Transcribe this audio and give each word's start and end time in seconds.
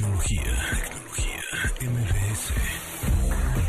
Tecnología. 0.00 0.40
Tecnología. 0.80 1.42
MBS. 1.82 2.89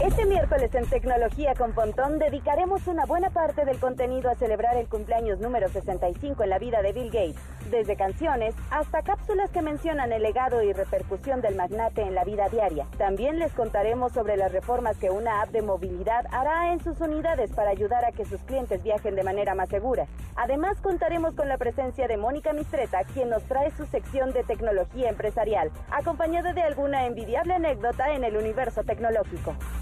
Este 0.04 0.26
miércoles 0.26 0.74
en 0.74 0.88
Tecnología 0.88 1.54
con 1.54 1.74
Pontón 1.74 2.18
dedicaremos 2.18 2.88
una 2.88 3.06
buena 3.06 3.30
parte 3.30 3.66
del 3.66 3.80
contenido 3.80 4.32
a 4.32 4.36
celebrar 4.36 4.76
el 4.76 4.88
cumpleaños 4.88 5.40
número 5.40 5.70
65 5.70 6.42
en 6.42 6.50
la 6.50 6.58
vida 6.58 6.82
de 6.82 6.92
Bill 6.92 7.12
Gates, 7.12 7.36
desde 7.70 7.96
canciones 7.96 8.56
hasta 8.72 9.04
cápsulas 9.04 9.52
que 9.52 9.62
mencionan 9.62 10.12
el 10.12 10.24
legado 10.24 10.64
y 10.64 10.74
repercusión 10.74 11.42
del 11.42 11.56
magnate 11.56 12.02
en 12.02 12.16
la 12.16 12.24
vida 12.24 12.50
diaria. 12.50 12.88
También 12.98 13.38
les 13.38 13.54
contaremos 13.54 14.12
sobre 14.12 14.38
las 14.38 14.52
reformas 14.52 14.98
que 14.98 15.12
una 15.12 15.44
app 15.44 15.52
de 15.52 15.62
movilidad 15.62 16.26
hará 16.32 16.74
en 16.74 16.84
sus 16.84 17.00
unidades 17.00 17.52
para 17.52 17.70
ayudar 17.70 18.04
a 18.04 18.12
que 18.12 18.26
sus 18.26 18.42
clientes 18.42 18.82
viajen 18.82 19.14
de 19.14 19.24
manera 19.24 19.54
más 19.54 19.70
segura. 19.70 20.08
Además 20.36 20.82
contaremos 20.82 21.36
con 21.36 21.48
la 21.48 21.60
presencia 21.60 22.08
de 22.08 22.18
Mónica 22.18 22.54
Mistreta, 22.54 23.04
quien 23.14 23.30
nos 23.30 23.44
trae 23.44 23.70
su 23.78 23.86
sección 23.86 24.32
de 24.32 24.44
tecnología 24.46 25.10
empresarial, 25.10 25.70
acompañada 25.92 26.54
de 26.54 26.64
alguna 26.64 27.06
envidiable 27.06 27.54
anécdota 27.54 28.14
en 28.16 28.24
el 28.24 28.36
universo 28.36 28.84
tecnológico. 28.84 29.54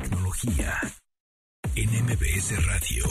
Tecnología 0.00 0.80
en 1.76 1.88
MBS 1.88 2.66
Radio. 2.66 3.04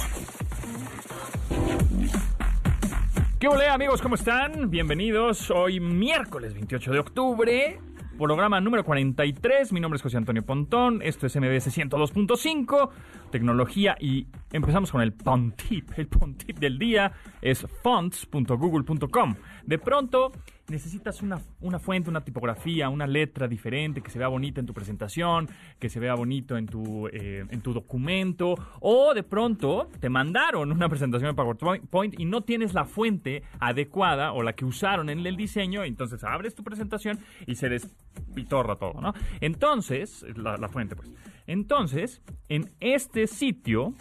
¿Qué 3.40 3.48
hola 3.48 3.74
amigos? 3.74 4.02
¿Cómo 4.02 4.16
están? 4.16 4.70
Bienvenidos. 4.70 5.50
Hoy 5.50 5.80
miércoles 5.80 6.54
28 6.54 6.92
de 6.92 7.00
octubre, 7.00 7.80
programa 8.18 8.60
número 8.60 8.84
43. 8.84 9.72
Mi 9.72 9.80
nombre 9.80 9.96
es 9.96 10.02
José 10.04 10.18
Antonio 10.18 10.46
Pontón. 10.46 11.02
Esto 11.02 11.28
es 11.28 11.36
MBS 11.38 11.74
102.5, 11.74 12.90
tecnología 13.32 13.96
y 13.98 14.28
empezamos 14.52 14.92
con 14.92 15.00
el 15.00 15.14
Pontip. 15.14 15.98
El 15.98 16.10
Pontip 16.10 16.60
del 16.60 16.78
día 16.78 17.14
es 17.42 17.66
fonts.google.com. 17.82 19.36
De 19.66 19.80
pronto 19.80 20.34
necesitas 20.68 21.22
una, 21.22 21.42
una 21.62 21.80
fuente, 21.80 22.10
una 22.10 22.24
tipografía, 22.24 22.90
una 22.90 23.06
letra 23.06 23.48
diferente, 23.48 24.02
que 24.02 24.10
se 24.10 24.20
vea 24.20 24.28
bonita 24.28 24.60
en 24.60 24.66
tu 24.66 24.74
presentación, 24.74 25.50
que 25.80 25.90
se 25.90 26.00
vea 26.00 26.16
bonito 26.16 26.58
en 26.58 26.68
tu, 26.68 27.08
eh, 27.08 27.46
en 27.50 27.62
tu 27.62 27.74
documento, 27.74 28.56
o 28.80 29.14
de 29.14 29.24
pronto 29.24 29.90
te 30.00 30.10
mandaron 30.10 30.72
una 30.72 30.90
presentación 30.90 31.32
de 31.32 31.36
PowerPoint 31.36 32.20
y 32.20 32.26
no 32.26 32.42
tienes 32.42 32.74
la 32.74 32.86
fuente 32.86 33.44
adecuada 33.60 34.34
o 34.34 34.42
la 34.42 34.54
que 34.54 34.66
usaron 34.66 35.10
en 35.10 35.26
el 35.26 35.36
diseño, 35.36 35.84
entonces 35.84 36.24
abres 36.24 36.56
tu 36.56 36.64
presentación 36.64 37.20
y 37.46 37.56
se 37.56 37.70
despitorra 37.70 38.78
todo, 38.78 39.02
¿no? 39.02 39.14
Entonces, 39.42 40.26
la, 40.36 40.58
la 40.58 40.70
fuente 40.70 40.96
pues. 40.96 41.12
Entonces, 41.46 42.22
en 42.48 42.72
este 42.80 43.28
sitio, 43.28 43.94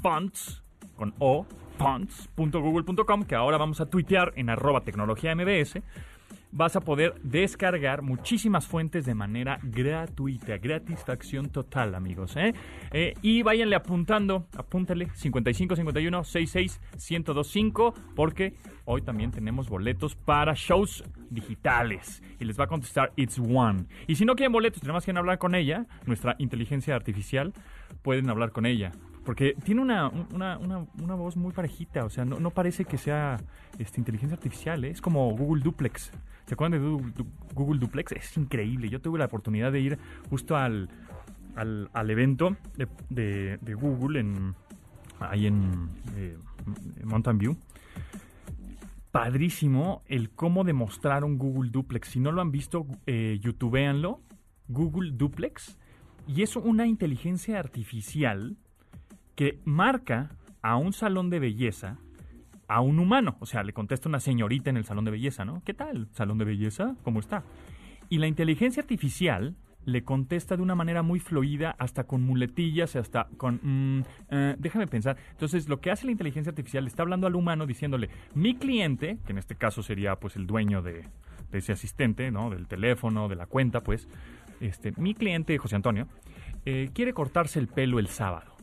fonts, 0.00 0.62
con 0.96 1.14
O, 1.18 1.46
fonts.google.com, 1.78 3.22
que 3.22 3.34
ahora 3.34 3.56
vamos 3.56 3.80
a 3.80 3.86
tuitear 3.86 4.32
en 4.36 4.50
arroba 4.50 4.82
tecnología 4.82 5.34
mbs, 5.34 5.80
vas 6.50 6.76
a 6.76 6.80
poder 6.80 7.14
descargar 7.22 8.02
muchísimas 8.02 8.66
fuentes 8.66 9.04
de 9.04 9.14
manera 9.14 9.58
gratuita, 9.62 10.58
gratisfacción 10.58 11.50
total, 11.50 11.94
amigos. 11.94 12.36
¿eh? 12.36 12.54
Eh, 12.92 13.14
y 13.22 13.42
váyanle 13.42 13.76
apuntando, 13.76 14.46
apúntale 14.56 15.08
5551 15.14 16.24
66 16.24 16.80
1025, 17.10 17.94
porque 18.14 18.54
hoy 18.84 19.02
también 19.02 19.30
tenemos 19.30 19.68
boletos 19.68 20.14
para 20.14 20.54
shows 20.54 21.04
digitales. 21.30 22.22
Y 22.40 22.44
les 22.44 22.58
va 22.58 22.64
a 22.64 22.68
contestar 22.68 23.12
It's 23.16 23.38
One. 23.38 23.84
Y 24.06 24.16
si 24.16 24.24
no 24.24 24.34
quieren 24.34 24.52
boletos, 24.52 24.80
tenemos 24.80 25.04
que 25.04 25.10
hablar 25.10 25.38
con 25.38 25.54
ella, 25.54 25.86
nuestra 26.06 26.36
inteligencia 26.38 26.94
artificial, 26.94 27.52
pueden 28.02 28.30
hablar 28.30 28.52
con 28.52 28.66
ella. 28.66 28.92
Porque 29.28 29.54
tiene 29.62 29.82
una, 29.82 30.08
una, 30.32 30.56
una, 30.56 31.14
voz 31.14 31.36
muy 31.36 31.52
parejita, 31.52 32.06
o 32.06 32.08
sea, 32.08 32.24
no, 32.24 32.40
no 32.40 32.50
parece 32.50 32.86
que 32.86 32.96
sea 32.96 33.38
este, 33.78 34.00
inteligencia 34.00 34.34
artificial, 34.34 34.82
¿eh? 34.86 34.88
es 34.88 35.02
como 35.02 35.30
Google 35.36 35.62
Duplex. 35.62 36.10
¿Se 36.46 36.54
acuerdan 36.54 36.80
de 36.80 37.24
Google 37.52 37.78
Duplex? 37.78 38.12
Es 38.12 38.34
increíble. 38.38 38.88
Yo 38.88 39.02
tuve 39.02 39.18
la 39.18 39.26
oportunidad 39.26 39.70
de 39.70 39.80
ir 39.80 39.98
justo 40.30 40.56
al, 40.56 40.88
al, 41.56 41.90
al 41.92 42.10
evento 42.10 42.56
de, 43.10 43.58
de- 43.60 43.74
Google 43.74 44.20
en, 44.20 44.54
ahí 45.20 45.46
en, 45.46 45.90
eh, 46.16 46.38
Mountain 47.04 47.36
View. 47.36 47.56
Padrísimo 49.12 50.04
el 50.06 50.30
cómo 50.30 50.64
demostraron 50.64 51.36
Google 51.36 51.68
Duplex. 51.70 52.08
Si 52.08 52.18
no 52.18 52.32
lo 52.32 52.40
han 52.40 52.50
visto, 52.50 52.86
eh, 53.04 53.38
youtubeanlo. 53.42 54.22
Google 54.68 55.10
Duplex. 55.12 55.76
Y 56.26 56.40
es 56.40 56.56
una 56.56 56.86
inteligencia 56.86 57.58
artificial 57.58 58.56
que 59.38 59.60
marca 59.64 60.30
a 60.62 60.74
un 60.74 60.92
salón 60.92 61.30
de 61.30 61.38
belleza 61.38 61.98
a 62.66 62.80
un 62.80 62.98
humano. 62.98 63.36
O 63.38 63.46
sea, 63.46 63.62
le 63.62 63.72
contesta 63.72 64.08
una 64.08 64.18
señorita 64.18 64.68
en 64.68 64.76
el 64.76 64.84
salón 64.84 65.04
de 65.04 65.12
belleza, 65.12 65.44
¿no? 65.44 65.62
¿Qué 65.64 65.74
tal? 65.74 66.08
¿Salón 66.10 66.38
de 66.38 66.44
belleza? 66.44 66.96
¿Cómo 67.04 67.20
está? 67.20 67.44
Y 68.08 68.18
la 68.18 68.26
inteligencia 68.26 68.82
artificial 68.82 69.54
le 69.84 70.02
contesta 70.02 70.56
de 70.56 70.62
una 70.64 70.74
manera 70.74 71.04
muy 71.04 71.20
fluida, 71.20 71.76
hasta 71.78 72.02
con 72.02 72.22
muletillas, 72.22 72.96
hasta 72.96 73.28
con... 73.36 73.60
mm, 73.62 74.02
eh, 74.30 74.56
déjame 74.58 74.88
pensar. 74.88 75.16
Entonces, 75.30 75.68
lo 75.68 75.80
que 75.80 75.92
hace 75.92 76.06
la 76.06 76.10
inteligencia 76.10 76.50
artificial, 76.50 76.82
le 76.82 76.88
está 76.88 77.04
hablando 77.04 77.28
al 77.28 77.36
humano 77.36 77.64
diciéndole, 77.64 78.10
mi 78.34 78.56
cliente, 78.56 79.18
que 79.24 79.30
en 79.30 79.38
este 79.38 79.54
caso 79.54 79.84
sería 79.84 80.16
pues 80.16 80.34
el 80.34 80.48
dueño 80.48 80.82
de, 80.82 81.04
ese 81.52 81.70
asistente, 81.70 82.32
¿no? 82.32 82.50
Del 82.50 82.66
teléfono, 82.66 83.28
de 83.28 83.36
la 83.36 83.46
cuenta, 83.46 83.82
pues, 83.82 84.08
este, 84.60 84.92
mi 84.96 85.14
cliente, 85.14 85.56
José 85.58 85.76
Antonio, 85.76 86.08
eh, 86.64 86.90
quiere 86.92 87.12
cortarse 87.12 87.60
el 87.60 87.68
pelo 87.68 88.00
el 88.00 88.08
sábado. 88.08 88.57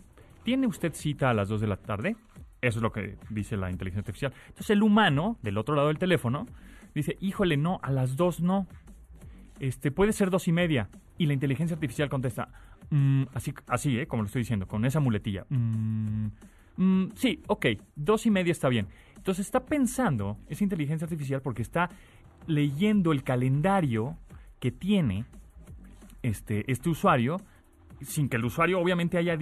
¿Tiene 0.46 0.68
usted 0.68 0.94
cita 0.94 1.32
a 1.32 1.34
las 1.34 1.50
2 1.50 1.60
de 1.60 1.68
la 1.68 1.76
tarde? 1.76 2.16
Eso 2.62 2.78
es 2.78 2.84
lo 2.84 2.92
que 2.92 3.18
dice 3.32 3.58
la 3.58 3.72
inteligencia 3.72 4.02
artificial. 4.02 4.32
Entonces 4.48 4.70
el 4.70 4.84
humano, 4.84 5.40
del 5.42 5.58
otro 5.58 5.74
lado 5.74 5.88
del 5.88 5.98
teléfono, 5.98 6.46
dice, 6.94 7.18
híjole, 7.20 7.58
no, 7.58 7.80
a 7.82 7.92
las 7.92 8.16
2 8.16 8.42
no. 8.42 8.68
Este, 9.60 9.90
puede 9.90 10.14
ser 10.14 10.30
dos 10.30 10.48
y 10.48 10.52
media. 10.52 10.88
Y 11.18 11.26
la 11.26 11.34
inteligencia 11.34 11.74
artificial 11.74 12.10
contesta, 12.10 12.50
"Mm", 12.92 13.24
así, 13.34 13.54
así, 13.68 13.98
¿eh? 13.98 14.06
como 14.06 14.22
lo 14.22 14.28
estoy 14.28 14.42
diciendo, 14.42 14.68
con 14.68 14.86
esa 14.86 15.00
muletilla. 15.00 15.46
"Mm, 15.50 16.28
mm, 16.78 17.12
sí, 17.16 17.42
ok, 17.48 17.66
dos 17.96 18.28
y 18.28 18.32
media 18.32 18.52
está 18.52 18.70
bien. 18.70 18.88
Entonces 19.16 19.48
está 19.48 19.66
pensando 19.66 20.38
esa 20.48 20.64
inteligencia 20.64 21.06
artificial 21.06 21.42
porque 21.42 21.64
está 21.64 21.90
leyendo 22.46 23.12
el 23.14 23.24
calendario 23.24 24.16
que 24.60 24.72
tiene 24.72 25.26
este, 26.22 26.70
este 26.72 26.90
usuario 26.90 27.38
sin 28.02 28.30
que 28.30 28.38
el 28.38 28.46
usuario 28.46 28.80
obviamente 28.80 29.18
haya, 29.18 29.38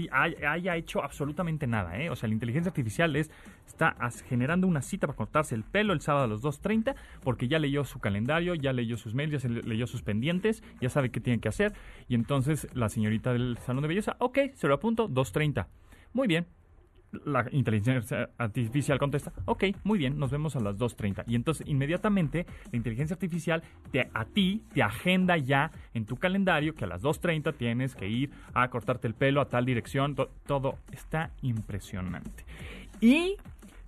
haya, 0.48 0.76
hecho 0.76 1.04
absolutamente 1.04 1.68
nada. 1.68 1.98
¿eh? 2.00 2.10
O 2.10 2.16
sea, 2.16 2.28
la 2.28 2.34
inteligencia 2.34 2.70
artificial 2.70 3.16
es, 3.16 3.32
está 3.66 3.96
generando 4.28 4.68
una 4.68 4.82
cita 4.82 5.08
para 5.08 5.18
cortarse 5.18 5.56
el 5.56 5.64
pelo 5.64 5.94
el 5.94 6.02
sábado 6.02 6.26
a 6.26 6.28
las 6.28 6.42
2.30 6.42 6.96
porque 7.24 7.48
ya 7.48 7.60
leyó 7.60 7.84
su 7.84 8.00
calendario, 8.00 8.56
ya 8.56 8.74
leyó 8.74 8.98
sus 8.98 9.14
mails, 9.16 9.32
ya 9.34 9.40
se 9.40 9.50
le- 9.50 9.64
leyó 9.64 9.88
sus 9.88 10.02
pendientes, 10.04 10.64
ya 10.82 10.90
sabe 10.90 11.10
qué 11.10 11.20
tiene 11.20 11.40
que 11.40 11.50
hacer. 11.50 11.74
Y 12.08 12.16
entonces 12.16 12.68
la 12.74 12.90
señorita 12.90 13.34
del 13.34 13.58
salón 13.60 13.82
de 13.82 13.88
belleza, 13.88 14.16
ok, 14.20 14.38
se 14.54 14.68
lo 14.68 14.76
apunto, 14.76 15.08
2.30. 15.10 15.68
Muy 16.14 16.28
bien. 16.28 16.46
La 17.26 17.46
inteligencia 17.52 18.30
artificial 18.38 18.98
contesta, 19.00 19.32
ok, 19.46 19.66
muy 19.84 20.00
bien, 20.00 20.18
nos 20.18 20.32
vemos 20.32 20.56
a 20.56 20.60
las 20.60 20.78
2.30. 20.78 21.24
Y 21.28 21.36
entonces 21.36 21.68
inmediatamente 21.68 22.46
la 22.72 22.78
inteligencia 22.78 23.14
artificial 23.14 23.62
te, 23.92 24.10
a 24.14 24.26
ti 24.26 24.64
te 24.74 24.82
agenda 24.84 25.38
ya 25.38 25.72
en 25.94 26.06
tu 26.06 26.16
calendario 26.18 26.74
que 26.76 26.86
a 26.86 26.88
las 26.88 27.02
2.30 27.04 27.54
tienes 27.56 27.96
que 27.96 28.08
ir 28.08 28.32
a 28.54 28.68
cortarte 28.70 29.08
el 29.08 29.14
pelo 29.14 29.42
a 29.42 29.46
tal 29.50 29.66
dirección. 29.66 30.16
to- 30.16 30.30
todo 30.46 30.80
está 30.92 31.32
impresionante. 31.42 32.44
Y 33.00 33.36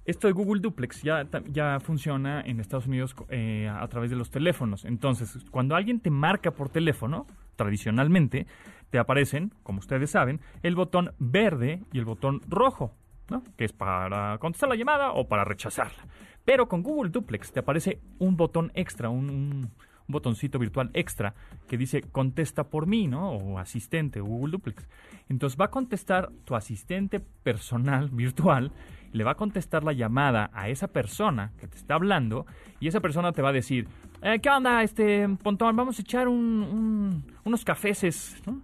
esto 0.05 0.27
de 0.27 0.33
Google 0.33 0.61
Duplex 0.61 1.01
ya, 1.01 1.27
ya 1.51 1.79
funciona 1.79 2.41
en 2.41 2.59
Estados 2.59 2.85
Unidos 2.87 3.15
eh, 3.29 3.67
a 3.73 3.87
través 3.87 4.11
de 4.11 4.15
los 4.15 4.29
teléfonos. 4.29 4.85
Entonces, 4.85 5.43
cuando 5.49 5.75
alguien 5.75 5.99
te 5.99 6.11
marca 6.11 6.51
por 6.51 6.69
teléfono, 6.69 7.25
tradicionalmente, 7.55 8.45
te 8.91 8.99
aparecen, 8.99 9.51
como 9.63 9.79
ustedes 9.79 10.11
saben, 10.11 10.39
el 10.61 10.75
botón 10.75 11.11
verde 11.17 11.81
y 11.91 11.97
el 11.97 12.05
botón 12.05 12.41
rojo, 12.47 12.93
¿no? 13.29 13.43
Que 13.57 13.65
es 13.65 13.73
para 13.73 14.37
contestar 14.39 14.69
la 14.69 14.75
llamada 14.75 15.11
o 15.11 15.27
para 15.27 15.43
rechazarla. 15.45 16.05
Pero 16.43 16.67
con 16.67 16.83
Google 16.83 17.09
Duplex 17.11 17.51
te 17.51 17.59
aparece 17.59 17.99
un 18.19 18.37
botón 18.37 18.71
extra, 18.75 19.09
un, 19.09 19.29
un- 19.29 19.71
botoncito 20.07 20.59
virtual 20.59 20.91
extra 20.93 21.33
que 21.67 21.79
dice 21.79 22.01
contesta 22.03 22.65
por 22.65 22.85
mí, 22.85 23.07
¿no? 23.07 23.31
O 23.31 23.57
asistente, 23.57 24.19
Google 24.19 24.51
Duplex. 24.51 24.87
Entonces 25.29 25.59
va 25.59 25.65
a 25.65 25.71
contestar 25.71 26.29
tu 26.43 26.53
asistente 26.55 27.19
personal 27.19 28.09
virtual 28.13 28.71
le 29.13 29.23
va 29.23 29.31
a 29.31 29.35
contestar 29.35 29.83
la 29.85 29.93
llamada 29.93 30.51
a 30.53 30.67
esa 30.69 30.89
persona 30.89 31.53
que 31.57 31.67
te 31.67 31.77
está 31.77 31.95
hablando 31.95 32.45
y 32.81 32.87
esa 32.89 32.99
persona 32.99 33.31
te 33.31 33.41
va 33.41 33.49
a 33.49 33.53
decir, 33.53 33.87
eh, 34.21 34.39
¿qué 34.41 34.49
onda, 34.49 34.83
este 34.83 35.27
Pontón? 35.41 35.73
Vamos 35.75 35.97
a 35.97 36.01
echar 36.01 36.27
unos 36.27 37.63
cafeces, 37.65 38.43
¿no? 38.45 38.61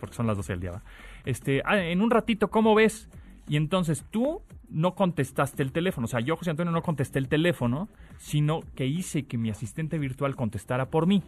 Porque 0.00 0.16
son 0.16 0.26
las 0.26 0.36
12 0.36 0.54
del 0.54 0.60
día, 0.60 0.82
Este, 1.24 1.62
ah, 1.64 1.78
en 1.80 2.00
un 2.00 2.10
ratito, 2.10 2.48
¿cómo 2.48 2.74
ves? 2.74 3.08
Y 3.48 3.56
entonces 3.56 4.04
tú 4.10 4.42
no 4.68 4.94
contestaste 4.94 5.62
el 5.62 5.72
teléfono. 5.72 6.04
O 6.04 6.08
sea, 6.08 6.20
yo, 6.20 6.36
José 6.36 6.50
Antonio, 6.50 6.72
no 6.72 6.82
contesté 6.82 7.18
el 7.18 7.28
teléfono, 7.28 7.88
sino 8.18 8.60
que 8.74 8.86
hice 8.86 9.24
que 9.24 9.38
mi 9.38 9.50
asistente 9.50 9.98
virtual 9.98 10.36
contestara 10.36 10.90
por 10.90 11.06
mí. 11.06 11.22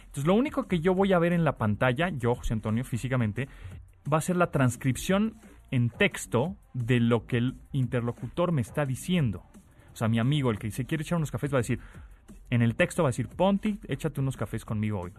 Entonces, 0.00 0.26
lo 0.26 0.34
único 0.34 0.68
que 0.68 0.80
yo 0.80 0.94
voy 0.94 1.14
a 1.14 1.18
ver 1.18 1.32
en 1.32 1.44
la 1.44 1.56
pantalla, 1.56 2.10
yo, 2.10 2.34
José 2.34 2.52
Antonio, 2.52 2.84
físicamente, 2.84 3.48
va 4.12 4.18
a 4.18 4.20
ser 4.20 4.36
la 4.36 4.50
transcripción 4.50 5.36
en 5.70 5.88
texto 5.88 6.56
de 6.74 7.00
lo 7.00 7.26
que 7.26 7.38
el 7.38 7.54
interlocutor 7.72 8.52
me 8.52 8.60
está 8.60 8.84
diciendo. 8.84 9.42
O 9.92 9.96
sea, 9.96 10.08
mi 10.08 10.18
amigo, 10.18 10.50
el 10.50 10.58
que 10.58 10.70
se 10.70 10.84
quiere 10.84 11.02
echar 11.02 11.16
unos 11.16 11.30
cafés, 11.30 11.52
va 11.52 11.58
a 11.58 11.60
decir, 11.60 11.80
en 12.50 12.60
el 12.60 12.74
texto 12.74 13.02
va 13.02 13.08
a 13.08 13.12
decir, 13.12 13.28
Ponti, 13.28 13.78
échate 13.88 14.20
unos 14.20 14.36
cafés 14.36 14.66
conmigo 14.66 15.00
hoy. 15.00 15.12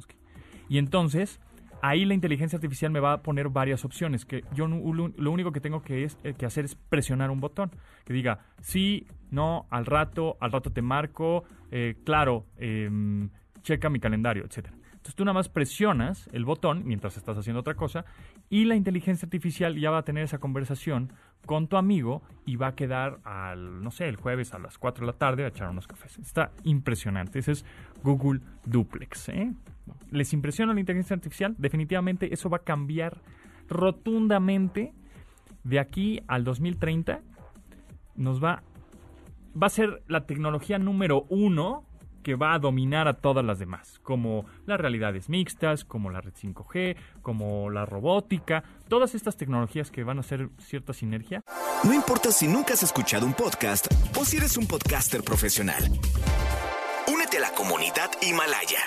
Y 0.69 0.77
entonces, 0.77 1.39
ahí 1.83 2.06
la 2.06 2.13
inteligencia 2.13 2.56
artificial 2.56 2.91
me 2.91 3.01
va 3.01 3.12
a 3.12 3.21
poner 3.21 3.50
varias 3.50 3.83
opciones, 3.83 4.25
que 4.25 4.45
yo 4.53 4.68
lo 4.68 5.31
único 5.31 5.51
que 5.51 5.59
tengo 5.59 5.81
que, 5.81 6.06
es, 6.06 6.18
eh, 6.24 6.33
que 6.33 6.45
hacer 6.45 6.63
es 6.63 6.75
presionar 6.75 7.30
un 7.30 7.41
botón, 7.41 7.71
que 8.06 8.13
diga, 8.13 8.39
sí, 8.62 9.06
no, 9.31 9.68
al 9.69 9.85
rato, 9.85 10.38
al 10.39 10.53
rato 10.53 10.71
te 10.71 10.81
marco, 10.81 11.44
eh, 11.71 11.95
claro, 12.06 12.45
em, 12.57 13.30
checa 13.63 13.89
mi 13.89 14.00
calendario, 14.00 14.45
etcétera. 14.45 14.77
Entonces 15.03 15.15
tú 15.15 15.25
nada 15.25 15.33
más 15.33 15.50
presionas 15.50 16.29
el 16.31 16.45
botón 16.45 16.83
mientras 16.85 17.17
estás 17.17 17.38
haciendo 17.38 17.59
otra 17.59 17.75
cosa 17.75 18.05
y 18.50 18.63
la 18.63 18.77
inteligencia 18.77 19.25
artificial 19.25 19.77
ya 19.77 19.91
va 19.91 19.97
a 19.97 20.03
tener 20.03 20.23
esa 20.23 20.38
conversación 20.38 21.11
con 21.45 21.67
tu 21.67 21.75
amigo 21.75 22.21
y 22.45 22.55
va 22.55 22.67
a 22.67 22.75
quedar 22.75 23.19
al, 23.25 23.83
no 23.83 23.91
sé, 23.91 24.07
el 24.07 24.15
jueves 24.15 24.53
a 24.53 24.59
las 24.59 24.77
4 24.77 25.05
de 25.05 25.11
la 25.11 25.17
tarde 25.17 25.44
a 25.44 25.50
echar 25.50 25.69
unos 25.69 25.88
cafés. 25.88 26.17
Está 26.19 26.51
impresionante. 26.63 27.39
Ese 27.39 27.51
es 27.51 27.65
Google 28.01 28.39
Duplex. 28.63 29.27
¿eh? 29.27 29.51
¿Les 30.09 30.31
impresiona 30.31 30.73
la 30.73 30.79
inteligencia 30.79 31.15
artificial? 31.15 31.53
Definitivamente 31.57 32.33
eso 32.33 32.50
va 32.50 32.59
a 32.59 32.63
cambiar 32.63 33.17
rotundamente 33.67 34.94
de 35.65 35.79
aquí 35.81 36.21
al 36.29 36.45
2030. 36.45 37.19
Nos 38.15 38.41
va, 38.41 38.63
va 39.61 39.67
a 39.67 39.69
ser 39.69 40.01
la 40.07 40.25
tecnología 40.25 40.79
número 40.79 41.25
uno 41.27 41.83
que 42.23 42.35
va 42.35 42.53
a 42.53 42.59
dominar 42.59 43.07
a 43.07 43.13
todas 43.13 43.45
las 43.45 43.59
demás, 43.59 43.99
como 44.01 44.45
las 44.65 44.79
realidades 44.79 45.29
mixtas, 45.29 45.85
como 45.85 46.09
la 46.09 46.21
red 46.21 46.33
5G, 46.33 46.95
como 47.21 47.69
la 47.69 47.85
robótica, 47.85 48.63
todas 48.87 49.13
estas 49.13 49.37
tecnologías 49.37 49.91
que 49.91 50.03
van 50.03 50.17
a 50.17 50.21
hacer 50.21 50.49
cierta 50.57 50.93
sinergia. 50.93 51.43
No 51.83 51.93
importa 51.93 52.31
si 52.31 52.47
nunca 52.47 52.73
has 52.73 52.83
escuchado 52.83 53.25
un 53.25 53.33
podcast 53.33 53.87
o 54.17 54.25
si 54.25 54.37
eres 54.37 54.57
un 54.57 54.65
podcaster 54.65 55.21
profesional. 55.23 55.83
Únete 57.07 57.37
a 57.37 57.41
la 57.41 57.51
comunidad 57.51 58.09
Himalaya. 58.21 58.79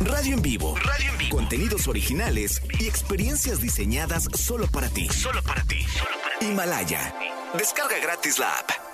Radio 0.00 0.36
en 0.36 0.42
vivo. 0.42 0.74
Radio 0.76 1.10
en 1.12 1.18
vivo. 1.18 1.36
Contenidos 1.36 1.88
originales 1.88 2.60
y 2.78 2.86
experiencias 2.86 3.60
diseñadas 3.60 4.24
solo 4.34 4.66
para 4.66 4.88
ti. 4.88 5.08
Solo 5.08 5.42
para 5.42 5.62
ti. 5.64 5.80
Solo 5.82 6.16
para 6.22 6.38
ti. 6.38 6.46
Himalaya. 6.46 7.14
Descarga 7.54 7.98
gratis 8.02 8.38
la 8.38 8.50
app 8.50 8.91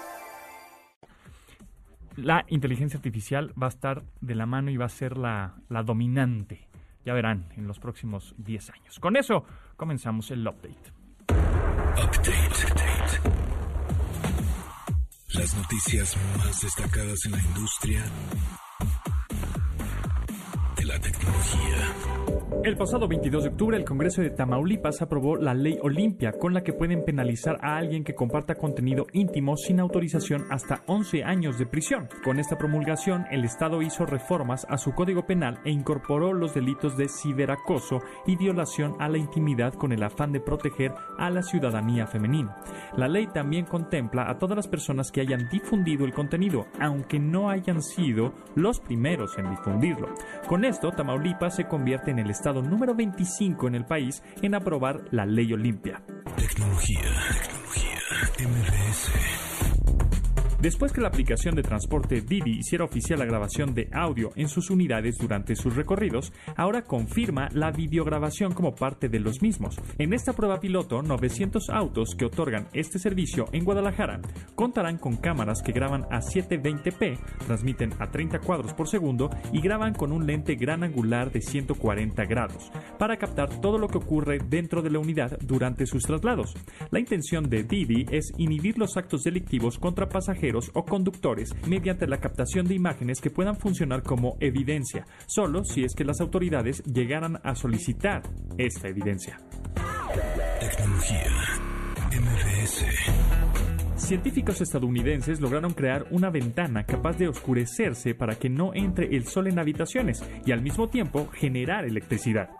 la 2.23 2.45
inteligencia 2.49 2.97
artificial 2.97 3.53
va 3.61 3.67
a 3.67 3.71
estar 3.71 4.03
de 4.21 4.35
la 4.35 4.47
mano 4.47 4.71
y 4.71 4.77
va 4.77 4.87
a 4.87 4.91
ser 4.91 5.17
la, 5.17 5.55
dominante. 5.85 6.69
Ya 7.05 7.15
verán 7.15 7.47
en 7.57 7.67
los 7.67 7.79
próximos 7.79 8.35
10 8.39 8.71
años. 8.71 8.99
Con 8.99 9.17
eso 9.17 9.45
comenzamos 9.77 10.31
el 10.31 10.47
update. 10.47 10.93
Las 15.33 15.57
noticias 15.57 16.17
más 16.39 16.63
destacadas 16.63 17.25
en 17.27 17.33
la 17.33 17.41
industria 17.41 18.05
de 20.77 20.85
la 20.85 20.99
tecnología. 20.99 22.08
El 22.65 22.77
pasado 22.77 23.07
22 23.07 23.45
de 23.45 23.49
octubre, 23.51 23.77
el 23.77 23.85
Congreso 23.85 24.21
de 24.21 24.31
Tamaulipas 24.31 25.01
aprobó 25.01 25.37
la 25.37 25.55
Ley 25.55 25.79
Olimpia, 25.81 26.33
con 26.33 26.53
la 26.53 26.63
que 26.63 26.73
pueden 26.73 27.05
penalizar 27.05 27.57
a 27.63 27.77
alguien 27.77 28.03
que 28.03 28.17
comparta 28.17 28.57
contenido 28.57 29.07
íntimo 29.13 29.57
sin 29.57 29.79
autorización 29.79 30.45
hasta 30.51 30.83
11 30.87 31.23
años 31.23 31.57
de 31.59 31.67
prisión. 31.67 32.09
Con 32.25 32.41
esta 32.41 32.59
promulgación, 32.59 33.27
el 33.31 33.45
Estado 33.45 33.81
hizo 33.81 34.07
reformas 34.07 34.67
a 34.69 34.77
su 34.77 34.93
Código 34.93 35.25
Penal 35.25 35.61
e 35.65 35.71
incorporó 35.71 36.33
los 36.33 36.53
delitos 36.53 36.97
de 36.97 37.09
ciberacoso 37.09 38.01
y 38.27 38.37
violación 38.37 38.97
a 38.99 39.09
la 39.09 39.19
intimidad 39.19 39.73
con 39.75 39.93
el 39.93 40.03
afán 40.03 40.33
de 40.33 40.41
proteger 40.41 40.93
a 41.17 41.31
la 41.31 41.43
ciudadanía 41.43 42.09
femenina. 42.09 42.57
La 42.97 43.07
ley 43.07 43.29
también 43.29 43.67
contempla 43.67 44.29
a 44.29 44.39
todas 44.39 44.57
las 44.57 44.69
personas 44.69 45.13
que 45.13 45.21
hayan 45.21 45.49
difundido 45.49 46.05
el 46.05 46.13
contenido, 46.13 46.67
aunque 46.81 47.21
no 47.21 47.51
hayan 47.51 47.83
sido 47.83 48.33
los 48.57 48.81
primeros 48.81 49.39
en 49.39 49.49
difundirlo. 49.49 50.09
Con 50.49 50.65
esto, 50.65 50.91
Tamaulipas 50.91 51.55
se 51.55 51.69
convierte 51.69 52.11
en 52.11 52.19
el 52.19 52.31
Estado 52.31 52.48
número 52.55 52.95
25 52.95 53.69
en 53.69 53.75
el 53.75 53.85
país 53.85 54.23
en 54.43 54.55
aprobar 54.55 55.05
la 55.11 55.27
ley 55.27 55.53
Olimpia. 55.53 56.03
Después 60.61 60.93
que 60.93 61.01
la 61.01 61.07
aplicación 61.07 61.55
de 61.55 61.63
transporte 61.63 62.21
Didi 62.21 62.59
hiciera 62.59 62.85
oficial 62.85 63.21
la 63.21 63.25
grabación 63.25 63.75
de 63.75 63.89
audio 63.93 64.31
en 64.35 64.49
sus 64.49 64.71
unidades 64.71 65.17
durante 65.17 65.55
sus 65.55 65.77
recorridos, 65.77 66.33
ahora 66.57 66.83
confirma 66.83 67.49
la 67.53 67.71
videograbación 67.71 68.53
como 68.53 68.75
parte 68.75 69.09
de 69.09 69.21
los 69.21 69.41
mismos. 69.41 69.77
En 69.99 70.13
esta 70.13 70.33
prueba 70.33 70.59
piloto, 70.59 71.01
900 71.01 71.71
autos 71.71 72.17
que 72.19 72.25
otorgan 72.25 72.67
este 72.73 72.99
servicio 72.99 73.45
en 73.53 73.65
Guadalajara 73.65 74.21
contarán 74.57 74.99
con 74.99 75.17
cámaras 75.19 75.63
que 75.63 75.71
graban 75.71 76.07
a 76.11 76.19
720p, 76.19 77.21
transmiten 77.47 77.95
a 78.01 78.11
30 78.11 78.41
cuadros 78.41 78.75
por 78.75 78.89
segundo 78.89 79.31
y 79.53 79.61
graban 79.61 79.95
con 79.95 80.11
un 80.11 80.27
lente 80.27 80.57
gran 80.57 80.83
angular 80.83 81.31
de 81.31 81.41
140 81.41 82.25
grados, 82.25 82.73
para 82.99 83.17
captar 83.17 83.61
todo 83.61 83.79
lo 83.79 83.87
que 83.87 83.99
ocurre 83.99 84.39
dentro 84.45 84.83
de 84.83 84.91
la 84.91 84.99
unidad 84.99 85.39
durante 85.41 85.87
sus 85.87 86.03
traslados. 86.03 86.57
La 86.91 86.99
intención 86.99 87.49
de 87.49 87.63
Didi 87.63 88.07
es 88.11 88.33
inhibir 88.39 88.77
los 88.77 88.97
actos 88.97 89.23
delictivos 89.23 89.79
contra 89.79 90.09
pasajeros 90.09 90.48
o 90.75 90.85
conductores 90.85 91.51
mediante 91.67 92.07
la 92.07 92.19
captación 92.19 92.67
de 92.67 92.75
imágenes 92.75 93.21
que 93.21 93.31
puedan 93.31 93.57
funcionar 93.57 94.03
como 94.03 94.37
evidencia, 94.41 95.07
solo 95.27 95.65
si 95.65 95.85
es 95.85 95.95
que 95.95 96.05
las 96.05 96.21
autoridades 96.21 96.83
llegaran 96.85 97.41
a 97.45 97.55
solicitar 97.55 98.23
esta 98.57 98.89
evidencia. 98.89 99.39
Científicos 103.99 104.61
estadounidenses 104.61 105.41
lograron 105.41 105.75
crear 105.75 106.07
una 106.11 106.31
ventana 106.31 106.85
capaz 106.85 107.19
de 107.19 107.29
oscurecerse 107.29 108.15
para 108.15 108.37
que 108.37 108.49
no 108.49 108.73
entre 108.73 109.17
el 109.17 109.27
sol 109.27 109.49
en 109.49 109.59
habitaciones 109.59 110.23
y 110.47 110.53
al 110.53 110.63
mismo 110.63 110.89
tiempo 110.89 111.29
generar 111.35 111.85
electricidad. 111.85 112.51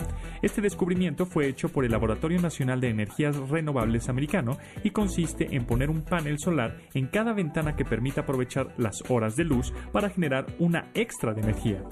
Este 0.43 0.61
descubrimiento 0.61 1.27
fue 1.27 1.47
hecho 1.47 1.69
por 1.69 1.85
el 1.85 1.93
Laboratorio 1.93 2.41
Nacional 2.41 2.81
de 2.81 2.91
Energías 2.91 3.37
Renovables 3.37 4.09
americano 4.09 4.59
y 4.83 4.91
consiste 4.91 5.55
en 5.55 5.65
poner 5.65 5.91
un 5.91 6.03
panel 6.03 6.39
solar 6.39 6.77
en 6.93 7.07
cada 7.07 7.33
ventana 7.33 7.77
que 7.77 7.85
permita 7.85 8.23
aprovechar 8.23 8.75
las 8.77 9.03
horas 9.09 9.37
de 9.37 9.45
luz 9.45 9.73
para 9.93 10.11
generar 10.11 10.47
una 10.59 10.91
extra 10.93 11.35
de 11.35 11.41
energía. 11.41 11.83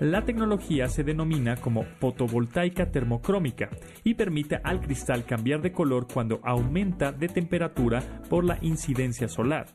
La 0.00 0.24
tecnología 0.24 0.88
se 0.88 1.04
denomina 1.04 1.56
como 1.56 1.84
fotovoltaica 1.84 2.90
termocrómica 2.90 3.68
y 4.02 4.14
permite 4.14 4.58
al 4.64 4.80
cristal 4.80 5.26
cambiar 5.26 5.60
de 5.60 5.72
color 5.72 6.06
cuando 6.10 6.40
aumenta 6.42 7.12
de 7.12 7.28
temperatura 7.28 8.02
por 8.30 8.44
la 8.44 8.56
incidencia 8.62 9.28
solar. 9.28 9.66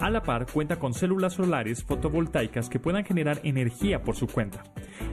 A 0.00 0.10
la 0.10 0.24
par 0.24 0.46
cuenta 0.52 0.80
con 0.80 0.94
células 0.94 1.34
solares 1.34 1.84
fotovoltaicas 1.84 2.68
que 2.68 2.80
puedan 2.80 3.04
generar 3.04 3.38
energía 3.44 4.02
por 4.02 4.16
su 4.16 4.26
cuenta. 4.26 4.64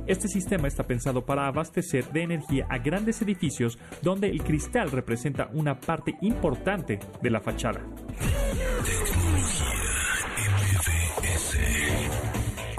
Este 0.07 0.27
sistema 0.27 0.67
está 0.67 0.87
pensado 0.87 1.23
para 1.23 1.45
abastecer 1.45 2.11
de 2.11 2.23
energía 2.23 2.65
a 2.71 2.79
grandes 2.79 3.21
edificios 3.21 3.77
donde 4.01 4.29
el 4.29 4.41
cristal 4.43 4.89
representa 4.89 5.51
una 5.53 5.79
parte 5.79 6.15
importante 6.21 6.97
de 7.21 7.29
la 7.29 7.39
fachada. 7.39 7.81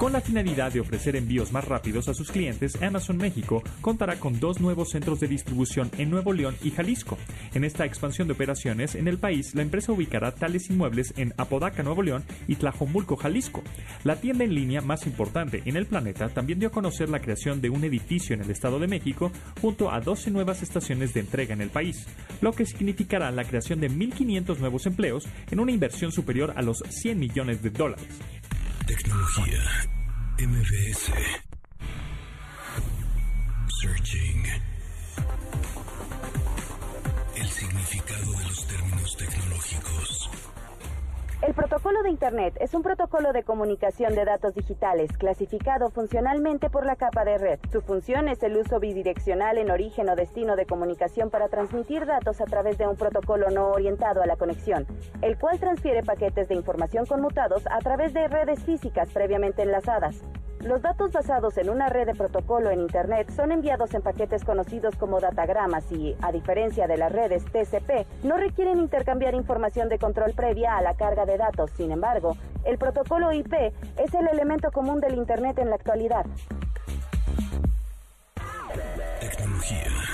Con 0.01 0.13
la 0.13 0.21
finalidad 0.21 0.73
de 0.73 0.79
ofrecer 0.79 1.15
envíos 1.15 1.51
más 1.51 1.65
rápidos 1.65 2.07
a 2.09 2.15
sus 2.15 2.31
clientes, 2.31 2.81
Amazon 2.81 3.17
México 3.17 3.61
contará 3.81 4.15
con 4.15 4.39
dos 4.39 4.59
nuevos 4.59 4.89
centros 4.89 5.19
de 5.19 5.27
distribución 5.27 5.91
en 5.99 6.09
Nuevo 6.09 6.33
León 6.33 6.55
y 6.63 6.71
Jalisco. 6.71 7.19
En 7.53 7.63
esta 7.63 7.85
expansión 7.85 8.27
de 8.27 8.33
operaciones 8.33 8.95
en 8.95 9.07
el 9.07 9.19
país, 9.19 9.53
la 9.53 9.61
empresa 9.61 9.91
ubicará 9.91 10.31
tales 10.31 10.71
inmuebles 10.71 11.13
en 11.17 11.35
Apodaca, 11.37 11.83
Nuevo 11.83 12.01
León 12.01 12.23
y 12.47 12.55
Tlajomulco, 12.55 13.15
Jalisco. 13.15 13.61
La 14.03 14.15
tienda 14.15 14.43
en 14.43 14.55
línea 14.55 14.81
más 14.81 15.05
importante 15.05 15.61
en 15.65 15.75
el 15.75 15.85
planeta 15.85 16.29
también 16.29 16.57
dio 16.57 16.69
a 16.69 16.71
conocer 16.71 17.07
la 17.07 17.21
creación 17.21 17.61
de 17.61 17.69
un 17.69 17.83
edificio 17.83 18.33
en 18.33 18.41
el 18.41 18.49
Estado 18.49 18.79
de 18.79 18.87
México 18.87 19.31
junto 19.61 19.91
a 19.91 20.01
12 20.01 20.31
nuevas 20.31 20.63
estaciones 20.63 21.13
de 21.13 21.19
entrega 21.19 21.53
en 21.53 21.61
el 21.61 21.69
país, 21.69 22.07
lo 22.41 22.53
que 22.53 22.65
significará 22.65 23.29
la 23.29 23.43
creación 23.43 23.79
de 23.79 23.91
1.500 23.91 24.57
nuevos 24.57 24.87
empleos 24.87 25.27
en 25.51 25.59
una 25.59 25.71
inversión 25.71 26.11
superior 26.11 26.55
a 26.55 26.63
los 26.63 26.79
100 26.89 27.19
millones 27.19 27.61
de 27.61 27.69
dólares. 27.69 28.07
Tecnología. 28.85 29.63
MBS. 30.39 31.11
Searching. 33.81 34.70
El 41.51 41.55
protocolo 41.55 42.01
de 42.01 42.09
Internet 42.09 42.55
es 42.61 42.73
un 42.73 42.81
protocolo 42.81 43.33
de 43.33 43.43
comunicación 43.43 44.15
de 44.15 44.23
datos 44.23 44.55
digitales 44.55 45.11
clasificado 45.17 45.89
funcionalmente 45.89 46.69
por 46.69 46.85
la 46.85 46.95
capa 46.95 47.25
de 47.25 47.37
red. 47.37 47.59
Su 47.73 47.81
función 47.81 48.29
es 48.29 48.41
el 48.41 48.55
uso 48.55 48.79
bidireccional 48.79 49.57
en 49.57 49.69
origen 49.69 50.07
o 50.07 50.15
destino 50.15 50.55
de 50.55 50.65
comunicación 50.65 51.29
para 51.29 51.49
transmitir 51.49 52.05
datos 52.05 52.39
a 52.39 52.45
través 52.45 52.77
de 52.77 52.87
un 52.87 52.95
protocolo 52.95 53.49
no 53.49 53.71
orientado 53.71 54.21
a 54.21 54.27
la 54.27 54.37
conexión, 54.37 54.87
el 55.21 55.37
cual 55.37 55.59
transfiere 55.59 56.03
paquetes 56.03 56.47
de 56.47 56.55
información 56.55 57.05
conmutados 57.05 57.63
a 57.69 57.79
través 57.79 58.13
de 58.13 58.29
redes 58.29 58.63
físicas 58.63 59.09
previamente 59.09 59.63
enlazadas. 59.63 60.23
Los 60.63 60.81
datos 60.81 61.11
basados 61.11 61.57
en 61.57 61.69
una 61.69 61.89
red 61.89 62.05
de 62.05 62.13
protocolo 62.13 62.69
en 62.69 62.81
Internet 62.81 63.31
son 63.35 63.51
enviados 63.51 63.93
en 63.95 64.01
paquetes 64.01 64.43
conocidos 64.43 64.95
como 64.95 65.19
datagramas 65.19 65.91
y, 65.91 66.15
a 66.21 66.31
diferencia 66.31 66.87
de 66.87 66.97
las 66.97 67.11
redes 67.11 67.43
TCP, 67.45 68.23
no 68.23 68.37
requieren 68.37 68.79
intercambiar 68.79 69.33
información 69.33 69.89
de 69.89 69.97
control 69.97 70.33
previa 70.33 70.77
a 70.77 70.81
la 70.81 70.93
carga 70.93 71.25
de 71.25 71.37
datos. 71.37 71.71
Sin 71.71 71.91
embargo, 71.91 72.37
el 72.63 72.77
protocolo 72.77 73.33
IP 73.33 73.53
es 73.53 74.13
el 74.13 74.27
elemento 74.27 74.71
común 74.71 74.99
del 74.99 75.15
Internet 75.15 75.57
en 75.57 75.69
la 75.69 75.75
actualidad. 75.75 76.25
Tecnología. 79.19 80.11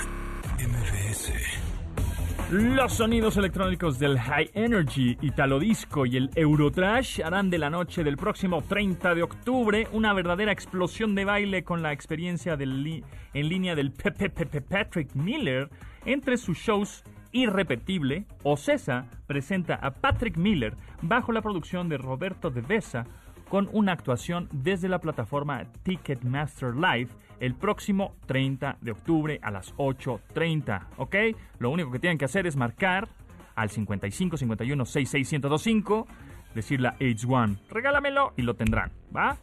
Los 2.50 2.94
sonidos 2.94 3.36
electrónicos 3.36 3.98
del 3.98 4.18
High 4.18 4.52
Energy, 4.54 5.18
Italo 5.20 5.58
Disco 5.58 6.06
y 6.06 6.16
el 6.16 6.30
Eurotrash 6.34 7.20
harán 7.20 7.50
de 7.50 7.58
la 7.58 7.68
noche 7.68 8.02
del 8.02 8.16
próximo 8.16 8.62
30 8.62 9.14
de 9.14 9.22
octubre 9.22 9.86
una 9.92 10.14
verdadera 10.14 10.50
explosión 10.50 11.14
de 11.14 11.26
baile 11.26 11.62
con 11.62 11.82
la 11.82 11.92
experiencia 11.92 12.54
en 12.54 13.48
línea 13.50 13.74
del 13.74 13.92
Pepe 13.92 14.62
Patrick 14.62 15.14
Miller 15.14 15.68
entre 16.06 16.38
sus 16.38 16.56
shows 16.56 17.04
irrepetible. 17.32 18.24
Ocesa 18.44 19.04
presenta 19.26 19.74
a 19.74 19.90
Patrick 19.90 20.38
Miller 20.38 20.74
bajo 21.02 21.32
la 21.32 21.42
producción 21.42 21.90
de 21.90 21.98
Roberto 21.98 22.48
De 22.48 22.62
Besa 22.62 23.04
con 23.50 23.68
una 23.72 23.92
actuación 23.92 24.48
desde 24.52 24.88
la 24.88 25.00
plataforma 25.00 25.66
Ticketmaster 25.82 26.74
Live 26.74 27.10
el 27.40 27.54
próximo 27.54 28.14
30 28.26 28.78
de 28.80 28.90
octubre 28.90 29.38
a 29.42 29.50
las 29.50 29.74
8.30, 29.76 30.86
¿ok? 30.96 31.16
Lo 31.58 31.70
único 31.70 31.90
que 31.90 31.98
tienen 31.98 32.18
que 32.18 32.24
hacer 32.24 32.46
es 32.46 32.56
marcar 32.56 33.08
al 33.54 33.70
55 33.70 34.36
51 34.36 34.84
66 34.84 35.32
1025, 35.32 36.06
decirle 36.54 36.88
a 36.88 36.92
Age 36.92 37.26
One, 37.28 37.56
regálamelo 37.70 38.32
y 38.36 38.42
lo 38.42 38.54
tendrán, 38.54 38.92
¿va? 39.14 39.36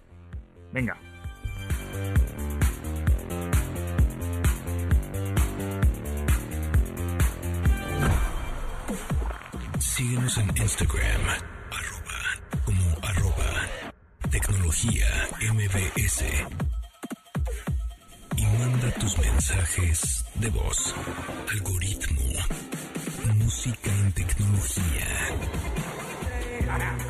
Venga. 0.71 0.97
Síguenos 9.79 10.37
en 10.37 10.47
Instagram, 10.57 11.21
arroba, 11.71 12.63
como 12.65 13.07
arroba, 13.07 14.29
tecnología 14.29 15.07
MBS 15.41 16.74
tus 18.99 19.17
mensajes 19.17 20.25
de 20.35 20.49
voz. 20.49 20.95
Algoritmo. 21.51 22.21
Música 23.37 23.91
en 23.91 24.11
tecnología. 24.13 25.05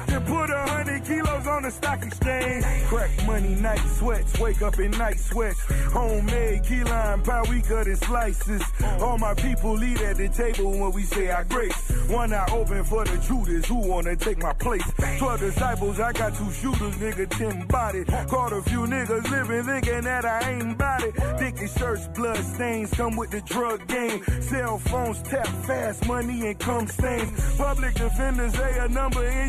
To 0.08 0.22
put 0.22 0.50
a 0.50 0.65
hundred 0.68 1.04
kilos 1.06 1.48
on 1.48 1.63
the 1.63 1.72
stock 1.72 2.04
exchange. 2.04 2.65
Crack 2.88 3.10
money, 3.25 3.56
night 3.56 3.82
sweats. 3.98 4.39
Wake 4.39 4.62
up 4.62 4.80
in 4.80 4.92
night 4.92 5.20
sweats. 5.20 5.60
Homemade 5.94 6.63
key 6.65 6.84
lime 6.84 7.22
pie, 7.22 7.42
we 7.50 7.62
cut 7.62 7.88
in 7.88 7.96
slices. 7.96 8.62
All 9.00 9.18
my 9.18 9.34
people 9.34 9.82
eat 9.84 10.01
at 10.01 10.18
the 10.18 10.30
table 10.30 10.72
when 10.72 10.92
we 10.92 11.04
say 11.04 11.30
our 11.30 11.44
grace. 11.46 11.89
One 12.10 12.34
eye 12.34 12.48
open 12.51 12.84
for 12.84 13.06
the 13.06 13.18
Judas 13.18 13.65
who 13.68 13.88
wanna 13.88 14.15
take 14.15 14.39
my 14.39 14.54
place. 14.54 14.84
Twelve 15.17 15.39
disciples, 15.39 16.00
I 16.00 16.12
got 16.12 16.36
two 16.36 16.51
shooters, 16.51 16.95
nigga, 16.95 17.29
ten 17.29 17.67
bodies. 17.67 18.05
Caught 18.27 18.53
a 18.53 18.62
few 18.63 18.81
niggas 18.86 19.29
living 19.31 19.63
thinking 19.63 20.01
that 20.01 20.25
I 20.25 20.51
ain't 20.51 20.77
it. 21.03 21.39
Dickie 21.39 21.67
shirts, 21.67 22.07
blood 22.10 22.38
stains 22.38 22.91
come 22.91 23.15
with 23.15 23.31
the 23.31 23.41
drug 23.41 23.88
game. 23.88 24.22
Cell 24.41 24.77
phones 24.79 25.22
tap 25.24 25.48
fast, 25.65 26.07
money 26.07 26.48
and 26.48 26.60
come 26.60 26.88
stains. 26.88 27.31
Public 27.57 27.93
defenders 27.95 28.53
say 28.53 28.79
a 28.79 28.88
number 28.89 29.25
in 29.25 29.45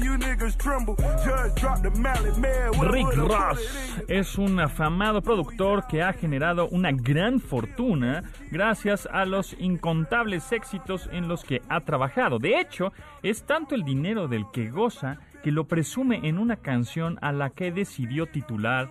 Rick 2.81 3.17
Ross 3.17 3.59
es 4.09 4.39
un 4.39 4.61
afamado 4.61 5.23
productor 5.23 5.87
que 5.87 6.03
ha 6.03 6.13
generado 6.13 6.69
una 6.69 6.93
gran 6.93 7.41
fortuna 7.41 8.23
gracias 8.51 9.09
a 9.11 9.25
los 9.25 9.55
incontables 9.59 10.53
éxitos 10.53 11.09
en 11.13 11.29
los 11.29 11.45
que 11.45 11.63
ha 11.69 11.81
trabajado. 11.81 12.39
De 12.39 12.61
hecho, 12.61 12.93
es 13.23 13.45
tanto 13.45 13.75
el 13.75 13.85
dinero 13.85 14.29
del 14.29 14.51
que 14.53 14.71
goza 14.71 15.19
que 15.47 15.53
lo 15.53 15.69
presume 15.69 16.27
en 16.27 16.39
una 16.39 16.57
canción 16.57 17.21
a 17.23 17.31
la 17.31 17.51
que 17.51 17.71
decidió 17.71 18.27
titular 18.27 18.91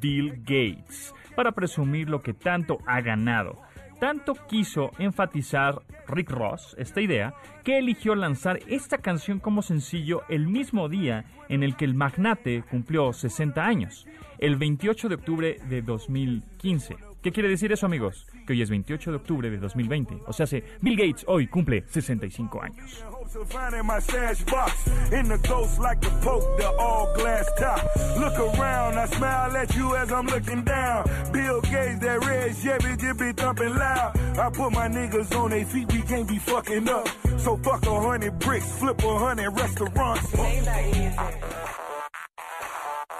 Bill 0.00 0.44
Gates, 0.44 1.12
para 1.34 1.50
presumir 1.50 2.08
lo 2.08 2.22
que 2.22 2.34
tanto 2.34 2.78
ha 2.86 3.00
ganado. 3.00 3.58
Tanto 3.98 4.34
quiso 4.46 4.92
enfatizar 5.00 5.82
Rick 6.06 6.30
Ross 6.30 6.76
esta 6.78 7.00
idea 7.00 7.34
que 7.64 7.78
eligió 7.78 8.14
lanzar 8.14 8.60
esta 8.68 8.98
canción 8.98 9.40
como 9.40 9.60
sencillo 9.60 10.22
el 10.28 10.46
mismo 10.46 10.88
día 10.88 11.24
en 11.48 11.64
el 11.64 11.74
que 11.74 11.86
el 11.86 11.94
magnate 11.94 12.62
cumplió 12.70 13.12
60 13.12 13.60
años, 13.66 14.06
el 14.38 14.54
28 14.54 15.08
de 15.08 15.14
octubre 15.16 15.56
de 15.68 15.82
2015. 15.82 17.07
¿Qué 17.22 17.32
quiere 17.32 17.48
decir 17.48 17.72
eso, 17.72 17.86
amigos? 17.86 18.26
Que 18.46 18.52
hoy 18.52 18.62
es 18.62 18.70
28 18.70 19.10
de 19.10 19.16
octubre 19.16 19.50
de 19.50 19.58
2020. 19.58 20.22
O 20.26 20.32
sea, 20.32 20.46
se 20.46 20.62
Bill 20.80 20.96
Gates 20.96 21.24
hoy 21.26 21.48
cumple 21.48 21.84
65 21.88 22.62
años. 22.62 23.04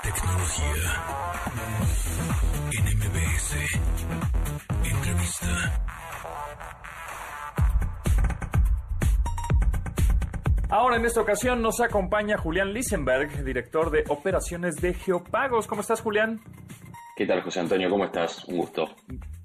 Tecnología. 0.02 1.18
NMB. 2.72 3.27
Entrevista. 4.84 5.46
Ahora 10.68 10.96
en 10.96 11.06
esta 11.06 11.22
ocasión 11.22 11.62
nos 11.62 11.80
acompaña 11.80 12.36
Julián 12.36 12.74
Lisenberg, 12.74 13.42
director 13.44 13.90
de 13.90 14.04
operaciones 14.08 14.76
de 14.76 14.92
Geopagos. 14.92 15.66
¿Cómo 15.66 15.80
estás, 15.80 16.02
Julián? 16.02 16.40
¿Qué 17.16 17.24
tal, 17.24 17.40
José 17.40 17.60
Antonio? 17.60 17.88
¿Cómo 17.88 18.04
estás? 18.04 18.44
Un 18.44 18.58
gusto. 18.58 18.84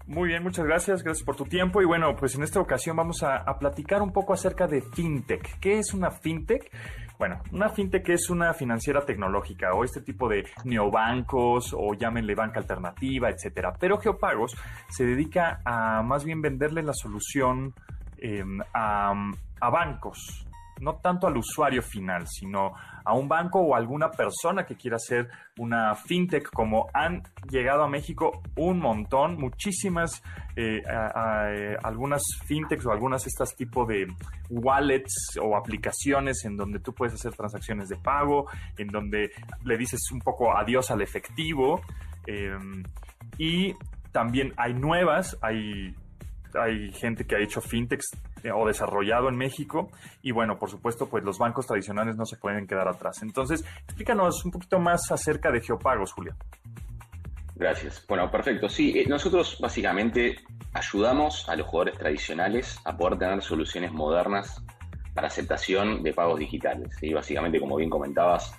Muy 0.06 0.28
bien, 0.28 0.44
muchas 0.44 0.66
gracias, 0.66 1.02
gracias 1.02 1.26
por 1.26 1.38
tu 1.38 1.46
tiempo. 1.46 1.82
Y 1.82 1.86
bueno, 1.86 2.14
pues 2.18 2.36
en 2.36 2.44
esta 2.44 2.60
ocasión 2.60 2.98
vamos 2.98 3.24
a, 3.24 3.38
a, 3.38 3.58
platicar 3.58 4.02
un 4.02 4.12
poco 4.12 4.34
acerca 4.34 4.68
de 4.68 4.82
FinTech. 4.82 5.60
¿Qué 5.62 5.80
es 5.80 5.94
una 5.94 6.12
FinTech? 6.12 6.70
Bueno, 7.18 7.42
una 7.52 7.70
fintech 7.70 8.10
es 8.10 8.30
una 8.30 8.54
financiera 8.54 9.06
tecnológica 9.06 9.74
o 9.74 9.84
este 9.84 10.02
tipo 10.02 10.28
de 10.28 10.46
neobancos 10.66 11.74
o 11.78 11.94
llámenle 11.94 12.36
banca 12.36 12.60
alternativa, 12.60 13.30
etcétera. 13.30 13.74
Pero 13.80 14.00
Geopagos 14.00 14.56
se 14.90 15.06
dedica 15.06 15.62
a 15.64 16.02
más 16.04 16.26
bien 16.26 16.42
venderle 16.42 16.84
la 16.84 16.94
solución 16.94 17.74
em, 18.18 18.60
a, 18.74 19.14
a 19.62 19.70
bancos, 19.70 20.48
no 20.82 20.96
tanto 20.96 21.28
al 21.28 21.38
usuario 21.38 21.82
final, 21.82 22.28
sino 22.28 22.74
a 23.04 23.14
un 23.14 23.28
banco 23.28 23.60
o 23.60 23.76
alguna 23.76 24.12
persona 24.12 24.66
que 24.66 24.76
quiera 24.76 24.98
hacer 24.98 25.30
una 25.58 25.96
fintech, 25.96 26.50
como 26.52 26.88
han 26.94 27.24
llegado 27.50 27.84
a 27.84 27.88
México 27.88 28.42
un 28.56 28.80
montón, 28.80 29.38
muchísimas, 29.38 30.24
eh, 30.56 30.82
algunas 31.84 32.24
fintechs 32.46 32.86
o 32.86 32.92
algunas 32.92 33.26
estas 33.28 33.56
tipo 33.56 33.86
de 33.86 34.08
wallets 34.50 35.38
o 35.42 35.56
aplicaciones 35.56 36.46
en 36.46 36.58
donde 36.58 36.80
tú 36.80 36.94
puedes 36.94 37.16
hacer 37.16 37.34
transacciones 37.34 37.90
de 37.90 37.98
pago, 37.98 38.48
en 38.78 38.88
donde 38.88 39.32
le 39.64 39.78
dices 39.78 40.02
un 40.12 40.20
poco 40.20 40.56
adiós 40.56 40.92
al 40.92 41.02
efectivo. 41.02 41.82
Em, 42.26 42.84
y 43.38 43.74
también 44.12 44.54
hay 44.58 44.74
nuevas, 44.74 45.38
hay 45.42 45.96
hay 46.62 46.92
gente 46.92 47.26
que 47.26 47.36
ha 47.36 47.40
hecho 47.40 47.62
fintechs 47.62 48.12
eh, 48.44 48.52
o 48.52 48.66
desarrollado 48.68 49.30
en 49.30 49.36
México 49.36 49.90
y 50.22 50.32
bueno, 50.32 50.58
por 50.58 50.70
supuesto, 50.70 51.08
pues 51.10 51.24
los 51.24 51.38
bancos 51.38 51.68
tradicionales 51.68 52.16
no 52.16 52.26
se 52.26 52.38
pueden 52.38 52.68
quedar 52.68 52.88
atrás. 52.88 53.22
Entonces, 53.24 53.64
explícanos 53.88 54.44
un 54.46 54.52
poquito 54.52 54.80
más 54.80 55.12
acerca 55.12 55.52
de 55.52 55.62
Geopagos, 55.62 56.12
Julia. 56.14 56.36
Gracias. 57.56 58.06
Bueno, 58.08 58.30
perfecto. 58.32 58.68
Sí, 58.68 58.98
eh, 58.98 59.06
nosotros 59.08 59.58
básicamente 59.62 60.38
ayudamos 60.74 61.48
a 61.48 61.56
los 61.56 61.68
jugadores 61.68 61.98
tradicionales 62.00 62.80
a 62.84 62.98
poder 62.98 63.20
tener 63.20 63.42
soluciones 63.42 63.92
modernas 63.92 64.64
para 65.14 65.28
aceptación 65.28 66.02
de 66.02 66.14
pagos 66.14 66.40
digitales. 66.40 66.92
Y 67.02 67.14
básicamente, 67.14 67.60
como 67.60 67.76
bien 67.76 67.90
comentabas, 67.90 68.54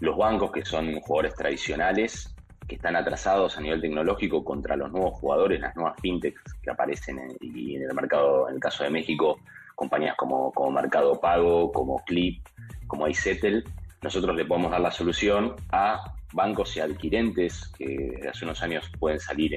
los 0.00 0.16
bancos 0.16 0.50
que 0.50 0.64
son 0.64 1.00
jugadores 1.00 1.34
tradicionales 1.34 2.34
que 2.70 2.76
están 2.76 2.94
atrasados 2.94 3.58
a 3.58 3.60
nivel 3.60 3.80
tecnológico 3.80 4.44
contra 4.44 4.76
los 4.76 4.92
nuevos 4.92 5.14
jugadores, 5.14 5.60
las 5.60 5.74
nuevas 5.74 6.00
fintechs 6.00 6.40
que 6.62 6.70
aparecen 6.70 7.18
en, 7.18 7.36
y 7.40 7.74
en 7.74 7.82
el 7.82 7.94
mercado, 7.94 8.48
en 8.48 8.54
el 8.54 8.60
caso 8.60 8.84
de 8.84 8.90
México, 8.90 9.40
compañías 9.74 10.14
como, 10.16 10.52
como 10.52 10.70
Mercado 10.70 11.20
Pago, 11.20 11.72
como 11.72 11.96
Clip, 12.06 12.46
como 12.86 13.08
iSettle, 13.08 13.64
nosotros 14.02 14.36
le 14.36 14.44
podemos 14.44 14.70
dar 14.70 14.80
la 14.80 14.92
solución 14.92 15.56
a 15.72 16.14
bancos 16.32 16.76
y 16.76 16.80
adquirentes 16.80 17.72
que 17.76 18.12
desde 18.14 18.28
hace 18.28 18.44
unos 18.44 18.62
años 18.62 18.88
pueden 19.00 19.18
salir, 19.18 19.52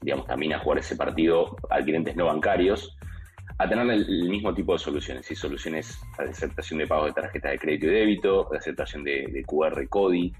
digamos, 0.00 0.28
también 0.28 0.52
a 0.52 0.60
jugar 0.60 0.78
ese 0.78 0.94
partido, 0.94 1.56
adquirentes 1.68 2.14
no 2.14 2.26
bancarios, 2.26 2.96
a 3.58 3.68
tener 3.68 3.90
el, 3.90 4.28
mismo 4.28 4.54
tipo 4.54 4.74
de 4.74 4.78
soluciones, 4.78 5.28
y 5.32 5.34
soluciones 5.34 5.98
de 6.16 6.30
aceptación 6.30 6.78
de 6.78 6.86
pagos 6.86 7.06
de 7.06 7.20
tarjeta 7.22 7.48
de 7.48 7.58
crédito 7.58 7.86
y 7.86 7.90
débito, 7.90 8.48
de 8.52 8.58
aceptación 8.58 9.02
de, 9.02 9.42
QR 9.44 9.88
CODI 9.88 10.32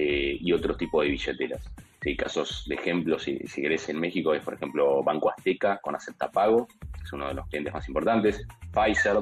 eh, 0.00 0.38
y 0.40 0.52
otro 0.52 0.76
tipo 0.76 1.02
de 1.02 1.08
billeteras. 1.08 1.68
Sí, 2.00 2.16
casos 2.16 2.64
de 2.68 2.76
ejemplo, 2.76 3.18
si, 3.18 3.36
si 3.48 3.62
querés, 3.62 3.88
en 3.88 3.98
México 3.98 4.32
es, 4.32 4.44
por 4.44 4.54
ejemplo, 4.54 5.02
Banco 5.02 5.28
Azteca 5.28 5.80
con 5.82 5.96
Acepta 5.96 6.30
Pago, 6.30 6.68
que 6.68 7.02
es 7.02 7.12
uno 7.12 7.26
de 7.26 7.34
los 7.34 7.48
clientes 7.48 7.74
más 7.74 7.88
importantes, 7.88 8.46
Pfizer, 8.72 9.18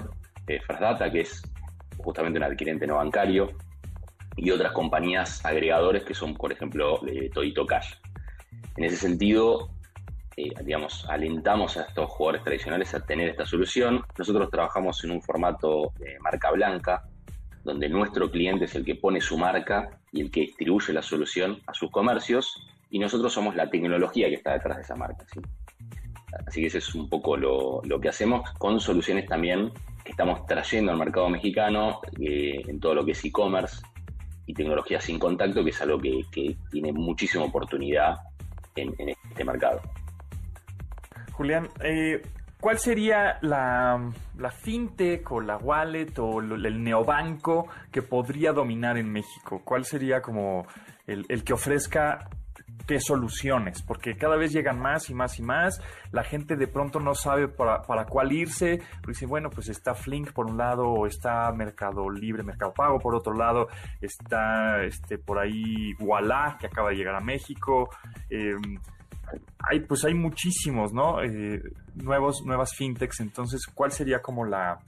eh, 0.49 0.61
Data, 0.79 1.11
que 1.11 1.21
es 1.21 1.43
justamente 1.97 2.39
un 2.39 2.45
adquirente 2.45 2.87
no 2.87 2.97
bancario, 2.97 3.53
y 4.37 4.51
otras 4.51 4.73
compañías 4.73 5.43
agregadores 5.47 6.05
que 6.05 6.13
son, 6.13 6.35
por 6.35 6.53
ejemplo, 6.53 7.01
eh, 7.07 7.31
Todito 7.33 7.67
Cash. 7.67 7.95
En 8.77 8.85
ese 8.85 8.97
sentido, 8.97 9.71
eh, 10.37 10.53
alentamos 11.09 11.79
a 11.79 11.85
estos 11.85 12.11
jugadores 12.11 12.45
tradicionales 12.45 12.93
a 12.93 13.01
tener 13.01 13.31
esta 13.31 13.47
solución. 13.47 14.05
Nosotros 14.19 14.51
trabajamos 14.51 15.03
en 15.05 15.13
un 15.13 15.23
formato 15.23 15.95
de 15.99 16.19
marca 16.21 16.51
blanca, 16.51 17.09
donde 17.67 17.89
nuestro 17.89 18.31
cliente 18.31 18.67
es 18.67 18.75
el 18.77 18.85
que 18.85 18.95
pone 18.95 19.21
su 19.21 19.37
marca 19.37 19.99
y 20.13 20.21
el 20.21 20.31
que 20.31 20.43
distribuye 20.43 20.93
la 20.93 21.03
solución 21.03 21.59
a 21.67 21.75
sus 21.75 21.91
comercios, 21.91 22.65
y 22.91 23.01
nosotros 23.01 23.33
somos 23.33 23.57
la 23.57 23.69
tecnología 23.69 24.29
que 24.29 24.37
está 24.37 24.53
detrás 24.53 24.77
de 24.77 24.83
esa 24.85 24.95
marca. 24.95 25.27
Así 26.47 26.61
que 26.61 26.69
ese 26.69 26.79
es 26.79 26.95
un 26.95 27.09
poco 27.09 27.37
lo, 27.37 27.83
lo 27.83 28.01
que 28.01 28.09
hacemos 28.09 28.49
con 28.53 28.79
soluciones 28.79 29.27
también 29.27 29.73
que 30.05 30.13
estamos 30.13 30.47
trayendo 30.47 30.93
al 30.93 30.99
mercado 30.99 31.29
mexicano 31.29 32.01
eh, 32.21 32.63
en 32.69 32.79
todo 32.79 32.95
lo 32.95 33.05
que 33.05 33.13
es 33.13 33.25
e-commerce 33.25 33.83
y 34.47 34.55
tecnología 34.55 35.01
sin 35.01 35.19
contacto, 35.19 35.65
que 35.65 35.71
es 35.71 35.83
algo 35.83 35.99
que, 35.99 36.57
tiene 36.71 36.93
muchísima 36.93 37.45
oportunidad 37.45 38.15
en, 38.77 38.95
este 39.09 39.45
mercado. 39.45 39.81
Julián, 41.33 41.69
eh, 41.83 42.23
¿cuál 42.61 42.79
sería 42.79 43.39
la, 43.43 44.13
fintech 44.63 45.31
o 45.33 45.41
la 45.41 45.57
wallet 45.57 46.19
o 46.19 46.41
el 46.41 46.83
neobanco 46.83 47.69
que 47.91 48.03
podría 48.03 48.53
dominar 48.53 48.97
en 48.99 49.11
México? 49.11 49.63
¿Cuál 49.65 49.85
sería 49.85 50.21
como 50.21 50.67
el, 51.07 51.25
el 51.29 51.45
que 51.45 51.53
ofrezca 51.53 52.29
qué 52.87 53.01
soluciones, 53.01 53.83
porque 53.83 54.17
cada 54.17 54.37
vez 54.37 54.53
llegan 54.53 54.79
más 54.79 55.11
y 55.11 55.15
más 55.15 55.39
y 55.39 55.43
más, 55.43 55.81
la 56.13 56.23
gente 56.23 56.57
de 56.57 56.69
pronto 56.69 57.01
no 57.01 57.15
sabe 57.15 57.49
para, 57.49 57.83
para 57.83 58.07
cuál 58.07 58.33
irse, 58.33 58.81
porque 59.01 59.13
dice, 59.13 59.27
bueno, 59.27 59.51
pues 59.51 59.69
está 59.69 59.95
Flink 59.95 60.33
por 60.33 60.47
un 60.47 60.57
lado, 60.57 60.85
o 60.89 61.07
está 61.07 61.51
Mercado 61.53 62.09
Libre, 62.09 62.43
Mercado 62.43 62.73
Pago 62.73 62.99
por 62.99 63.15
otro 63.15 63.35
lado, 63.35 63.69
está 64.01 64.83
este 64.85 65.19
por 65.19 65.39
ahí 65.39 65.95
Walla, 65.99 66.57
que 66.61 66.67
acaba 66.67 66.91
de 66.91 66.97
llegar 66.97 67.17
a 67.17 67.21
México, 67.21 67.91
em, 68.31 68.79
hay, 69.59 69.81
pues 69.81 70.05
hay 70.05 70.15
muchísimos, 70.15 70.93
¿no? 70.93 71.23
Eh, 71.23 71.61
nuevos, 71.95 72.43
nuevas 72.45 72.75
fintechs, 72.75 73.21
entonces, 73.21 73.67
¿cuál 73.67 73.93
sería 73.93 74.21
como 74.21 74.45
la, 74.45 74.79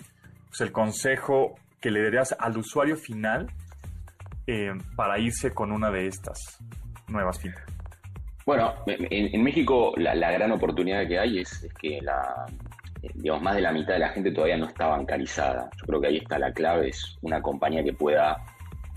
pues 0.49 0.61
el 0.61 0.73
consejo 0.73 1.54
que 1.80 1.90
le 1.90 2.02
darías 2.02 2.35
al 2.38 2.59
usuario 2.59 2.97
final 2.97 3.50
eh, 4.47 4.73
para 4.97 5.18
irse 5.18 5.52
con 5.52 5.73
una 5.73 5.90
de 5.90 6.07
estas 6.07 6.59
nuevas 7.09 7.38
fintechs? 7.40 7.78
Bueno, 8.49 8.73
en, 8.87 9.42
México 9.42 9.92
la, 9.99 10.33
gran 10.33 10.52
oportunidad 10.52 11.07
que 11.07 11.18
hay 11.18 11.40
es, 11.40 11.68
que 11.78 12.00
la, 12.00 12.47
eh, 13.02 13.11
digamos, 13.14 13.42
más 13.42 13.54
de 13.54 13.61
la 13.61 13.73
mitad 13.73 13.92
de 13.92 13.99
la 13.99 14.09
gente 14.09 14.30
todavía 14.30 14.57
no 14.57 14.66
está 14.66 14.87
bancarizada. 14.87 15.68
Yo 15.76 15.85
creo 15.85 16.00
que 16.00 16.07
ahí 16.07 16.16
está 16.16 16.38
la 16.38 16.50
clave, 16.52 16.88
es 16.88 17.18
una 17.21 17.42
compañía 17.42 17.85
que 17.85 17.92
pueda 17.92 18.42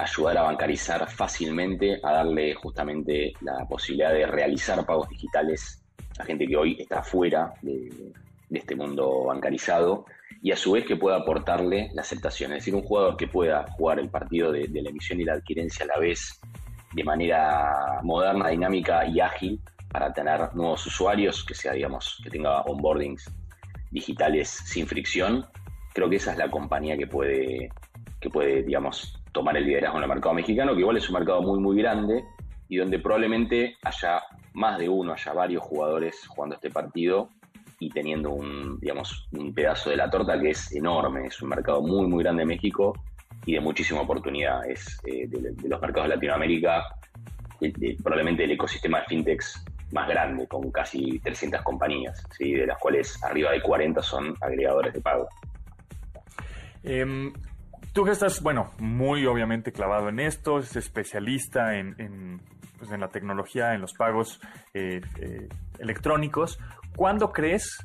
ayudar 0.03 0.37
a 0.37 0.41
bancarizar 0.43 1.09
fácilmente, 1.09 1.99
a 2.03 2.11
darle 2.11 2.53
justamente 2.55 3.33
la 3.41 3.65
posibilidad 3.67 4.13
de 4.13 4.25
realizar 4.25 4.85
pagos 4.85 5.09
digitales 5.09 5.81
a 6.19 6.25
gente 6.25 6.47
que 6.47 6.55
hoy 6.55 6.77
está 6.79 7.03
fuera 7.03 7.53
de, 7.61 7.89
este 8.51 8.75
mundo 8.75 9.25
bancarizado 9.25 10.05
y 10.41 10.51
a 10.51 10.57
su 10.57 10.73
vez 10.73 10.85
que 10.85 10.97
pueda 10.97 11.17
aportarle 11.17 11.89
la 11.93 12.01
aceptación. 12.01 12.51
Es 12.51 12.59
decir, 12.59 12.75
un 12.75 12.83
jugador 12.83 13.15
que 13.15 13.27
pueda 13.27 13.65
jugar 13.71 13.99
el 13.99 14.09
partido 14.09 14.51
de, 14.51 14.67
la 14.67 14.89
emisión 14.89 15.21
y 15.21 15.23
la 15.23 15.33
adquirencia 15.33 15.85
a 15.85 15.87
la 15.87 15.97
vez 15.97 16.39
de 16.93 17.03
manera 17.03 18.01
moderna, 18.03 18.49
dinámica 18.49 19.05
y 19.05 19.21
ágil 19.21 19.61
para 19.89 20.11
tener 20.11 20.53
nuevos 20.53 20.85
usuarios, 20.85 21.45
que 21.45 21.53
sea, 21.53 21.73
digamos, 21.73 22.19
que 22.23 22.29
tenga 22.29 22.61
onboardings 22.63 23.29
digitales 23.91 24.49
sin 24.49 24.85
fricción. 24.85 25.45
Creo 25.93 26.09
que 26.09 26.17
esa 26.17 26.33
es 26.33 26.37
la 26.37 26.51
compañía 26.51 26.97
que 26.97 27.07
puede, 27.07 27.69
que 28.19 28.29
puede, 28.29 28.63
digamos, 28.63 29.20
tomar 29.31 29.57
el 29.57 29.65
liderazgo 29.65 29.97
en 29.97 30.03
el 30.03 30.09
mercado 30.09 30.35
mexicano, 30.35 30.73
que 30.73 30.81
igual 30.81 30.97
es 30.97 31.09
un 31.09 31.15
mercado 31.15 31.41
muy, 31.41 31.59
muy 31.59 31.77
grande 31.77 32.23
y 32.69 32.77
donde 32.77 32.99
probablemente 32.99 33.77
haya 33.83 34.21
más 34.53 34.77
de 34.79 34.89
uno, 34.89 35.13
haya 35.13 35.33
varios 35.33 35.63
jugadores 35.63 36.25
jugando 36.27 36.55
este 36.55 36.69
partido 36.69 37.29
y 37.79 37.89
teniendo 37.89 38.31
un, 38.31 38.79
digamos, 38.79 39.27
un 39.31 39.53
pedazo 39.53 39.89
de 39.89 39.97
la 39.97 40.09
torta 40.09 40.39
que 40.39 40.51
es 40.51 40.71
enorme. 40.73 41.27
Es 41.27 41.41
un 41.41 41.49
mercado 41.49 41.81
muy, 41.81 42.07
muy 42.07 42.23
grande 42.23 42.43
en 42.43 42.49
México 42.49 42.93
y 43.45 43.53
de 43.53 43.59
muchísima 43.59 44.01
oportunidad. 44.01 44.65
Es 44.69 44.99
eh, 45.05 45.27
de, 45.27 45.67
los 45.67 45.81
mercados 45.81 46.09
de 46.09 46.15
Latinoamérica, 46.15 46.83
probablemente 48.03 48.43
el 48.43 48.51
ecosistema 48.51 48.99
de 48.99 49.05
fintechs 49.05 49.65
más 49.91 50.07
grande, 50.07 50.47
con 50.47 50.71
casi 50.71 51.19
300 51.19 51.61
compañías, 51.63 52.23
¿sí? 52.37 52.53
de 52.53 52.67
las 52.67 52.77
cuales 52.77 53.21
arriba 53.23 53.51
de 53.51 53.61
40 53.61 54.01
son 54.01 54.35
agregadores 54.41 54.93
de 54.93 55.01
pago. 55.01 55.27
Em, 56.83 57.33
tú 57.93 58.03
que 58.05 58.11
estás, 58.11 58.41
bueno, 58.41 58.71
muy 58.79 59.25
obviamente 59.25 59.71
clavado 59.71 60.09
en 60.09 60.19
esto, 60.19 60.59
es 60.59 60.75
especialista 60.75 61.77
en, 61.77 62.41
pues, 62.77 62.91
la 62.91 63.07
tecnología, 63.09 63.73
en 63.73 63.81
los 63.81 63.93
pagos 63.93 64.39
eh, 64.73 65.01
eh, 65.19 65.47
electrónicos, 65.79 66.59
¿cuándo 66.95 67.31
crees 67.31 67.77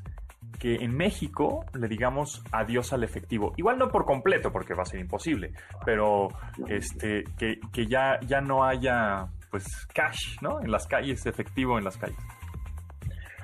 que 0.58 0.76
en 0.76 0.96
México 0.96 1.64
le 1.74 1.88
digamos 1.88 2.42
adiós 2.52 2.92
al 2.92 3.04
efectivo. 3.04 3.52
Igual 3.56 3.78
no 3.78 3.88
por 3.88 4.04
completo, 4.04 4.52
porque 4.52 4.74
va 4.74 4.82
a 4.82 4.86
ser 4.86 5.00
imposible, 5.00 5.52
pero 5.84 6.28
este, 6.68 7.24
que, 7.36 7.86
ya, 7.86 8.18
ya 8.26 8.40
no 8.40 8.64
haya 8.64 9.26
pues 9.50 9.64
cash, 9.92 10.38
¿no? 10.40 10.60
En 10.60 10.70
las 10.70 10.86
calles, 10.86 11.24
efectivo 11.26 11.78
en 11.78 11.84
las 11.84 11.96
calles. 11.96 12.18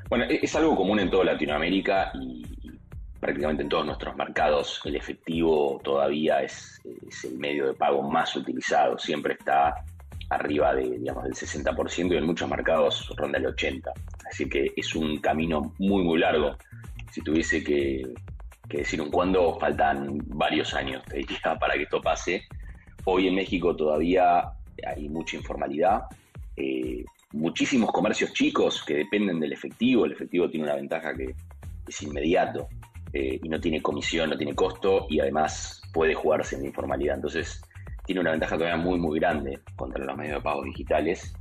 Bueno, 0.09 0.25
e-, 0.25 0.41
es 0.43 0.55
algo 0.57 0.77
común 0.77 1.01
en 1.01 1.11
toda 1.11 1.25
Latinoamérica 1.25 2.13
y, 2.15 2.62
prácticamente 3.23 3.63
en 3.63 3.69
todos 3.69 3.87
nuestros 3.87 4.17
mercados 4.17 4.81
el 4.85 4.97
efectivo 4.97 5.81
todavía 5.85 6.43
es, 6.43 6.81
el 7.23 7.39
medio 7.39 7.69
de 7.69 7.75
pago 7.75 8.03
más 8.03 8.35
utilizado. 8.35 8.99
Siempre 8.99 9.35
está 9.35 9.77
arriba 10.29 10.75
de, 10.75 10.99
digamos, 10.99 11.23
del 11.23 11.33
60% 11.33 12.13
y 12.13 12.17
en 12.17 12.27
muchos 12.27 12.51
mercados 12.51 13.09
ronda 13.17 13.39
el 13.39 13.47
80%. 13.47 13.93
Así 14.29 14.49
que 14.49 14.73
es 14.77 14.97
un 14.97 15.19
camino 15.19 15.73
muy, 15.79 16.03
muy 16.03 16.19
largo 16.19 16.57
si 17.13 17.21
tuviese 17.21 17.63
que, 17.63 18.03
decir 18.69 19.01
un 19.01 19.11
cuándo, 19.11 19.57
faltan 19.61 20.19
varios 20.27 20.75
años, 20.75 21.05
te 21.05 21.19
diría, 21.19 21.57
para 21.61 21.75
que 21.75 21.85
esto 21.85 22.01
pase. 22.01 22.43
Hoy 23.05 23.29
en 23.29 23.37
México 23.37 23.77
todavía 23.77 24.51
hay 24.85 25.09
mucha 25.09 25.37
informalidad, 25.37 26.07
eh, 26.57 27.05
muchísimos 27.31 27.93
comercios 27.93 28.33
chicos 28.33 28.83
que 28.83 28.95
dependen 28.95 29.39
del 29.39 29.53
efectivo. 29.53 30.07
El 30.07 30.13
efectivo 30.13 30.51
tiene 30.51 30.67
una 30.67 30.75
ventaja 30.75 31.15
que 31.15 31.37
es 31.87 32.03
inmediato 32.03 32.67
eh, 33.13 33.41
y 33.43 33.49
no 33.49 33.61
tiene 33.61 33.83
comisión, 33.83 34.31
no 34.31 34.37
tiene 34.37 34.55
costo 34.55 35.07
y 35.09 35.21
además 35.21 35.83
puede 35.93 36.15
jugarse 36.15 36.57
en 36.57 36.63
la 36.63 36.69
informalidad. 36.69 37.17
Entonces 37.17 37.63
tiene 38.05 38.21
una 38.21 38.31
ventaja 38.33 38.57
todavía 38.57 38.77
muy, 38.77 38.99
muy 38.99 39.19
grande 39.19 39.61
contra 39.77 40.05
los 40.05 40.17
medios 40.17 40.37
de 40.37 40.43
pago 40.43 40.65
digitales. 40.65 41.35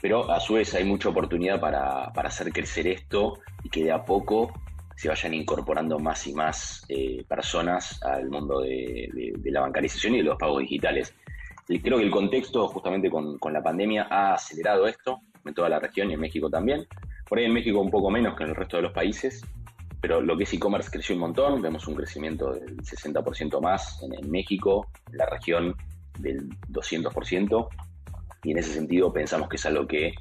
Pero 0.00 0.30
a 0.30 0.38
su 0.40 0.54
vez 0.54 0.74
hay 0.74 0.84
mucha 0.84 1.08
oportunidad 1.08 1.58
para, 1.58 2.12
para 2.12 2.28
hacer 2.28 2.52
crecer 2.52 2.86
esto 2.86 3.38
y 3.64 3.70
que 3.70 3.84
de 3.84 3.92
a 3.92 4.04
poco 4.04 4.52
se 4.96 5.08
vayan 5.08 5.34
incorporando 5.34 5.98
más 5.98 6.26
y 6.26 6.32
más 6.32 6.84
eh, 6.88 7.22
personas 7.28 8.02
al 8.02 8.28
mundo 8.30 8.60
de, 8.60 9.32
la 9.44 9.60
bancarización 9.60 10.14
y 10.14 10.18
de 10.18 10.24
los 10.24 10.38
pagos 10.38 10.60
digitales. 10.60 11.14
creo 11.66 11.98
que 11.98 12.04
el 12.04 12.10
contexto, 12.10 12.66
justamente 12.68 13.10
con, 13.10 13.38
la 13.52 13.62
pandemia, 13.62 14.08
ha 14.10 14.34
acelerado 14.34 14.86
esto 14.86 15.20
en 15.44 15.54
toda 15.54 15.68
la 15.68 15.78
región 15.78 16.10
y 16.10 16.14
en 16.14 16.20
México 16.20 16.48
también. 16.48 16.86
Por 17.28 17.38
ahí 17.38 17.44
en 17.44 17.52
México 17.52 17.78
un 17.80 17.90
poco 17.90 18.10
menos 18.10 18.36
que 18.36 18.44
en 18.44 18.50
el 18.50 18.56
resto 18.56 18.78
de 18.78 18.84
los 18.84 18.92
países, 18.92 19.44
pero 20.00 20.20
lo 20.20 20.36
que 20.36 20.44
es 20.44 20.52
e-commerce 20.52 20.90
creció 20.90 21.14
un 21.14 21.22
montón, 21.22 21.62
vemos 21.62 21.86
un 21.86 21.94
crecimiento 21.94 22.52
del 22.52 22.76
60% 22.78 23.60
más 23.60 24.00
en, 24.02 24.30
México, 24.30 24.86
en 25.10 25.18
la 25.18 25.26
región 25.26 25.74
del 26.18 26.48
200%, 26.68 27.68
y 28.44 28.52
en 28.52 28.58
ese 28.58 28.74
sentido 28.74 29.12
pensamos 29.12 29.48
que 29.48 29.56
es 29.56 29.66
algo 29.66 29.86
que 29.86 30.14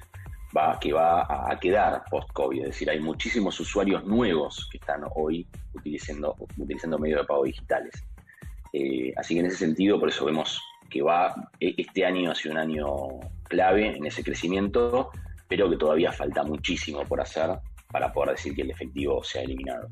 va, 0.56 0.80
que 0.80 0.94
va 0.94 1.22
a 1.22 1.60
quedar 1.60 2.04
post-COVID. 2.10 2.62
Es 2.62 2.68
decir, 2.68 2.90
hay 2.90 3.00
muchísimos 3.00 3.60
usuarios 3.60 4.06
nuevos 4.06 4.68
que 4.72 4.78
están 4.78 5.02
hoy 5.16 5.48
utilizando, 5.74 6.36
utilizando 6.58 6.98
medios 6.98 7.22
de 7.22 7.28
pago 7.28 7.44
digitales. 7.44 8.04
Eh, 8.74 9.14
así 9.18 9.36
que 9.36 9.42
en 9.42 9.46
ese 9.48 9.58
sentido, 9.58 10.00
por 10.00 10.10
eso 10.10 10.26
vemos 10.26 10.62
que 10.90 11.02
va, 11.02 11.34
e, 11.60 11.76
este 11.78 12.06
año 12.06 12.32
ha 12.32 12.36
sido 12.36 12.54
un 12.54 12.60
año 12.60 12.86
clave 13.44 13.96
en 13.96 14.06
ese 14.06 14.24
crecimiento, 14.24 15.12
pero 15.48 15.70
que 15.70 15.78
todavía 15.78 16.12
falta 16.12 16.44
muchísimo 16.44 17.04
por 17.04 17.22
hacer 17.22 17.52
para 17.96 18.12
poder 18.12 18.32
decir 18.32 18.54
que 18.54 18.64
el 18.64 18.72
efectivo 18.72 19.24
se 19.24 19.40
ha 19.40 19.44
eliminado. 19.44 19.88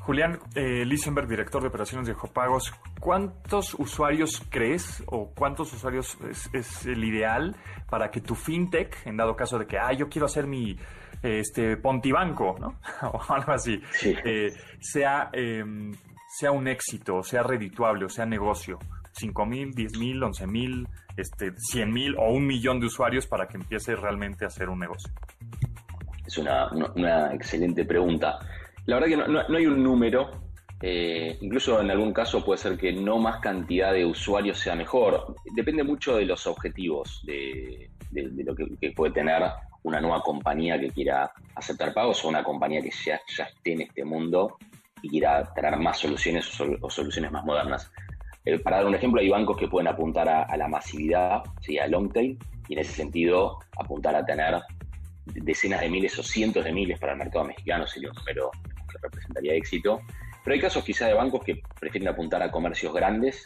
Julián 0.00 0.40
eh, 0.56 0.84
Lisenberg, 0.84 1.28
director 1.28 1.62
de 1.62 1.68
operaciones 1.68 2.08
de 2.08 2.14
Jopagos, 2.14 2.74
¿cuántos 2.98 3.74
usuarios 3.74 4.42
crees 4.50 5.00
o 5.06 5.30
cuántos 5.32 5.72
usuarios 5.72 6.18
es, 6.52 6.84
el 6.84 7.04
ideal 7.04 7.54
para 7.88 8.10
que 8.10 8.20
tu 8.20 8.34
fintech, 8.34 9.06
en 9.06 9.16
dado 9.16 9.36
caso 9.36 9.60
de 9.60 9.68
que, 9.68 9.78
ah, 9.78 9.92
yo 9.92 10.08
quiero 10.08 10.26
hacer 10.26 10.48
mi 10.48 10.76
este 11.22 11.76
Pontibanco, 11.76 12.56
¿no? 12.58 12.80
o 13.12 13.32
algo 13.32 13.52
así, 13.52 13.80
eh, 14.02 14.52
sea, 14.80 15.30
em, 15.32 15.92
sea 16.36 16.50
un 16.50 16.66
éxito, 16.66 17.22
sea 17.22 17.44
redituable, 17.44 18.06
o 18.06 18.08
sea 18.08 18.26
negocio? 18.26 18.80
¿5 19.12 19.46
mil, 19.46 19.70
10 19.70 19.98
mil, 20.00 20.20
11 20.20 20.46
mil, 20.48 20.88
este, 21.16 21.52
100 21.56 21.92
mil 21.92 22.16
o 22.18 22.32
un 22.32 22.44
millón 22.44 22.80
de 22.80 22.86
usuarios 22.86 23.28
para 23.28 23.46
que 23.46 23.56
empiece 23.56 23.94
realmente 23.94 24.44
a 24.44 24.48
hacer 24.48 24.68
un 24.68 24.80
negocio? 24.80 25.12
Es 26.26 26.38
una, 26.38 26.68
una 26.94 27.34
excelente 27.34 27.84
pregunta. 27.84 28.38
La 28.86 29.00
verdad 29.00 29.08
que 29.08 29.32
no, 29.32 29.56
hay 29.56 29.66
un 29.66 29.82
número, 29.82 30.30
eh, 30.80 31.36
incluso 31.40 31.80
en 31.80 31.90
algún 31.90 32.12
caso 32.12 32.44
puede 32.44 32.58
ser 32.58 32.78
que 32.78 32.92
no 32.92 33.18
más 33.18 33.40
cantidad 33.40 33.92
de 33.92 34.04
usuarios 34.04 34.58
sea 34.58 34.76
mejor. 34.76 35.34
Depende 35.54 35.82
mucho 35.82 36.16
de 36.16 36.24
los 36.24 36.46
objetivos, 36.46 37.22
de, 37.26 37.90
lo 38.12 38.54
que, 38.54 38.92
puede 38.92 39.12
tener 39.12 39.42
una 39.82 40.00
nueva 40.00 40.22
compañía 40.22 40.78
que 40.78 40.90
quiera 40.90 41.32
aceptar 41.56 41.92
pagos 41.92 42.24
o 42.24 42.28
una 42.28 42.44
compañía 42.44 42.80
que 42.80 42.90
ya, 42.90 43.20
ya 43.36 43.44
esté 43.44 43.72
en 43.72 43.80
este 43.82 44.04
mundo 44.04 44.56
y 45.02 45.08
quiera 45.08 45.52
tener 45.52 45.76
más 45.76 45.98
soluciones 45.98 46.48
o, 46.60 46.88
soluciones 46.88 47.32
más 47.32 47.44
modernas. 47.44 47.90
Eh, 48.44 48.60
para 48.60 48.76
dar 48.76 48.86
un 48.86 48.94
ejemplo, 48.94 49.20
hay 49.20 49.28
bancos 49.28 49.56
que 49.56 49.66
pueden 49.66 49.88
apuntar 49.88 50.28
a, 50.28 50.56
la 50.56 50.68
masividad, 50.68 51.42
¿sí? 51.60 51.76
a 51.78 51.88
long 51.88 52.12
tail, 52.12 52.38
y 52.68 52.74
en 52.74 52.78
ese 52.78 52.92
sentido 52.92 53.58
apuntar 53.76 54.14
a 54.14 54.24
tener 54.24 54.60
decenas 55.26 55.80
de 55.80 55.88
miles 55.88 56.18
o 56.18 56.22
cientos 56.22 56.64
de 56.64 56.72
miles 56.72 56.98
para 56.98 57.12
el 57.12 57.18
mercado 57.18 57.44
mexicano 57.44 57.86
sería 57.86 58.10
un 58.10 58.16
número 58.16 58.50
representaría 59.02 59.54
éxito. 59.54 60.00
Pero 60.44 60.54
hay 60.54 60.60
casos 60.60 60.84
quizá 60.84 61.06
de 61.06 61.14
bancos 61.14 61.42
que 61.44 61.60
prefieren 61.78 62.08
apuntar 62.08 62.42
a 62.42 62.50
comercios 62.50 62.92
grandes 62.94 63.42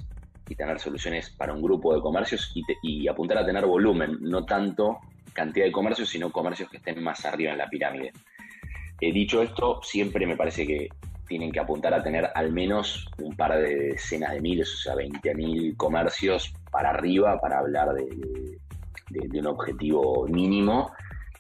y 0.49 0.55
tener 0.55 0.79
soluciones 0.81 1.31
para 1.31 1.53
un 1.53 1.63
grupo 1.63 1.95
de 1.95 2.01
comercios 2.01 2.53
y, 2.83 3.09
apuntar 3.09 3.39
a 3.39 3.47
tener 3.47 3.65
volumen, 3.65 4.19
no 4.21 4.45
tanto 4.45 4.99
cantidad 5.33 5.65
de 5.65 5.73
comercios, 5.73 6.09
sino 6.09 6.31
comercios 6.31 6.69
que 6.69 6.79
estén 6.79 7.03
más 7.03 7.25
arriba 7.25 7.53
en 7.53 7.59
la 7.59 7.69
pirámide. 7.69 8.13
Eh, 9.01 9.13
dicho 9.13 9.43
esto, 9.43 9.81
siempre 9.83 10.27
me 10.27 10.37
parece 10.37 10.67
que 10.67 10.89
tienen 11.29 11.53
que 11.53 11.61
apuntar 11.61 11.95
a 11.95 12.03
tener 12.03 12.29
al 12.35 12.53
menos 12.53 13.09
un 13.23 13.37
par 13.37 13.57
de 13.57 13.93
decenas 13.93 14.33
de 14.33 14.41
miles, 14.41 14.75
o 14.75 14.77
sea, 14.79 14.95
20.000 14.97 15.77
comercios 15.77 16.53
para 16.73 16.91
arriba 16.91 17.41
para 17.41 17.61
hablar 17.61 17.95
de, 17.95 19.39
un 19.39 19.47
objetivo 19.47 20.27
mínimo 20.29 20.93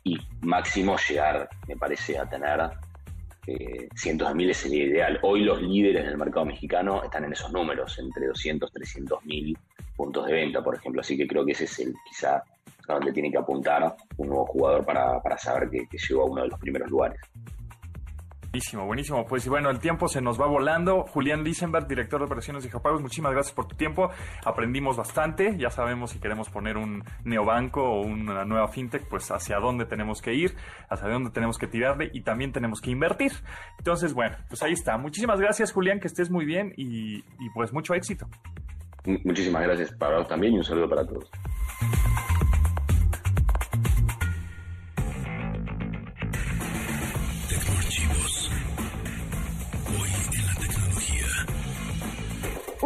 y 0.05 0.19
máximo 0.43 0.97
llegar, 1.09 1.49
me 1.69 1.77
parece, 1.77 2.19
a 2.19 2.29
tener 2.29 2.71
eh, 3.47 3.89
cientos 3.95 4.29
de 4.29 4.35
miles 4.35 4.57
sería 4.57 4.85
ideal. 4.85 5.19
Hoy 5.23 5.45
los 5.45 5.61
líderes 5.61 6.07
del 6.07 6.17
mercado 6.17 6.47
mexicano 6.47 7.03
están 7.03 7.25
en 7.25 7.33
esos 7.33 7.53
números, 7.53 7.99
entre 7.99 8.27
200, 8.27 8.71
300 8.73 9.25
mil 9.25 9.57
puntos 9.97 10.27
de 10.27 10.33
venta, 10.33 10.63
por 10.63 10.75
ejemplo. 10.75 11.01
Así 11.01 11.17
que 11.17 11.27
creo 11.27 11.45
que 11.45 11.53
ese 11.53 11.65
es 11.65 11.79
el 11.81 11.95
quizá 12.09 12.43
donde 12.87 13.13
tiene 13.13 13.31
que 13.31 13.39
apuntar 13.39 13.95
un 14.17 14.29
nuevo 14.29 14.47
jugador 14.47 14.85
para, 14.85 15.39
saber 15.39 15.71
que 15.71 15.87
llegó 15.97 16.23
a 16.23 16.27
uno 16.27 16.43
de 16.43 16.49
los 16.49 16.59
primeros 16.59 16.91
lugares. 16.91 17.21
Buenísimo, 18.53 18.85
buenísimo. 18.85 19.27
Pues 19.27 19.49
bueno, 19.49 19.71
el 19.71 19.79
tiempo 19.79 20.09
se 20.09 20.21
nos 20.21 20.41
va 20.41 20.49
volando. 20.49 21.05
Julián 21.05 21.45
Lisenberg, 21.45 21.87
director 21.87 22.19
de 22.19 22.27
operaciones 22.27 22.65
de 22.65 22.71
Japagos, 22.71 23.01
muchísimas 23.01 23.33
gracias 23.33 23.55
por 23.55 23.69
tu 23.69 23.77
tiempo. 23.77 24.11
Aprendimos 24.45 24.97
bastante. 24.97 25.57
Ya 25.57 25.71
sabemos 25.71 26.11
si 26.11 26.19
queremos 26.19 26.51
poner 26.51 26.77
un 26.77 27.05
neobanco 27.23 27.81
o 27.81 28.01
una 28.01 28.45
nueva 28.45 28.67
fintech, 28.67 29.07
pues 29.09 29.31
hacia 29.31 29.61
dónde 29.61 29.85
tenemos 29.85 30.21
que 30.21 30.35
ir, 30.35 30.57
hacia 30.89 31.09
dónde 31.09 31.31
tenemos 31.31 31.59
que 31.59 31.69
tirarle 31.69 32.11
y 32.13 32.23
también 32.23 32.51
tenemos 32.51 32.81
que 32.81 32.91
invertir. 32.91 33.31
Entonces, 33.79 34.15
bueno, 34.15 34.37
pues 34.49 34.61
ahí 34.65 34.73
está. 34.73 34.99
Muchísimas 34.99 35.41
gracias, 35.41 35.73
Julián, 35.73 36.01
que 36.01 36.09
estés 36.09 36.29
muy 36.29 36.45
bien 36.45 36.75
y, 36.77 37.19
y 37.19 37.51
pues 37.55 37.73
mucho 37.73 37.95
éxito. 37.95 38.27
Muchísimas 39.05 39.63
gracias 39.63 39.97
vos 39.97 40.29
también 40.29 40.55
y 40.55 40.59
un 40.59 40.65
saludo 40.65 40.89
para 40.89 41.07
todos. 41.07 41.31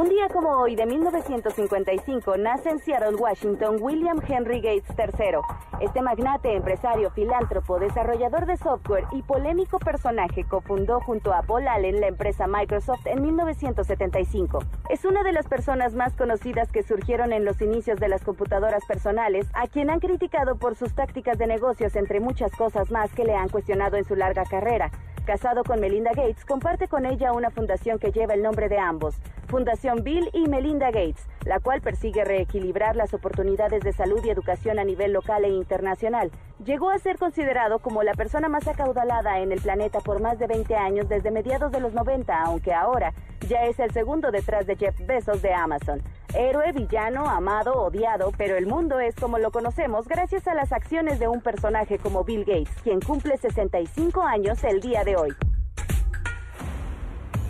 Un 0.04 0.10
día 0.10 0.28
como 0.28 0.50
hoy 0.50 0.76
de 0.76 0.84
1955 0.84 2.36
nace 2.36 2.68
en 2.68 2.78
Seattle, 2.78 3.16
Washington, 3.16 3.78
William 3.80 4.20
Henry 4.28 4.60
Gates 4.60 4.84
III. 4.98 5.38
Este 5.80 6.02
magnate, 6.02 6.54
empresario, 6.54 7.10
filántropo, 7.12 7.78
desarrollador 7.78 8.44
de 8.44 8.58
software 8.58 9.06
y 9.12 9.22
polémico 9.22 9.78
personaje 9.78 10.44
cofundó 10.44 11.00
junto 11.00 11.32
a 11.32 11.40
Paul 11.40 11.66
Allen 11.66 12.02
la 12.02 12.08
empresa 12.08 12.46
Microsoft 12.46 13.06
en 13.06 13.22
1975. 13.22 14.58
Es 14.90 15.06
una 15.06 15.22
de 15.22 15.32
las 15.32 15.46
personas 15.48 15.94
más 15.94 16.12
conocidas 16.12 16.70
que 16.70 16.82
surgieron 16.82 17.32
en 17.32 17.46
los 17.46 17.62
inicios 17.62 17.98
de 17.98 18.08
las 18.08 18.22
computadoras 18.22 18.84
personales, 18.84 19.46
a 19.54 19.68
quien 19.68 19.88
han 19.88 20.00
criticado 20.00 20.56
por 20.56 20.76
sus 20.76 20.94
tácticas 20.94 21.38
de 21.38 21.46
negocios 21.46 21.96
entre 21.96 22.20
muchas 22.20 22.52
cosas 22.52 22.90
más 22.90 23.10
que 23.14 23.24
le 23.24 23.36
han 23.36 23.48
cuestionado 23.48 23.96
en 23.96 24.04
su 24.04 24.16
larga 24.16 24.44
carrera. 24.44 24.90
Casado 25.24 25.64
con 25.64 25.80
Melinda 25.80 26.10
Gates, 26.10 26.44
comparte 26.44 26.86
con 26.86 27.06
ella 27.06 27.32
una 27.32 27.48
fundación 27.48 27.98
que 27.98 28.12
lleva 28.12 28.34
el 28.34 28.42
nombre 28.42 28.68
de 28.68 28.78
ambos, 28.78 29.16
Fundación 29.46 30.04
Bill 30.04 30.28
y 30.34 30.48
Melinda 30.50 30.90
Gates, 30.90 31.26
la 31.46 31.60
cual 31.60 31.80
persigue 31.80 32.24
reequilibrar 32.24 32.94
las 32.94 33.14
oportunidades 33.14 33.82
de 33.82 33.94
salud 33.94 34.22
y 34.22 34.28
educación 34.28 34.78
a 34.78 34.84
nivel 34.84 35.14
local 35.14 35.46
e 35.46 35.48
internacional. 35.48 36.30
Llegó 36.62 36.90
a 36.90 36.98
ser 36.98 37.16
considerado 37.16 37.78
como 37.78 38.02
la 38.02 38.12
persona 38.12 38.50
más 38.50 38.68
acaudalada 38.68 39.38
en 39.38 39.50
el 39.50 39.62
planeta 39.62 40.00
por 40.00 40.20
más 40.20 40.38
de 40.38 40.46
20 40.46 40.76
años 40.76 41.08
desde 41.08 41.30
mediados 41.30 41.72
de 41.72 41.80
los 41.80 41.94
90, 41.94 42.42
aunque 42.42 42.74
ahora 42.74 43.14
ya 43.48 43.62
es 43.62 43.78
el 43.78 43.92
segundo 43.92 44.30
detrás 44.30 44.66
de 44.66 44.76
Jeff 44.76 44.94
Bezos 45.06 45.40
de 45.40 45.54
Amazon. 45.54 46.02
Héroe, 46.36 46.72
villano, 46.72 47.28
amado, 47.30 47.74
odiado, 47.74 48.32
pero 48.36 48.56
el 48.56 48.66
mundo 48.66 48.98
es 48.98 49.14
como 49.14 49.38
lo 49.38 49.52
conocemos 49.52 50.08
gracias 50.08 50.48
a 50.48 50.54
las 50.54 50.72
acciones 50.72 51.20
de 51.20 51.28
un 51.28 51.40
personaje 51.40 51.98
como 51.98 52.24
Bill 52.24 52.44
Gates, 52.44 52.74
quien 52.82 53.00
cumple 53.00 53.36
65 53.36 54.22
años 54.22 54.62
el 54.64 54.80
día 54.80 55.04
de 55.04 55.16
hoy. 55.16 55.30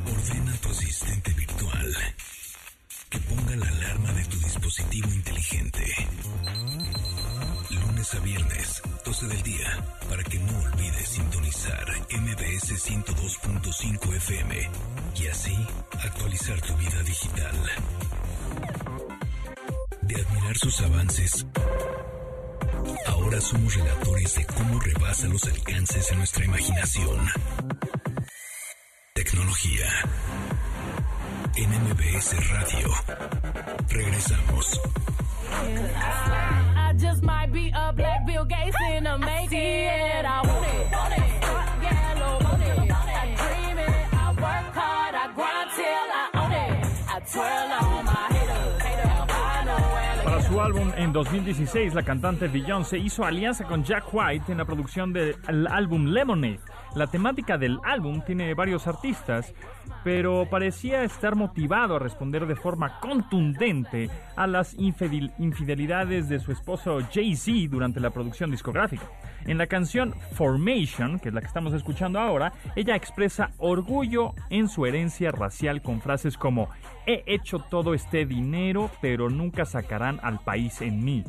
Ordena 0.07 0.53
tu 0.61 0.69
asistente 0.69 1.33
virtual 1.33 1.95
que 3.09 3.19
ponga 3.21 3.57
la 3.57 3.69
alarma 3.69 4.13
de 4.13 4.25
tu 4.25 4.37
dispositivo 4.39 5.09
inteligente. 5.15 5.85
Lunes 7.71 8.15
a 8.15 8.21
viernes, 8.21 8.83
12 9.05 9.27
del 9.29 9.43
día, 9.43 9.85
para 10.11 10.23
que 10.25 10.39
no 10.39 10.59
olvides 10.63 11.09
sintonizar 11.09 11.87
MBS 12.11 12.73
102.5 12.75 14.15
FM 14.17 14.71
y 15.17 15.27
así 15.29 15.57
actualizar 16.03 16.61
tu 16.61 16.75
vida 16.77 17.03
digital 17.03 17.55
de 20.07 20.17
admirar 20.17 20.57
sus 20.57 20.81
avances, 20.81 21.47
ahora 23.07 23.41
somos 23.41 23.75
relatores 23.75 24.35
de 24.35 24.45
cómo 24.47 24.81
rebasa 24.81 25.29
los 25.29 25.45
alcances 25.45 26.09
de 26.09 26.17
nuestra 26.17 26.45
imaginación. 26.45 27.29
Tecnología. 29.15 29.87
En 31.57 31.71
MBS 31.71 32.51
Radio. 32.51 32.91
Regresamos. 33.89 34.81
I 36.77 36.93
just 36.99 37.23
might 37.23 37.53
be 37.53 37.71
a 37.75 37.93
black 37.93 38.27
Bill 38.27 38.45
Gates 38.45 38.77
in 38.97 39.07
a 39.07 39.19
make 39.19 39.53
álbum 50.61 50.93
en 50.97 51.13
2016, 51.13 51.95
la 51.95 52.03
cantante 52.03 52.49
Beyoncé 52.49 52.99
hizo 52.99 53.25
alianza 53.25 53.65
con 53.65 53.83
Jack 53.83 54.05
White 54.13 54.53
en 54.53 54.59
la 54.59 54.65
producción 54.65 55.13
del 55.13 55.67
álbum 55.69 56.07
Lemonade. 56.07 56.61
La 56.95 57.09
temática 57.09 57.59
del 57.59 57.81
álbum 57.83 58.23
tiene 58.25 58.55
varios 58.55 58.87
artistas, 58.87 59.53
pero 60.05 60.49
parecía 60.49 61.03
estar 61.03 61.35
motivado 61.35 61.97
a 61.97 61.99
responder 61.99 62.47
de 62.47 62.55
forma 62.55 63.01
contundente 63.01 64.11
a 64.37 64.47
las 64.47 64.75
infidelidades 64.75 66.29
de 66.29 66.39
su 66.39 66.53
esposo 66.53 67.01
Jay-Z 67.13 67.69
durante 67.69 67.99
la 67.99 68.11
producción 68.11 68.53
discográfica. 68.53 69.07
En 69.45 69.59
la 69.59 69.67
canción 69.67 70.15
Formation, 70.35 71.19
que 71.19 71.31
es 71.31 71.35
la 71.35 71.41
que 71.41 71.49
estamos 71.49 71.73
escuchando 71.73 72.21
ahora, 72.21 72.53
ella 72.77 72.95
expresa 72.95 73.51
orgullo 73.59 74.33
en 74.49 74.69
su 74.69 74.87
herencia 74.87 75.33
racial 75.33 75.83
con 75.83 76.01
frases 76.01 76.39
como 76.39 76.69
he 77.07 77.25
hecho 77.27 77.59
todo 77.59 77.93
este 77.93 78.25
dinero, 78.25 78.89
pero 79.01 79.31
nunca 79.31 79.65
sacarán 79.65 80.21
al 80.23 80.39
país 80.39 80.81
en 80.81 81.05
mí. 81.05 81.25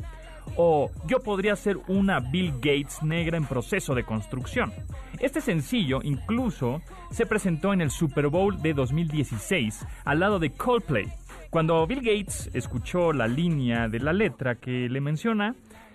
O 0.56 0.90
yo 1.06 1.20
podría 1.20 1.56
ser 1.56 1.78
una 1.88 2.20
Bill 2.20 2.52
Gates 2.54 3.02
negra 3.02 3.36
en 3.36 3.46
proceso 3.46 3.94
de 3.94 4.04
construcción. 4.04 4.72
Este 5.18 5.40
sencillo 5.40 6.00
incluso 6.02 6.82
se 7.10 7.26
presentó 7.26 7.72
en 7.72 7.80
el 7.80 7.90
Super 7.90 8.28
Bowl 8.28 8.60
de 8.62 8.74
2016 8.74 9.84
al 10.04 10.20
lado 10.20 10.38
de 10.38 10.50
Coldplay. 10.50 11.06
Cuando 11.50 11.86
Bill 11.86 12.00
Gates 12.00 12.50
escuchó 12.54 13.12
la 13.12 13.26
línea 13.26 13.88
de 13.88 14.00
la 14.00 14.12
letra 14.12 14.56
que 14.56 14.88
le 14.88 15.00
menciona, 15.00 15.54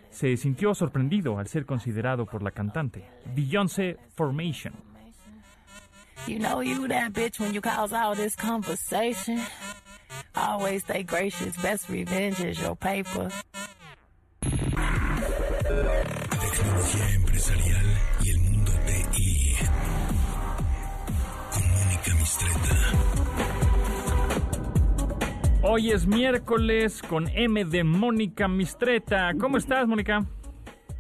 se 0.10 0.36
sintió 0.38 0.76
sorprendido 0.76 1.40
al 1.40 1.48
ser 1.48 1.66
considerado 1.66 2.26
por 2.26 2.44
la 2.44 2.52
cantante. 2.52 3.06
Beyoncé 3.34 3.98
Formation. 4.16 4.74
You 6.28 6.38
know 6.38 6.62
you 6.62 6.88
that 6.88 7.14
bitch 7.14 7.40
when 7.40 7.54
you 7.54 7.62
cause 7.62 7.94
all 7.94 8.16
this 8.16 8.36
conversation. 8.36 9.40
Always 10.36 10.84
stay 10.84 11.04
gracious, 11.04 11.56
best 11.62 11.90
revenge 11.90 12.40
is 12.40 12.60
your 12.60 12.76
paper. 12.76 13.30
Tecnología 15.72 17.16
empresarial 17.16 17.86
y 18.26 18.30
el 18.32 18.40
mundo 18.40 18.72
TI. 19.16 19.56
Con 21.54 21.64
Mónica 21.72 22.14
Mistreta. 22.20 22.76
Hoy 25.64 25.92
es 25.92 26.06
miércoles 26.06 27.02
con 27.02 27.30
M 27.30 27.64
de 27.64 27.86
Mónica 27.86 28.50
Mistreta. 28.50 29.32
¿Cómo 29.40 29.56
estás, 29.58 29.88
Mónica? 29.88 30.26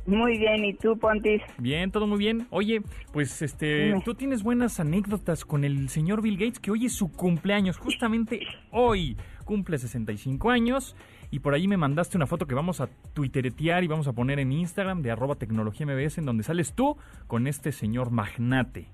Muy 0.05 0.37
bien, 0.37 0.63
¿y 0.63 0.73
tú, 0.73 0.97
Pontis? 0.97 1.41
Bien, 1.57 1.91
todo 1.91 2.07
muy 2.07 2.17
bien. 2.17 2.47
Oye, 2.49 2.81
pues 3.11 3.41
este, 3.41 3.93
tú 4.05 4.15
tienes 4.15 4.41
buenas 4.41 4.79
anécdotas 4.79 5.43
con 5.43 5.65
el 5.65 5.89
señor 5.89 6.21
Bill 6.21 6.37
Gates, 6.37 6.59
que 6.59 6.71
hoy 6.71 6.85
es 6.85 6.93
su 6.93 7.11
cumpleaños, 7.11 7.77
justamente 7.77 8.39
hoy 8.71 9.17
cumple 9.43 9.77
65 9.77 10.49
años. 10.49 10.95
Y 11.31 11.39
por 11.39 11.53
ahí 11.53 11.67
me 11.67 11.77
mandaste 11.77 12.17
una 12.17 12.27
foto 12.27 12.45
que 12.45 12.53
vamos 12.53 12.81
a 12.81 12.89
twitteretear 13.13 13.85
y 13.85 13.87
vamos 13.87 14.07
a 14.07 14.13
poner 14.13 14.39
en 14.39 14.51
Instagram 14.51 15.01
de 15.01 15.11
arroba 15.11 15.35
tecnología 15.35 15.85
MBS, 15.85 16.17
en 16.17 16.25
donde 16.25 16.43
sales 16.43 16.73
tú 16.73 16.97
con 17.27 17.47
este 17.47 17.71
señor 17.71 18.11
magnate. 18.11 18.87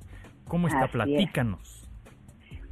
¿Cómo 0.47 0.67
está? 0.67 0.83
Así 0.83 0.85
es. 0.85 0.91
Platícanos. 0.91 1.89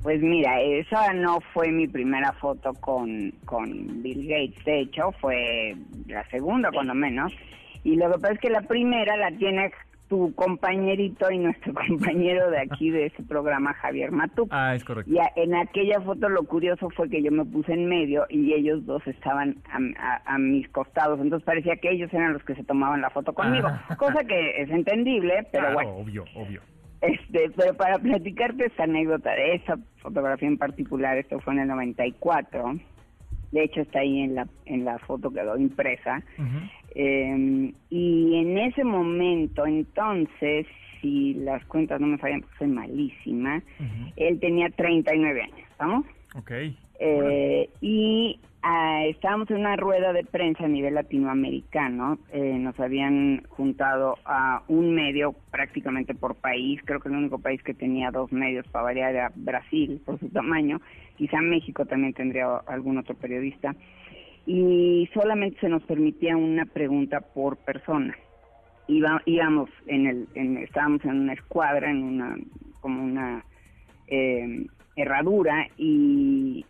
Pues 0.04 0.22
mira, 0.22 0.62
esa 0.62 1.14
no 1.14 1.40
fue 1.52 1.72
mi 1.72 1.88
primera 1.88 2.32
foto 2.34 2.74
con, 2.74 3.32
con 3.46 4.04
Bill 4.04 4.28
Gates, 4.28 4.64
de 4.64 4.82
hecho 4.82 5.12
fue 5.20 5.76
la 6.06 6.24
segunda 6.30 6.70
cuando 6.72 6.94
menos. 6.94 7.34
Y 7.84 7.96
lo 7.96 8.12
que 8.12 8.20
pasa 8.20 8.34
es 8.34 8.40
que 8.40 8.50
la 8.52 8.62
primera 8.62 9.18
la 9.18 9.32
tiene 9.32 9.72
tu 10.08 10.34
compañerito 10.36 11.32
y 11.32 11.40
nuestro 11.40 11.74
compañero 11.88 12.52
de 12.52 12.60
aquí 12.60 12.92
de 12.92 13.08
ese 13.08 13.24
programa, 13.24 13.74
Javier 13.74 14.12
Matuk. 14.12 14.50
Ah, 14.52 14.76
es 14.76 14.84
correcto. 14.84 15.12
Y 15.12 15.18
a- 15.18 15.32
en 15.36 15.56
aquella 15.56 16.00
foto 16.02 16.30
lo 16.30 16.44
curioso 16.44 16.90
fue 16.92 17.10
que 17.10 17.24
yo 17.24 17.32
me 17.32 17.44
puse 17.46 17.74
en 17.74 17.88
medio 17.88 18.26
y 18.30 18.54
ellos 18.54 18.86
dos 18.86 19.06
estaban 19.08 19.58
a, 19.72 19.78
a- 20.00 20.36
a 20.36 20.38
mis 20.38 20.68
costados, 20.70 21.20
entonces 21.20 21.46
parecía 21.46 21.76
que 21.78 21.90
ellos 21.92 22.14
eran 22.14 22.34
los 22.34 22.44
que 22.44 22.56
se 22.56 22.64
tomaban 22.64 23.02
la 23.02 23.10
foto 23.10 23.34
conmigo, 23.34 23.68
Ah. 23.70 23.96
cosa 23.98 24.24
que 24.24 24.62
es 24.62 24.70
entendible, 24.70 25.48
pero 25.52 25.64
Claro, 25.70 25.74
bueno. 25.76 25.90
obvio, 25.96 26.26
obvio. 26.36 26.62
Este, 27.02 27.52
pero 27.56 27.74
para 27.76 28.00
platicarte 28.00 28.66
esta 28.68 28.84
anécdota 28.84 29.32
de 29.32 29.56
esa 29.56 29.78
fotografía 29.98 30.48
en 30.48 30.58
particular, 30.58 31.18
esto 31.18 31.40
fue 31.40 31.54
en 31.54 31.60
el 31.60 31.68
94. 31.68 32.76
De 33.52 33.64
hecho 33.64 33.82
está 33.82 34.00
ahí 34.00 34.22
en 34.22 34.36
la 34.36 34.48
en 34.66 34.86
la 34.86 34.98
foto 35.00 35.32
quedó 35.32 35.58
impresa. 35.58 36.22
Ujú. 36.38 36.60
Eh, 36.96 37.74
y 37.90 38.36
en 38.36 38.58
ese 38.58 38.84
momento, 38.84 39.68
entonces, 39.68 40.66
si 41.02 41.34
las 41.36 41.64
cuentas 41.66 42.00
no 42.00 42.08
me 42.08 42.18
fallan, 42.18 42.42
porque 42.42 42.58
soy 42.58 42.68
malísima, 42.68 43.62
él 44.16 44.40
tenía 44.40 44.70
39 44.70 45.42
años, 45.42 45.68
¿estamos? 45.72 46.06
Ok. 46.36 46.52
Eh, 47.00 47.70
y 47.82 48.40
ah, 48.62 49.04
estábamos 49.08 49.50
en 49.52 49.58
una 49.58 49.76
rueda 49.76 50.14
de 50.14 50.24
prensa 50.24 50.66
a 50.66 50.70
nivel 50.70 50.96
latinoamericano. 50.96 52.18
Eh, 52.32 52.58
nos 52.58 52.80
habían 52.80 53.44
juntado 53.50 54.18
a 54.26 54.64
un 54.68 54.96
medio 54.96 55.36
prácticamente 55.52 56.16
por 56.16 56.36
país. 56.36 56.82
Creo 56.86 57.00
que 57.00 57.10
el 57.10 57.16
único 57.16 57.40
país 57.40 57.62
que 57.64 57.74
tenía 57.74 58.12
dos 58.12 58.32
medios 58.32 58.66
para 58.68 58.86
variar 58.86 59.14
era 59.14 59.32
Brasil 59.36 60.02
por 60.06 60.20
su 60.20 60.30
tamaño. 60.30 60.80
Quizá 61.18 61.42
México 61.42 61.86
también 61.86 62.14
tendría 62.14 62.48
algún 62.68 62.98
otro 62.98 63.16
periodista. 63.16 63.76
Y 64.46 65.10
solamente 65.14 65.60
se 65.60 65.70
nos 65.70 65.84
permitía 65.84 66.38
una 66.38 66.66
pregunta 66.66 67.20
por 67.22 67.58
persona. 67.58 68.16
Iba, 68.88 69.22
íbamos 69.26 69.70
en 69.88 70.06
el, 70.06 70.28
en- 70.36 70.58
estábamos 70.58 71.04
en 71.06 71.22
una 71.22 71.34
escuadra, 71.34 71.90
en 71.90 72.04
una, 72.04 72.36
como 72.82 73.04
una 73.04 73.44
eh, 74.08 74.68
herradura 74.96 75.68
y 75.78 76.64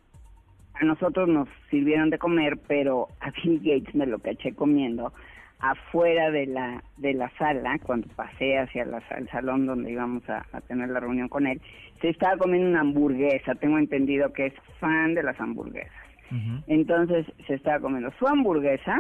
a 0.76 0.86
nosotros 0.86 1.28
nos 1.28 1.50
sirvieron 1.70 2.10
de 2.10 2.18
comer, 2.18 2.58
pero 2.68 3.10
a 3.20 3.32
Bill 3.32 3.60
Gates 3.60 3.94
me 3.96 4.06
lo 4.06 4.20
caché 4.20 4.54
comiendo 4.54 5.14
afuera 5.60 6.32
de 6.32 6.48
la 6.48 6.84
de 6.98 7.14
la 7.14 7.30
sala 7.38 7.80
cuando 7.80 8.08
pasé 8.16 8.58
hacia 8.58 8.86
la 8.86 9.02
el 9.18 9.28
salón 9.30 9.66
donde 9.66 9.90
íbamos 9.92 10.22
a 10.30 10.44
tener 10.68 10.90
la 10.90 11.00
reunión 11.00 11.30
con 11.30 11.48
él 11.48 11.62
se 12.02 12.10
estaba 12.10 12.38
comiendo 12.38 12.68
una 12.70 12.82
hamburguesa 12.82 13.56
tengo 13.56 13.78
entendido 13.78 14.34
que 14.34 14.48
es 14.48 14.54
fan 14.82 15.14
de 15.16 15.24
las 15.24 15.40
hamburguesas 15.40 15.94
Entonces 16.68 17.26
se 17.48 17.54
estaba 17.56 17.80
comiendo 17.80 18.12
su 18.20 18.28
hamburguesa 18.28 19.00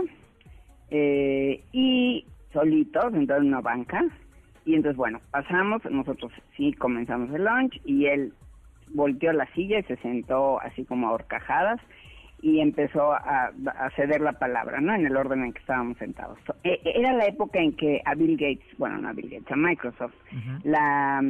eh, 0.91 1.63
y 1.71 2.25
solito, 2.53 3.09
sentado 3.11 3.41
en 3.41 3.47
una 3.47 3.61
banca. 3.61 4.03
Y 4.65 4.73
entonces, 4.75 4.97
bueno, 4.97 5.19
pasamos, 5.31 5.83
nosotros 5.89 6.31
sí 6.57 6.73
comenzamos 6.73 7.29
el 7.35 7.43
lunch 7.45 7.79
y 7.85 8.05
él 8.07 8.33
volteó 8.93 9.31
la 9.33 9.45
silla 9.53 9.79
y 9.79 9.83
se 9.83 9.95
sentó 9.97 10.59
así 10.61 10.85
como 10.85 11.07
a 11.07 11.11
horcajadas 11.11 11.79
y 12.41 12.59
empezó 12.59 13.13
a, 13.13 13.51
a 13.77 13.89
ceder 13.95 14.21
la 14.21 14.33
palabra, 14.33 14.79
¿no? 14.81 14.93
En 14.93 15.05
el 15.05 15.15
orden 15.17 15.43
en 15.43 15.53
que 15.53 15.59
estábamos 15.59 15.97
sentados. 15.97 16.38
E- 16.63 16.79
Era 16.83 17.13
la 17.13 17.25
época 17.25 17.59
en 17.59 17.73
que 17.75 18.01
a 18.05 18.13
Bill 18.15 18.38
Gates, 18.38 18.77
bueno, 18.77 18.97
no 18.99 19.09
a 19.09 19.13
Bill 19.13 19.29
Gates, 19.29 19.51
a 19.51 19.55
Microsoft, 19.55 20.13
la 20.63 21.21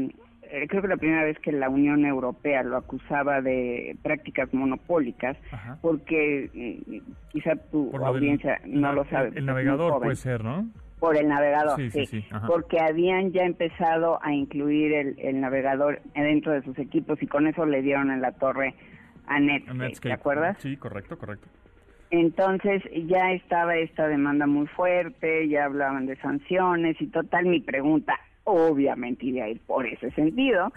eh, 0.52 0.68
creo 0.68 0.82
que 0.82 0.88
la 0.88 0.98
primera 0.98 1.24
vez 1.24 1.38
que 1.40 1.52
la 1.52 1.70
Unión 1.70 2.06
Europea 2.06 2.64
lo 2.64 2.78
acusaba 2.78 3.42
de 3.42 3.96
prácticas 4.04 4.54
monopólicas 4.54 5.38
Ajá. 5.52 5.78
porque 5.82 6.50
mm, 6.88 7.12
quizá 7.32 7.56
tu 7.72 7.92
Por 7.92 8.02
lo 8.02 8.08
del- 8.08 8.16
audiencia 8.16 8.60
no 8.66 8.94
lo 8.94 9.06
sabe. 9.06 9.28
El, 9.30 9.34
muy 9.36 9.44
navegador 9.44 10.00
puede 10.02 10.16
ser, 10.16 10.44
¿no? 10.44 10.68
Por 11.00 11.18
el 11.18 11.28
navegador, 11.28 11.76
Sí, 11.80 11.90
sí. 11.92 12.06
sí. 12.06 12.26
Porque 12.48 12.80
habían 12.80 13.32
ya 13.32 13.44
empezado 13.44 14.18
a 14.24 14.34
incluir 14.34 14.94
el, 14.94 15.20
el 15.20 15.42
navegador 15.42 16.02
dentro 16.16 16.54
de 16.54 16.62
sus 16.64 16.78
equipos 16.80 17.22
y 17.22 17.28
con 17.28 17.48
eso 17.48 17.66
le 17.66 17.82
dieron 17.82 18.10
en 18.12 18.22
la 18.22 18.32
torre 18.32 18.74
a 19.28 19.40
Netscape, 19.40 19.78
Netscape. 19.78 20.10
¿te 20.10 20.14
acuerdas? 20.14 20.58
Sí, 20.62 20.78
correcto, 20.78 21.18
correcto. 21.18 21.48
Entonces 22.12 22.82
ya 23.08 23.32
estaba 23.34 23.76
esta 23.76 24.08
demanda 24.08 24.48
muy 24.48 24.68
fuerte, 24.68 25.48
ya 25.50 25.66
hablaban 25.66 26.06
de 26.06 26.16
sanciones 26.18 26.96
y 27.02 27.08
total 27.08 27.46
mi 27.48 27.60
pregunta 27.60 28.16
obviamente 28.46 29.26
iba 29.26 29.46
a 29.46 29.50
ir 29.50 29.60
por 29.62 29.86
ese 29.86 30.10
sentido 30.12 30.72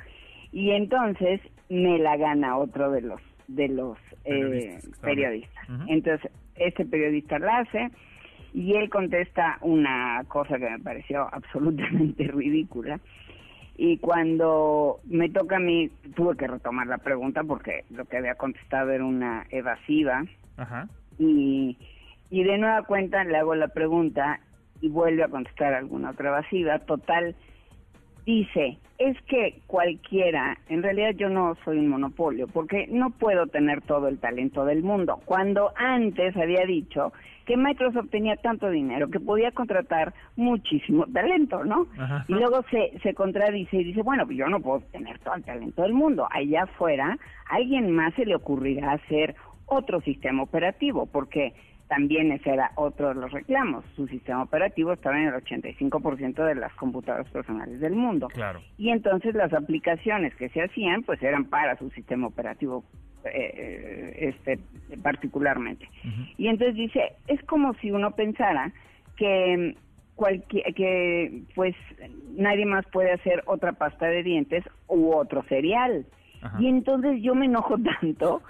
y 0.53 0.71
entonces 0.73 1.41
me 1.69 1.99
la 1.99 2.17
gana 2.17 2.57
otro 2.59 2.91
de 2.91 3.03
los 3.03 3.21
de 3.47 3.69
los 3.69 3.97
eh, 4.25 4.79
Periodistas 4.81 4.85
ahí. 4.85 5.01
periodistas. 5.01 5.69
Entonces 5.87 6.31
este 6.57 6.85
periodista 6.85 7.39
la 7.39 7.59
hace 7.59 7.91
y 8.53 8.75
él 8.75 8.91
contesta 8.91 9.59
una 9.63 10.23
cosa 10.29 10.59
que 10.59 10.69
me 10.69 10.79
pareció 10.81 11.29
absolutamente 11.33 12.25
ridícula 12.25 13.01
y 13.77 13.99
cuando 13.99 14.99
me 15.05 15.29
toca 15.31 15.57
a 15.57 15.61
mí 15.61 15.89
tuve 16.17 16.37
que 16.37 16.49
retomar 16.49 16.89
la 16.89 16.99
pregunta 16.99 17.45
porque 17.45 17.85
lo 17.91 18.05
que 18.07 18.17
había 18.17 18.35
contestado 18.35 18.91
era 18.91 19.05
una 19.05 19.47
evasiva 19.51 20.25
Ajá. 20.57 20.89
y, 21.19 21.77
y 22.31 22.43
de 22.43 22.59
nueva 22.59 22.83
cuenta 22.83 23.23
le 23.25 23.37
hago 23.37 23.55
la 23.55 23.69
pregunta 23.69 24.41
y 24.81 24.89
vuelve 24.89 25.23
a 25.25 25.29
contestar 25.29 25.75
alguna 25.75 26.11
otra 26.11 26.29
evasiva. 26.31 26.79
Total, 26.81 27.35
dice, 28.29 28.77
es 28.99 29.17
que 29.23 29.63
cualquiera, 29.67 30.59
en 30.69 30.83
realidad 30.83 31.13
yo 31.17 31.31
no 31.31 31.57
soy 31.65 31.79
un 31.79 31.89
monopolio, 31.89 32.47
porque 32.47 32.87
no 32.89 33.09
puedo 33.09 33.47
tener 33.47 33.81
todo 33.81 34.07
el 34.07 34.19
talento 34.19 34.67
del 34.67 34.83
mundo. 34.83 35.19
Cuando 35.25 35.73
antes 35.77 36.37
había 36.37 36.67
dicho 36.67 37.15
que 37.47 37.57
Microsoft 37.57 38.11
tenía 38.11 38.37
tanto 38.37 38.69
dinero 38.69 39.09
que 39.09 39.19
podía 39.19 39.51
contratar 39.53 40.13
muchísimo 40.37 41.07
talento, 41.07 41.65
¿no? 41.65 41.87
Ajá. 41.99 42.27
Y 42.29 42.35
luego 42.35 42.63
se, 42.71 42.99
se 43.03 43.15
contradice 43.15 43.79
y 43.79 43.85
dice, 43.85 44.03
bueno, 44.03 44.27
pues 44.27 44.37
yo 44.37 44.47
no 44.49 44.61
puedo 44.61 44.81
tener 44.93 45.19
todo 45.21 45.37
el 45.37 45.45
talento 45.45 45.81
del 45.81 45.95
mundo. 45.95 46.29
Allá 46.31 46.65
afuera, 46.65 47.17
a 47.49 47.55
alguien 47.55 47.91
más 47.93 48.13
se 48.13 48.27
le 48.27 48.35
ocurrirá 48.35 48.93
hacer 48.93 49.37
otro 49.65 50.03
sistema 50.03 50.43
operativo, 50.43 51.07
porque 51.07 51.55
también 51.89 52.33
ese 52.33 52.51
era 52.51 52.71
otro 52.77 53.09
de 53.09 53.15
los 53.15 53.33
reclamos. 53.33 53.85
Su 53.97 54.07
sistema 54.09 54.43
operativo 54.43 54.93
estaba 54.93 55.19
en 55.19 55.29
el 55.29 55.35
85% 55.35 56.45
de 56.45 56.55
las 56.55 56.73
computadoras 56.75 57.29
personales 57.31 57.81
del 57.81 57.95
mundo. 57.95 58.29
Claro. 58.29 58.61
Y 58.77 58.91
entonces 58.91 59.35
las 59.35 59.53
aplicaciones 59.53 60.35
que 60.37 60.51
se 60.51 60.63
hacían, 60.63 61.03
pues 61.03 61.23
eran 61.23 61.47
para 61.47 61.77
su 61.79 61.91
sistema 61.91 62.27
operativo 62.27 62.85
eh, 63.25 64.15
este 64.21 64.59
particularmente. 65.03 65.89
Y 66.37 66.49
entonces 66.49 66.77
dice, 66.77 67.13
es 67.27 67.43
como 67.45 67.75
si 67.75 67.91
uno 67.91 68.13
pensara 68.13 68.73
que 69.17 69.75
cualquier 70.15 70.75
que 70.75 71.43
pues 71.55 71.75
nadie 72.37 72.67
más 72.67 72.85
puede 72.87 73.13
hacer 73.13 73.43
otra 73.47 73.73
pasta 73.73 74.07
de 74.07 74.23
dientes 74.23 74.65
u 74.87 75.13
otro 75.13 75.43
cereal. 75.45 76.07
Ajá. 76.43 76.61
Y 76.61 76.69
entonces 76.69 77.21
yo 77.23 77.35
me 77.35 77.47
enojo 77.47 77.77
tanto 78.01 78.43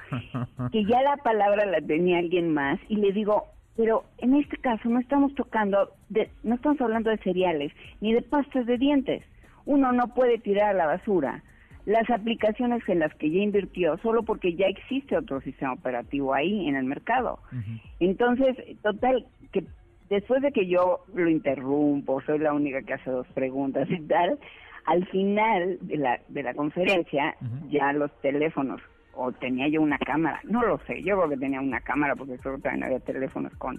que 0.72 0.84
ya 0.84 1.02
la 1.02 1.16
palabra 1.18 1.66
la 1.66 1.80
tenía 1.80 2.18
alguien 2.18 2.52
más 2.52 2.78
y 2.88 2.96
le 2.96 3.12
digo, 3.12 3.46
pero 3.76 4.04
en 4.18 4.34
este 4.34 4.56
caso 4.56 4.88
no 4.88 4.98
estamos 5.00 5.34
tocando, 5.34 5.90
de, 6.08 6.30
no 6.42 6.56
estamos 6.56 6.80
hablando 6.80 7.10
de 7.10 7.18
cereales 7.18 7.72
ni 8.00 8.12
de 8.12 8.22
pastas 8.22 8.66
de 8.66 8.78
dientes. 8.78 9.22
Uno 9.66 9.92
no 9.92 10.08
puede 10.14 10.38
tirar 10.38 10.70
a 10.70 10.78
la 10.78 10.86
basura 10.86 11.42
las 11.88 12.08
aplicaciones 12.10 12.86
en 12.86 12.98
las 12.98 13.14
que 13.14 13.30
ya 13.30 13.38
invirtió 13.38 13.96
solo 13.98 14.22
porque 14.22 14.54
ya 14.54 14.66
existe 14.66 15.16
otro 15.16 15.40
sistema 15.40 15.72
operativo 15.72 16.34
ahí 16.34 16.68
en 16.68 16.76
el 16.76 16.84
mercado. 16.84 17.38
Entonces, 17.98 18.56
total, 18.82 19.24
que 19.52 19.64
después 20.10 20.42
de 20.42 20.52
que 20.52 20.66
yo 20.66 21.00
lo 21.14 21.30
interrumpo, 21.30 22.20
soy 22.26 22.40
la 22.40 22.52
única 22.52 22.82
que 22.82 22.92
hace 22.92 23.10
dos 23.10 23.26
preguntas 23.28 23.88
y 23.90 24.00
tal, 24.02 24.38
Al 24.86 25.06
final 25.08 25.78
de 25.82 25.96
la, 25.98 26.20
de 26.28 26.42
la 26.42 26.54
conferencia, 26.54 27.36
ya 27.68 27.92
los 27.92 28.10
teléfonos, 28.20 28.80
o 29.14 29.32
tenía 29.32 29.68
yo 29.68 29.82
una 29.82 29.98
cámara, 29.98 30.40
no 30.44 30.62
lo 30.62 30.78
sé, 30.86 31.02
yo 31.02 31.16
creo 31.18 31.28
que 31.30 31.36
tenía 31.36 31.60
una 31.60 31.80
cámara 31.80 32.14
porque 32.16 32.36
que 32.38 32.42
también 32.62 32.84
había 32.84 33.00
teléfonos 33.00 33.52
con... 33.56 33.76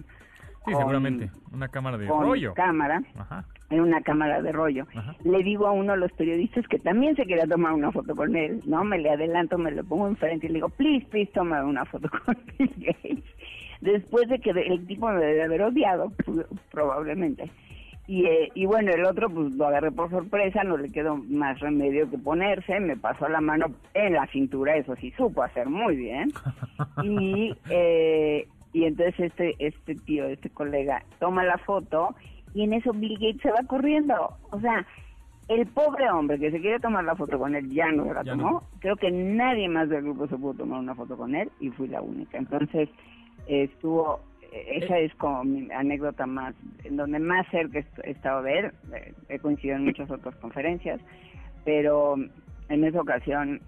Sí, 0.66 0.72
con- 0.72 0.76
seguramente. 0.76 1.30
Una 1.52 1.68
cámara 1.68 1.96
de 1.96 2.06
con 2.06 2.22
rollo. 2.26 2.52
cámara, 2.52 3.02
Ajá. 3.16 3.46
en 3.70 3.80
una 3.80 4.02
cámara 4.02 4.42
de 4.42 4.52
rollo. 4.52 4.86
Ajá. 4.94 5.16
Le 5.24 5.42
digo 5.42 5.66
a 5.66 5.72
uno 5.72 5.92
de 5.94 5.98
los 5.98 6.12
periodistas 6.12 6.68
que 6.68 6.78
también 6.78 7.16
se 7.16 7.24
quería 7.24 7.46
tomar 7.46 7.72
una 7.72 7.90
foto 7.90 8.14
con 8.14 8.36
él, 8.36 8.60
¿no? 8.66 8.84
Me 8.84 8.98
le 8.98 9.08
adelanto, 9.10 9.56
me 9.56 9.70
lo 9.70 9.82
pongo 9.84 10.06
enfrente 10.06 10.46
y 10.46 10.50
le 10.50 10.56
digo, 10.56 10.68
please, 10.68 11.06
please, 11.06 11.32
toma 11.32 11.64
una 11.64 11.86
foto 11.86 12.10
con 12.26 12.36
Gates. 12.58 13.24
Después 13.80 14.28
de 14.28 14.38
que 14.38 14.50
el 14.50 14.86
tipo 14.86 15.08
me 15.08 15.24
debe 15.24 15.44
haber 15.44 15.62
odiado, 15.62 16.10
pu- 16.10 16.44
probablemente. 16.70 17.50
Y, 18.10 18.24
eh, 18.26 18.50
y 18.56 18.66
bueno, 18.66 18.90
el 18.92 19.04
otro 19.04 19.30
pues 19.30 19.52
lo 19.54 19.68
agarré 19.68 19.92
por 19.92 20.10
sorpresa, 20.10 20.64
no 20.64 20.76
le 20.76 20.90
quedó 20.90 21.16
más 21.16 21.60
remedio 21.60 22.10
que 22.10 22.18
ponerse, 22.18 22.80
me 22.80 22.96
pasó 22.96 23.28
la 23.28 23.40
mano 23.40 23.66
en 23.94 24.14
la 24.14 24.26
cintura, 24.26 24.74
eso 24.74 24.96
sí 24.96 25.12
supo 25.16 25.44
hacer 25.44 25.68
muy 25.68 25.94
bien. 25.96 26.32
Y, 27.04 27.54
eh, 27.70 28.48
y 28.72 28.84
entonces 28.84 29.14
este, 29.20 29.54
este 29.60 29.94
tío, 29.94 30.24
este 30.26 30.50
colega, 30.50 31.04
toma 31.20 31.44
la 31.44 31.56
foto 31.58 32.16
y 32.52 32.64
en 32.64 32.72
eso 32.72 32.92
Bill 32.92 33.14
Gates 33.20 33.42
se 33.42 33.52
va 33.52 33.62
corriendo. 33.68 34.14
O 34.50 34.58
sea, 34.60 34.84
el 35.46 35.66
pobre 35.68 36.10
hombre 36.10 36.40
que 36.40 36.50
se 36.50 36.60
quiere 36.60 36.80
tomar 36.80 37.04
la 37.04 37.14
foto 37.14 37.38
con 37.38 37.54
él 37.54 37.70
ya 37.70 37.92
no 37.92 38.06
se 38.06 38.14
la 38.14 38.24
Ya 38.24 38.32
tomó. 38.32 38.50
no. 38.50 38.62
Creo 38.80 38.96
que 38.96 39.12
nadie 39.12 39.68
más 39.68 39.88
del 39.88 40.02
grupo 40.02 40.26
se 40.26 40.36
pudo 40.36 40.54
tomar 40.54 40.80
una 40.80 40.96
foto 40.96 41.16
con 41.16 41.36
él 41.36 41.48
y 41.60 41.70
fui 41.70 41.86
la 41.86 42.02
única. 42.02 42.38
Entonces 42.38 42.88
eh, 43.46 43.64
estuvo, 43.72 44.18
esa 44.52 44.98
es 44.98 45.14
como 45.16 45.44
mi 45.44 45.70
anécdota 45.72 46.26
más, 46.26 46.54
en 46.84 46.96
donde 46.96 47.18
más 47.18 47.46
cerca 47.50 47.78
he 48.04 48.10
estado 48.10 48.42
de 48.42 48.58
él. 48.58 48.72
Eh, 48.94 49.14
he 49.28 49.38
coincidido 49.38 49.76
en 49.76 49.84
muchas 49.84 50.10
otras 50.10 50.34
conferencias, 50.36 51.00
pero 51.64 52.16
en 52.68 52.84
esa 52.84 53.00
ocasión 53.00 53.60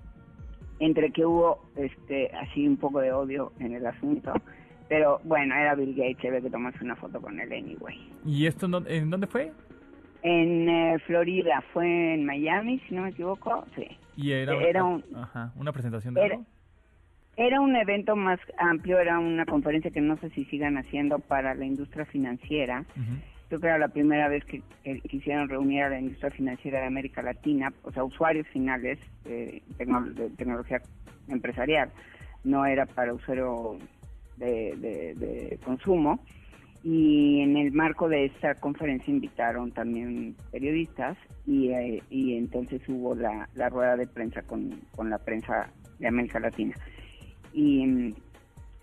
entre 0.78 1.10
que 1.12 1.24
hubo 1.24 1.64
este 1.76 2.30
así 2.34 2.66
un 2.66 2.76
poco 2.76 3.00
de 3.00 3.12
odio 3.12 3.52
en 3.60 3.74
el 3.74 3.86
asunto 3.86 4.32
pero 4.88 5.20
bueno 5.24 5.54
era 5.54 5.74
Bill 5.76 5.94
Gates 5.94 6.24
había 6.26 6.40
que 6.40 6.50
tomarse 6.50 6.82
una 6.82 6.96
foto 6.96 7.20
con 7.20 7.38
él 7.38 7.52
anyway 7.52 7.96
¿Y 8.24 8.46
esto 8.46 8.66
en 8.66 8.72
dónde, 8.72 8.96
en 8.96 9.10
dónde 9.10 9.26
fue? 9.28 9.52
en 10.22 10.68
eh, 10.68 10.98
Florida 11.06 11.62
fue 11.72 12.14
en 12.14 12.24
Miami 12.26 12.80
si 12.88 12.94
no 12.94 13.02
me 13.02 13.10
equivoco 13.10 13.64
sí 13.76 13.86
Y 14.16 14.32
era, 14.32 14.54
Era 14.54 14.82
un- 14.84 15.04
ajá, 15.14 15.52
una 15.56 15.72
presentación 15.72 16.14
de 16.14 16.24
era, 16.24 16.34
algo. 16.36 16.46
Era 17.36 17.60
un 17.60 17.74
evento 17.76 18.14
más 18.16 18.38
amplio 18.58 18.98
era 18.98 19.18
una 19.18 19.46
conferencia 19.46 19.90
que 19.90 20.00
no 20.00 20.16
sé 20.18 20.30
si 20.30 20.44
sigan 20.46 20.76
haciendo 20.76 21.18
para 21.18 21.54
la 21.54 21.64
industria 21.64 22.04
financiera 22.04 22.80
Ujú. 22.90 23.16
creo 23.48 23.60
que 23.60 23.66
era 23.66 23.78
la 23.78 23.88
primera 23.88 24.28
vez 24.28 24.44
que 24.44 24.62
eh, 24.84 25.00
quisieron 25.02 25.48
reunir 25.48 25.82
a 25.84 25.90
la 25.90 26.00
industria 26.00 26.30
financiera 26.30 26.80
de 26.80 26.86
América 26.86 27.22
Latina, 27.22 27.72
o 27.82 27.92
sea, 27.92 28.04
usuarios 28.04 28.46
finales 28.48 28.98
eh, 29.24 29.62
tecno- 29.78 30.10
de 30.14 30.30
tecnología 30.30 30.80
empresarial, 31.28 31.90
no 32.44 32.64
era 32.66 32.86
para 32.86 33.12
usuario 33.14 33.78
de, 34.36 34.74
de- 34.76 35.14
de 35.14 35.58
consumo. 35.64 36.24
Y 36.84 37.42
en 37.42 37.56
el 37.56 37.70
marco 37.72 38.08
de 38.08 38.24
esta 38.24 38.56
conferencia 38.56 39.12
invitaron 39.12 39.70
también 39.70 40.34
periodistas 40.50 41.16
y, 41.46 41.68
eh, 41.70 42.02
y 42.10 42.36
entonces 42.36 42.82
hubo 42.88 43.14
la, 43.14 43.48
la 43.54 43.68
rueda 43.68 43.96
de 43.96 44.08
prensa 44.08 44.42
con, 44.42 44.80
con 44.96 45.08
la 45.08 45.18
prensa 45.18 45.68
de 46.00 46.08
América 46.08 46.40
Latina. 46.40 46.74
Y, 47.52 48.14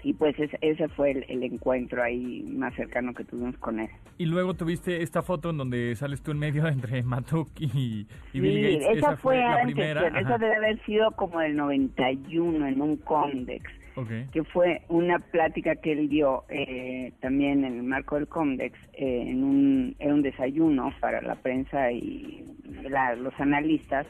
y 0.04 0.14
pues 0.14 0.38
ese, 0.40 0.58
ese 0.62 0.88
fue 0.90 1.12
el, 1.12 1.26
el 1.28 1.44
encuentro 1.44 2.02
ahí 2.02 2.44
más 2.56 2.74
cercano 2.76 3.14
que 3.14 3.24
tuvimos 3.26 3.58
con 3.58 3.80
él. 3.80 3.90
Y 4.18 4.26
luego 4.26 4.54
tuviste 4.54 5.02
esta 5.02 5.22
foto 5.22 5.50
en 5.50 5.58
donde 5.58 5.96
sales 5.96 6.22
tú 6.22 6.32
en 6.32 6.40
medio 6.40 6.68
entre 6.70 7.04
Matuk 7.04 7.50
y, 7.60 8.06
y 8.34 8.40
Bill 8.40 8.54
Sí, 8.54 8.80
Gates. 8.86 8.98
esa, 8.98 9.18
fue 9.18 9.38
la 9.38 9.54
antes, 9.56 9.66
primera. 9.76 10.08
esa 10.20 10.38
debe 10.38 10.56
haber 10.56 10.86
sido 10.86 11.12
como 11.12 11.42
el 11.42 11.56
91 11.56 12.68
en 12.68 12.82
un 12.82 12.98
Comdex, 12.98 13.70
Ok. 13.96 14.10
que 14.32 14.44
fue 14.46 14.82
una 14.88 15.20
plática 15.20 15.76
que 15.76 15.92
él 15.92 16.08
dio 16.08 16.44
eh, 16.50 17.12
también 17.20 17.66
en 17.66 17.78
el 17.78 17.84
marco 17.84 18.16
del 18.16 18.28
Comdex, 18.28 18.78
eh, 18.94 19.24
en 19.28 19.44
un, 19.44 19.96
era 20.00 20.14
un 20.14 20.22
desayuno 20.22 20.94
para 21.02 21.22
la 21.22 21.36
prensa 21.36 21.92
y 21.92 22.46
la- 22.90 23.16
los 23.16 23.34
analistas. 23.40 24.06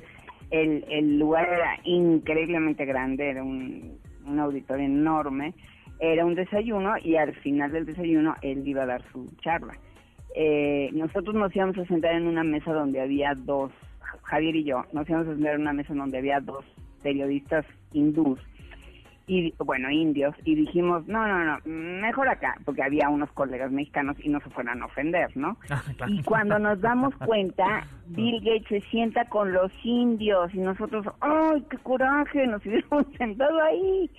El, 0.51 0.83
el 0.89 1.17
lugar 1.19 1.47
era 1.47 1.79
increíblemente 1.83 2.85
grande, 2.85 3.29
era 3.29 3.43
un, 3.43 3.97
un 4.29 4.39
auditorio 4.39 4.85
enorme, 4.85 5.53
era 5.99 6.25
un 6.25 6.35
desayuno 6.35 6.93
y 7.03 7.15
al 7.15 7.33
final 7.35 7.71
del 7.71 7.85
desayuno 7.85 8.35
él 8.41 8.65
iba 8.67 8.83
a 8.83 8.87
dar 8.87 9.03
su 9.11 9.27
charla. 9.41 9.73
Eh, 10.35 10.89
nosotros 10.93 11.35
nos 11.35 11.55
íbamos 11.55 11.77
a 11.77 11.85
sentar 11.85 12.13
en 12.13 12.27
una 12.27 12.43
mesa 12.43 12.71
donde 12.71 13.01
había 13.01 13.33
dos, 13.35 13.71
Javier 14.23 14.55
y 14.55 14.63
yo, 14.63 14.85
nos 14.93 15.09
íbamos 15.09 15.27
a 15.27 15.33
sentar 15.33 15.55
en 15.55 15.61
una 15.61 15.73
mesa 15.73 15.93
donde 15.93 16.17
había 16.17 16.39
dos 16.39 16.63
periodistas 17.01 17.65
hindús 17.93 18.39
y 19.29 19.53
bueno, 19.59 19.91
indios, 19.91 20.33
y 20.43 20.55
dijimos, 20.55 21.07
no, 21.07 21.27
no, 21.27 21.45
no, 21.45 21.59
mejor 21.65 22.27
acá, 22.27 22.55
porque 22.65 22.81
había 22.81 23.09
unos 23.09 23.31
colegas 23.33 23.71
mexicanos 23.71 24.17
y 24.23 24.29
no 24.29 24.39
se 24.41 24.49
fueran 24.49 24.81
a 24.81 24.87
ofender, 24.87 25.29
¿no? 25.37 25.57
Ah. 26.01 26.05
Y 26.07 26.23
cuando 26.23 26.57
nos 26.59 26.79
damos 26.81 27.13
cuenta, 27.17 27.85
Bill 28.07 28.39
Gates 28.39 28.67
se 28.69 28.81
sienta 28.89 29.25
con 29.25 29.51
los 29.51 29.71
indios 29.83 30.53
y 30.53 30.59
nosotros, 30.59 31.05
¡ay, 31.19 31.63
qué 31.69 31.77
coraje! 31.77 32.47
Nos 32.47 32.65
hubiéramos 32.65 33.05
sentado 33.17 33.61
ahí. 33.61 34.09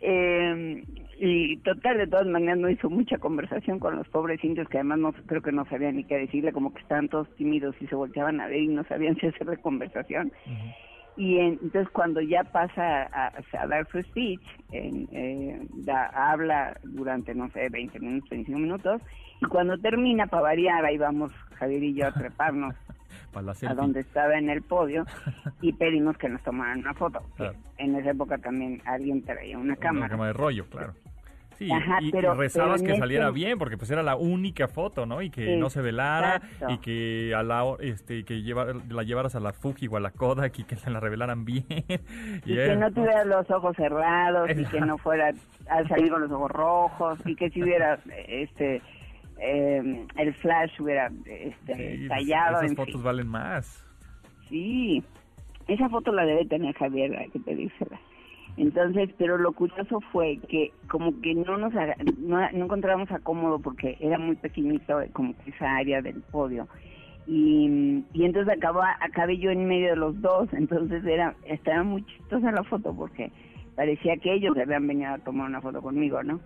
Eh, 0.00 0.84
y 1.18 1.56
total, 1.58 1.98
de 1.98 2.06
todas 2.06 2.26
maneras, 2.26 2.58
no 2.58 2.70
hizo 2.70 2.88
mucha 2.88 3.18
conversación 3.18 3.78
con 3.78 3.96
los 3.96 4.08
pobres 4.08 4.42
indios 4.44 4.68
que 4.68 4.78
además 4.78 4.98
no 4.98 5.12
creo 5.26 5.42
que 5.42 5.52
no 5.52 5.64
sabían 5.66 5.96
ni 5.96 6.04
qué 6.04 6.16
decirle, 6.16 6.52
como 6.52 6.72
que 6.72 6.80
estaban 6.80 7.08
todos 7.08 7.28
tímidos 7.36 7.74
y 7.80 7.86
se 7.86 7.94
volteaban 7.94 8.40
a 8.40 8.46
ver 8.46 8.62
y 8.62 8.68
no 8.68 8.84
sabían 8.84 9.16
si 9.20 9.26
hacerle 9.26 9.56
conversación. 9.58 10.32
Y 11.18 11.36
en- 11.38 11.58
entonces 11.62 11.88
cuando 11.92 12.20
ya 12.20 12.44
pasa 12.44 13.02
a, 13.12 13.32
a 13.60 13.66
dar 13.66 13.86
su 13.90 14.00
speech, 14.02 14.40
en, 14.70 15.08
eh, 15.12 15.66
da- 15.84 16.06
habla 16.14 16.78
durante, 16.84 17.34
no 17.34 17.50
sé, 17.50 17.68
20 17.68 17.98
minutos, 17.98 18.30
25 18.30 18.58
minutos, 18.60 19.02
y 19.42 19.46
cuando 19.46 19.76
termina, 19.78 20.26
para 20.28 20.42
variar, 20.42 20.84
ahí 20.84 20.96
vamos 20.96 21.32
Javier 21.56 21.82
y 21.82 21.94
yo 21.94 22.06
a 22.06 22.12
treparnos 22.12 22.74
Para 23.32 23.46
la 23.46 23.52
a 23.68 23.74
donde 23.74 24.00
estaba 24.00 24.38
en 24.38 24.48
el 24.48 24.62
podio 24.62 25.04
y 25.60 25.72
pedimos 25.72 26.16
que 26.18 26.28
nos 26.28 26.40
tomaran 26.42 26.78
una 26.78 26.94
foto. 26.94 27.20
Claro. 27.36 27.56
En 27.78 27.96
esa 27.96 28.10
época 28.10 28.38
también 28.38 28.80
alguien 28.84 29.22
traía 29.24 29.56
una 29.58 29.72
Una 29.72 29.76
cámara. 29.76 30.08
cámara 30.10 30.28
de 30.28 30.38
rollo, 30.38 30.66
claro. 30.70 30.94
Sí, 31.58 31.70
Ajá, 31.72 31.98
y, 32.00 32.08
y 32.08 32.12
pero- 32.12 32.34
rezabas 32.34 32.80
pero 32.82 32.94
que 32.94 32.98
saliera 33.00 33.30
bien, 33.32 33.58
porque 33.58 33.76
pues 33.76 33.90
era 33.90 34.02
la 34.04 34.14
única 34.14 34.68
foto, 34.68 35.06
¿no? 35.06 35.20
Y 35.22 35.30
que 35.30 35.56
no 35.56 35.70
se 35.70 35.80
velara, 35.82 36.36
Exacto. 36.36 36.70
y 36.74 36.78
que 36.78 37.34
a 37.34 37.42
la, 37.42 37.64
este, 37.80 38.24
que 38.24 38.42
lleva- 38.42 38.74
la 38.88 39.02
llevaras 39.02 39.34
a 39.34 39.40
la 39.40 39.52
Fuji 39.52 39.88
o 39.88 39.96
a 39.96 40.00
la 40.00 40.12
Kodak 40.12 40.56
y 40.60 40.64
que 40.64 40.76
se 40.76 40.88
la 40.90 41.00
revelaran 41.00 41.44
bien. 41.44 41.64
y 42.46 42.54
que 42.54 42.76
no 42.76 42.92
tuvieras 42.92 43.26
los 43.26 43.50
ojos 43.50 43.74
cerrados 43.76 44.48
y 44.50 44.64
que 44.66 44.80
no 44.80 44.98
fuera 44.98 45.32
a 45.68 45.88
salir 45.88 46.10
con 46.10 46.22
los 46.22 46.30
ojos 46.30 46.50
rojos 46.52 47.18
y 47.26 47.34
que 47.34 47.50
si 47.50 47.62
hubiera 47.62 47.98
este 48.28 48.80
eh, 49.40 50.06
el 50.16 50.34
flash 50.34 50.80
hubiera 50.80 51.10
este 51.26 51.74
Sí, 51.74 52.06
pues, 52.06 52.08
tallado 52.08 52.56
Esas 52.58 52.70
en 52.70 52.76
fotos 52.76 52.94
fin. 52.94 53.02
valen 53.02 53.26
más. 53.28 53.84
sí 54.48 55.02
esa 55.66 55.88
foto 55.90 56.12
la 56.12 56.24
debe 56.24 56.46
tener 56.46 56.74
Javier 56.76 57.16
hay 57.18 57.28
que 57.30 57.38
pedírsela 57.40 58.00
entonces 58.58 59.10
pero 59.16 59.38
lo 59.38 59.52
curioso 59.52 60.00
fue 60.12 60.38
que 60.48 60.72
como 60.88 61.20
que 61.20 61.34
no 61.34 61.56
nos 61.56 61.72
no, 62.18 62.50
no 62.52 62.64
encontrábamos 62.64 63.10
acomodo 63.10 63.58
porque 63.58 63.96
era 64.00 64.18
muy 64.18 64.36
pequeñito 64.36 65.00
eh, 65.00 65.10
como 65.12 65.34
que 65.38 65.50
esa 65.50 65.76
área 65.76 66.02
del 66.02 66.20
podio 66.22 66.68
y, 67.30 68.04
y 68.14 68.24
entonces 68.24 68.56
acababa, 68.56 68.96
acabé 69.00 69.36
yo 69.36 69.50
en 69.50 69.66
medio 69.66 69.90
de 69.90 69.96
los 69.96 70.18
dos, 70.22 70.48
entonces 70.54 71.04
era 71.04 71.34
estaba 71.44 71.82
muy 71.82 72.02
chistosa 72.06 72.50
la 72.52 72.64
foto 72.64 72.94
porque 72.96 73.30
parecía 73.76 74.16
que 74.16 74.32
ellos 74.32 74.56
habían 74.56 74.86
venido 74.86 75.12
a 75.12 75.18
tomar 75.18 75.46
una 75.46 75.60
foto 75.60 75.82
conmigo, 75.82 76.22
¿no? 76.22 76.40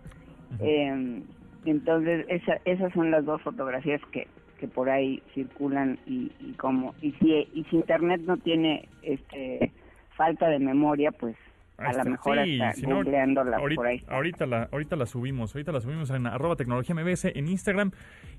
Eh, 0.59 1.22
entonces 1.66 2.27
esa, 2.29 2.59
esas 2.64 2.92
son 2.94 3.12
las 3.12 3.25
dos 3.25 3.40
fotografías 3.42 4.01
que, 4.11 4.27
que 4.59 4.66
por 4.66 4.90
ahí 4.90 5.22
circulan 5.35 6.01
y, 6.05 6.33
y 6.40 6.53
como 6.55 6.94
y 7.01 7.12
si 7.12 7.31
y 7.55 7.64
si 7.70 7.77
internet 7.77 8.22
no 8.27 8.37
tiene 8.38 8.88
este 9.03 9.70
falta 10.16 10.48
de 10.48 10.59
memoria, 10.59 11.12
pues 11.12 11.37
a 11.78 11.92
lo 11.92 12.04
mejor 12.11 12.44
Sí, 12.44 12.61
hasta 12.61 12.80
si 12.80 12.87
no, 12.87 12.96
ahorita, 12.96 13.76
por 13.76 13.87
ahí. 13.87 14.04
ahorita 14.08 14.46
la, 14.46 14.68
ahorita 14.70 14.96
la 14.96 15.06
subimos, 15.06 15.54
ahorita 15.54 15.72
la 15.72 15.80
subimos 15.80 16.11
en 16.11 16.26
arroba 16.26 16.57
tecnología 16.57 16.94
MBS, 16.94 17.26
en 17.34 17.49
Instagram 17.49 17.90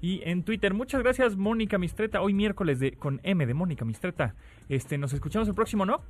y 0.01 0.21
en 0.23 0.43
Twitter. 0.43 0.73
Muchas 0.73 1.01
gracias, 1.03 1.35
Mónica 1.35 1.77
Mistreta. 1.77 2.21
Hoy 2.21 2.33
miércoles 2.33 2.79
de 2.79 2.93
con 2.93 3.19
M 3.23 3.45
de 3.45 3.53
Mónica 3.53 3.85
Mistreta. 3.85 4.35
Este, 4.69 4.97
nos 4.97 5.13
escuchamos 5.13 5.47
el 5.47 5.55
próximo, 5.55 5.85
¿no? 5.85 6.01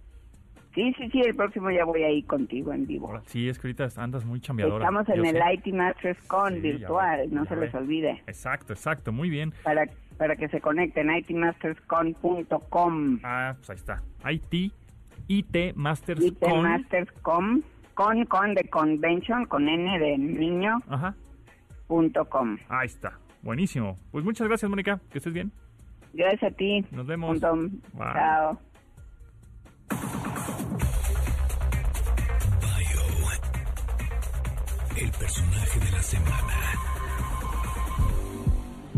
Sí, 0.76 0.92
sí, 0.98 1.08
sí, 1.12 1.22
el 1.22 1.36
próximo 1.36 1.70
ya 1.70 1.86
voy 1.86 2.02
ahí 2.02 2.24
contigo 2.24 2.74
en 2.74 2.88
vivo. 2.88 3.22
Sí, 3.28 3.48
es 3.48 3.60
que 3.60 3.68
ahorita 3.68 3.90
andas 4.02 4.26
muy 4.26 4.40
chambeadora. 4.42 4.84
Estamos 4.86 5.08
en 5.10 5.24
el 5.26 5.36
sé. 5.38 5.54
IT 5.54 5.68
Masters 5.76 6.20
Con 6.28 6.56
Sí, 6.56 6.60
virtual, 6.62 7.30
ve, 7.30 7.36
no 7.36 7.46
se 7.46 7.56
ve. 7.56 7.66
les 7.68 7.76
olvide. 7.76 8.24
Exacto, 8.26 8.74
exacto, 8.74 9.12
muy 9.12 9.30
bien. 9.30 9.54
Para, 9.64 9.86
para 10.18 10.36
que 10.36 10.48
se 10.50 10.60
conecten, 10.62 11.16
itmasterscon.com. 11.16 13.20
Ah, 13.24 13.54
pues 13.58 13.70
ahí 13.70 13.76
está. 13.76 14.02
IT, 14.32 14.74
IT 15.28 15.76
Masters 15.76 16.22
IT 16.24 16.40
con. 16.40 16.64
Masters.com, 16.64 17.62
con, 17.94 18.26
con 18.26 18.54
de 18.56 18.64
convention, 18.70 19.46
con 19.46 19.68
N 19.70 20.00
de 20.00 20.18
niño, 20.18 20.80
Ajá, 20.88 21.16
punto 21.88 22.26
com. 22.30 22.58
ahí 22.70 22.88
está. 22.88 23.20
Buenísimo. 23.42 23.98
Pues 24.12 24.24
muchas 24.24 24.48
gracias, 24.48 24.70
Mónica. 24.70 25.00
Que 25.12 25.18
estés 25.18 25.34
bien. 25.34 25.52
Gracias 26.14 26.52
a 26.52 26.56
ti. 26.56 26.86
Nos 26.92 27.06
vemos. 27.08 27.40
Chao. 27.40 27.58
Bio. 27.58 28.60
El 34.96 35.12
personaje 35.12 35.80
de 35.80 35.92
la 35.92 36.02
semana. 36.02 36.54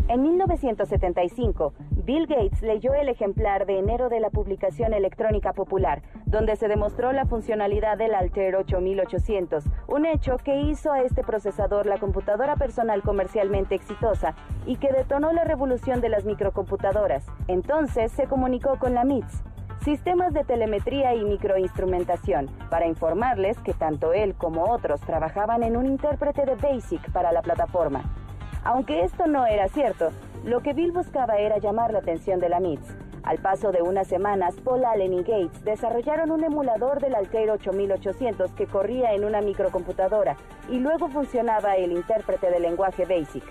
En 0.08 0.22
1975, 0.22 1.74
Bill 2.04 2.28
Gates 2.28 2.62
leyó 2.62 2.94
el 2.94 3.08
ejemplar 3.08 3.66
de 3.66 3.80
enero 3.80 4.08
de 4.08 4.20
la 4.20 4.30
publicación 4.30 4.94
electrónica 4.94 5.52
popular, 5.52 6.02
donde 6.26 6.54
se 6.54 6.68
demostró 6.68 7.10
la 7.10 7.26
funcionalidad 7.26 7.98
del 7.98 8.14
Altair 8.14 8.54
8800, 8.54 9.64
un 9.88 10.06
hecho 10.06 10.36
que 10.36 10.60
hizo 10.60 10.92
a 10.92 11.02
este 11.02 11.24
procesador 11.24 11.86
la 11.86 11.98
computadora 11.98 12.54
personal 12.54 13.02
comercialmente 13.02 13.74
exitosa 13.74 14.36
y 14.64 14.76
que 14.76 14.92
detonó 14.92 15.32
la 15.32 15.42
revolución 15.42 16.00
de 16.00 16.08
las 16.08 16.24
microcomputadoras. 16.24 17.26
Entonces 17.48 18.12
se 18.12 18.28
comunicó 18.28 18.78
con 18.78 18.94
la 18.94 19.02
MITS, 19.02 19.42
Sistemas 19.84 20.32
de 20.32 20.42
telemetría 20.42 21.14
y 21.14 21.24
microinstrumentación, 21.24 22.48
para 22.70 22.88
informarles 22.88 23.56
que 23.60 23.72
tanto 23.72 24.12
él 24.12 24.34
como 24.34 24.64
otros 24.64 25.00
trabajaban 25.02 25.62
en 25.62 25.76
un 25.76 25.86
intérprete 25.86 26.44
de 26.44 26.56
BASIC 26.56 27.12
para 27.12 27.30
la 27.30 27.40
plataforma. 27.40 28.25
Aunque 28.66 29.04
esto 29.04 29.28
no 29.28 29.46
era 29.46 29.68
cierto, 29.68 30.10
lo 30.44 30.58
que 30.58 30.72
Bill 30.72 30.90
buscaba 30.90 31.36
era 31.36 31.58
llamar 31.58 31.92
la 31.92 32.00
atención 32.00 32.40
de 32.40 32.48
la 32.48 32.58
MITS. 32.58 32.96
Al 33.22 33.38
paso 33.38 33.70
de 33.70 33.80
unas 33.80 34.08
semanas, 34.08 34.56
Paul 34.64 34.84
Allen 34.84 35.12
y 35.12 35.18
Gates 35.22 35.64
desarrollaron 35.64 36.32
un 36.32 36.42
emulador 36.42 37.00
del 37.00 37.14
Altair 37.14 37.48
8800 37.48 38.50
que 38.54 38.66
corría 38.66 39.12
en 39.12 39.24
una 39.24 39.40
microcomputadora 39.40 40.36
y 40.68 40.80
luego 40.80 41.06
funcionaba 41.06 41.76
el 41.76 41.92
intérprete 41.92 42.50
de 42.50 42.58
lenguaje 42.58 43.04
BASIC. 43.04 43.44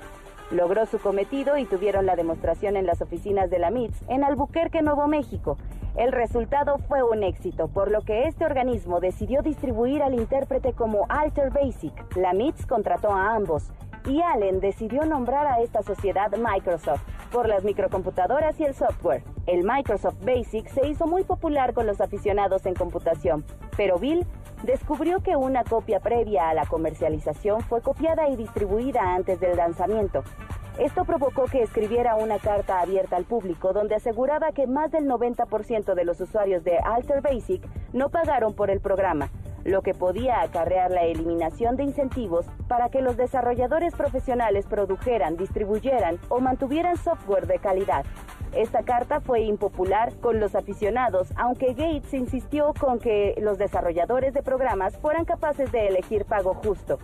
Logró 0.52 0.86
su 0.86 1.00
cometido 1.00 1.58
y 1.58 1.64
tuvieron 1.64 2.06
la 2.06 2.18
demostración 2.18 2.76
en 2.76 2.86
las 2.86 3.02
oficinas 3.02 3.50
de 3.50 3.60
la 3.60 3.72
MITS 3.72 4.02
en 4.10 4.26
Albuquerque, 4.26 4.82
Nuevo 4.82 5.08
México. 5.08 5.58
El 5.96 6.12
resultado 6.12 6.78
fue 6.90 7.04
un 7.04 7.24
éxito, 7.24 7.70
por 7.70 7.90
lo 7.90 8.02
que 8.02 8.28
este 8.28 8.44
organismo 8.44 9.00
decidió 9.00 9.42
distribuir 9.42 10.04
al 10.04 10.14
intérprete 10.14 10.74
como 10.74 11.06
Alter 11.08 11.52
Basic. 11.52 11.94
La 12.18 12.34
MITS 12.34 12.66
contrató 12.66 13.12
a 13.12 13.34
ambos 13.34 13.72
y 14.08 14.22
Allen 14.22 14.60
decidió 14.60 15.06
nombrar 15.06 15.48
a 15.48 15.62
esta 15.62 15.82
sociedad 15.82 16.32
Microsoft 16.38 17.02
por 17.32 17.48
las 17.48 17.64
microcomputadoras 17.64 18.60
y 18.60 18.64
el 18.64 18.74
software. 18.74 19.24
El 19.48 19.64
Microsoft 19.64 20.24
Basic 20.24 20.68
se 20.68 20.88
hizo 20.88 21.08
muy 21.08 21.24
popular 21.24 21.74
con 21.74 21.88
los 21.88 22.02
aficionados 22.02 22.66
en 22.66 22.76
computación, 22.76 23.44
pero 23.76 24.00
Bill 24.00 24.26
descubrió 24.64 25.20
que 25.22 25.36
una 25.36 25.64
copia 25.64 26.00
previa 26.00 26.50
a 26.50 26.54
la 26.54 26.66
comercialización 26.66 27.62
fue 27.62 27.82
copiada 27.82 28.30
y 28.30 28.36
distribuida 28.36 29.16
antes 29.16 29.40
del 29.40 29.58
lanzamiento. 29.58 30.24
Esto 30.80 31.06
provocó 31.06 31.46
que 31.46 31.64
escribiera 31.64 32.16
una 32.16 32.38
carta 32.38 32.82
abierta 32.82 33.16
al 33.16 33.24
público 33.24 33.72
donde 33.72 33.96
aseguraba 33.96 34.52
que 34.52 34.68
más 34.68 34.92
del 34.92 35.06
90% 35.06 35.94
de 35.94 36.04
los 36.04 36.20
usuarios 36.20 36.64
de 36.64 36.78
Alter 36.80 37.22
Basic 37.22 37.64
no 37.94 38.10
pagaron 38.10 38.54
por 38.54 38.70
el 38.70 38.82
programa, 38.82 39.30
lo 39.66 39.82
que 39.82 39.94
podía 39.94 40.42
acarrear 40.42 40.92
la 40.92 41.04
eliminación 41.04 41.76
de 41.76 41.84
incentivos 41.84 42.46
para 42.70 42.90
que 42.90 43.02
los 43.02 43.18
desarrolladores 43.18 43.94
profesionales 43.96 44.66
produjeran, 44.68 45.36
distribuyeran 45.36 46.20
o 46.30 46.40
mantuvieran 46.40 46.96
software 46.96 47.48
de 47.48 47.60
calidad. 47.60 48.06
Esta 48.54 48.84
carta 48.84 49.20
fue 49.20 49.42
impopular 49.42 50.14
con 50.22 50.40
los 50.40 50.56
aficionados, 50.56 51.34
aunque 51.36 51.74
Gates 51.74 52.14
insistió 52.14 52.74
con 52.80 53.00
que 53.00 53.36
los 53.42 53.58
desarrolladores 53.58 54.34
de 54.34 54.44
programas 54.44 54.96
fueran 54.98 55.26
capaces 55.26 55.72
de 55.72 55.88
elegir 55.88 56.26
pago 56.26 56.54
justo. 56.54 57.00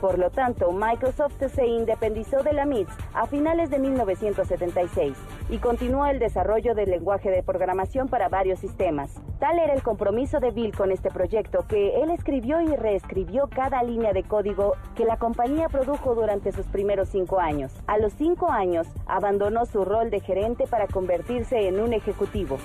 Por 0.00 0.18
lo 0.18 0.30
tanto, 0.30 0.72
Microsoft 0.72 1.42
se 1.54 1.66
independizó 1.66 2.42
de 2.42 2.52
la 2.52 2.64
MITS 2.64 2.92
a 3.14 3.26
finales 3.26 3.70
de 3.70 3.78
1976 3.78 5.16
y 5.50 5.58
continuó 5.58 6.06
el 6.06 6.18
desarrollo 6.18 6.74
del 6.74 6.90
lenguaje 6.90 7.30
de 7.30 7.42
programación 7.42 8.08
para 8.08 8.28
varios 8.28 8.58
sistemas. 8.58 9.14
Tal 9.38 9.58
era 9.58 9.74
el 9.74 9.82
compromiso 9.82 10.40
de 10.40 10.50
Bill 10.50 10.74
con 10.74 10.90
este 10.90 11.10
proyecto 11.10 11.66
que 11.68 12.02
él 12.02 12.10
escribió 12.10 12.60
y 12.60 12.76
reescribió 12.76 13.48
cada 13.48 13.82
línea 13.82 14.12
de 14.12 14.22
código 14.22 14.74
que 14.94 15.04
la 15.04 15.16
compañía 15.16 15.68
produjo 15.68 16.14
durante 16.14 16.52
sus 16.52 16.66
primeros 16.66 17.08
cinco 17.08 17.40
años. 17.40 17.72
A 17.86 17.98
los 17.98 18.12
cinco 18.14 18.50
años, 18.50 18.86
abandonó 19.06 19.66
su 19.66 19.84
rol 19.84 20.10
de 20.10 20.20
gerente 20.20 20.66
para 20.66 20.86
convertirse 20.86 21.68
en 21.68 21.80
un 21.80 21.92
ejecutivo. 21.92 22.58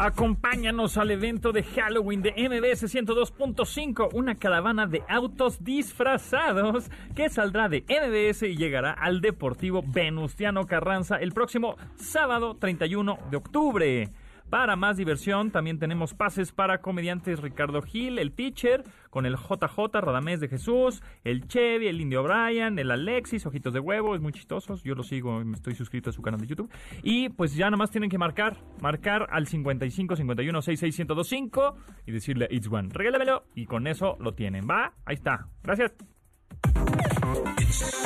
Acompáñanos 0.00 0.96
al 0.96 1.10
evento 1.10 1.50
de 1.50 1.64
Halloween 1.64 2.22
de 2.22 2.30
MBS 2.30 2.84
102.5, 2.84 4.10
una 4.12 4.36
caravana 4.36 4.86
de 4.86 5.02
autos 5.08 5.64
disfrazados 5.64 6.88
que 7.16 7.28
saldrá 7.28 7.68
de 7.68 7.82
MBS 7.82 8.44
y 8.44 8.56
llegará 8.56 8.92
al 8.92 9.20
Deportivo 9.20 9.82
Venustiano 9.84 10.68
Carranza 10.68 11.16
el 11.16 11.32
próximo 11.32 11.76
sábado 11.96 12.54
31 12.54 13.18
de 13.28 13.36
octubre. 13.36 14.08
Para 14.50 14.76
más 14.76 14.96
diversión, 14.96 15.50
también 15.50 15.78
tenemos 15.78 16.14
pases 16.14 16.52
para 16.52 16.80
comediantes 16.80 17.40
Ricardo 17.40 17.82
Gil, 17.82 18.18
el 18.18 18.32
teacher, 18.32 18.82
con 19.10 19.26
el 19.26 19.36
JJ 19.36 20.00
Radamés 20.00 20.40
de 20.40 20.48
Jesús, 20.48 21.02
el 21.24 21.46
Chevy, 21.48 21.88
el 21.88 22.00
Indio 22.00 22.22
Brian, 22.22 22.78
el 22.78 22.90
Alexis, 22.90 23.44
Ojitos 23.44 23.74
de 23.74 23.80
Huevo, 23.80 24.14
es 24.14 24.22
muy 24.22 24.32
chistosos. 24.32 24.82
Yo 24.84 24.94
lo 24.94 25.02
sigo, 25.02 25.42
estoy 25.52 25.74
suscrito 25.74 26.08
a 26.10 26.12
su 26.12 26.22
canal 26.22 26.40
de 26.40 26.46
YouTube. 26.46 26.70
Y 27.02 27.28
pues 27.28 27.54
ya 27.54 27.66
nada 27.66 27.76
más 27.76 27.90
tienen 27.90 28.08
que 28.08 28.16
marcar, 28.16 28.56
marcar 28.80 29.26
al 29.30 29.46
55 29.46 30.16
51 30.16 30.62
66 30.62 30.98
1025 30.98 31.76
y 32.06 32.12
decirle 32.12 32.48
It's 32.50 32.68
One. 32.70 32.88
Regálamelo 32.92 33.44
y 33.54 33.66
con 33.66 33.86
eso 33.86 34.16
lo 34.18 34.32
tienen. 34.32 34.66
¿Va? 34.68 34.94
Ahí 35.04 35.14
está. 35.14 35.46
Gracias. 35.62 35.92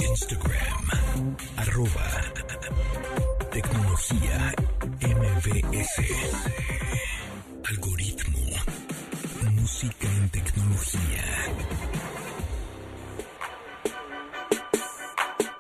Instagram. 0.01 0.83
Tecnología. 3.53 4.55
MBS. 5.01 6.01
Algoritmo. 7.69 8.39
Música 9.53 10.09
en 10.09 10.31
tecnología. 10.31 11.25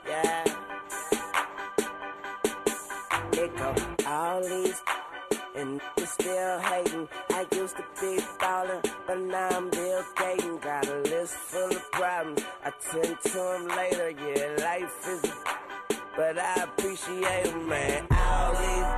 Yeah. 0.07 0.45
It 3.32 4.07
all 4.07 4.40
these 4.40 4.82
and 5.55 5.80
still 6.05 6.59
hating. 6.61 7.09
I 7.30 7.47
used 7.53 7.76
to 7.76 7.84
be 8.01 8.18
ballin', 8.40 8.80
but 9.07 9.18
now 9.18 9.49
I'm 9.51 9.70
Bill 9.70 10.03
Gaten. 10.16 10.61
Got 10.62 10.88
a 10.88 10.99
list 11.03 11.34
full 11.34 11.70
of 11.70 11.90
problems. 11.93 12.43
I 12.64 12.72
tend 12.90 13.16
to 13.22 13.38
them 13.38 13.68
later. 13.68 14.11
Yeah, 14.11 14.64
life 14.64 15.09
is, 15.09 15.32
but 16.23 16.39
I 16.39 16.55
appreciate 16.62 17.47
'em, 17.49 17.68
man. 17.68 18.07
All 18.12 18.51
these 18.62 18.89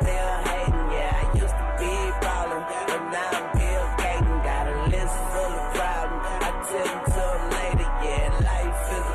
still 0.00 0.34
hating. 0.48 0.88
Yeah, 0.96 1.20
I 1.20 1.24
used 1.42 1.56
to 1.60 1.66
be 1.80 1.92
ballin', 2.22 2.64
but 2.88 3.02
now 3.14 3.38
I'm 3.38 3.46
Bill 3.58 3.86
Gaten. 4.00 4.36
Got 4.48 4.64
a 4.72 4.76
list 4.94 5.16
full 5.32 5.54
of 5.60 5.66
problems. 5.76 6.24
I 6.46 6.50
tend 6.70 6.98
to 7.14 7.24
them 7.32 7.44
later. 7.56 7.90
Yeah, 8.06 8.28
life 8.50 8.80
is, 8.98 9.08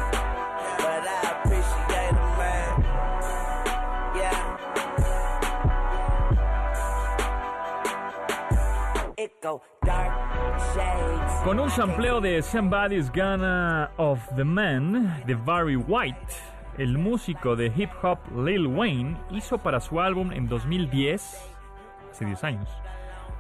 but 0.84 1.02
I 1.16 1.20
appreciate 1.34 2.16
'em, 2.22 2.30
man. 2.42 2.72
Yeah. 4.22 4.40
It 9.18 9.32
go 9.42 9.54
dark 9.84 10.14
shades. 10.74 11.34
Con 11.44 11.60
un 11.60 11.70
sampleo 11.72 12.22
de 12.22 12.42
Somebody's 12.44 13.10
Gonna 13.10 13.90
of 13.98 14.20
the 14.36 14.46
Man 14.46 15.24
de 15.26 15.34
Barry 15.34 15.76
White, 15.76 16.40
el 16.78 16.98
músico 16.98 17.56
de 17.56 17.72
hip 17.76 17.90
hop 18.02 18.20
Lil 18.46 18.68
Wayne 18.68 19.18
hizo 19.32 19.58
para 19.58 19.80
su 19.80 20.00
álbum 20.00 20.32
en 20.32 20.48
2010, 20.48 21.54
hace 22.12 22.26
10 22.26 22.44
años, 22.44 22.70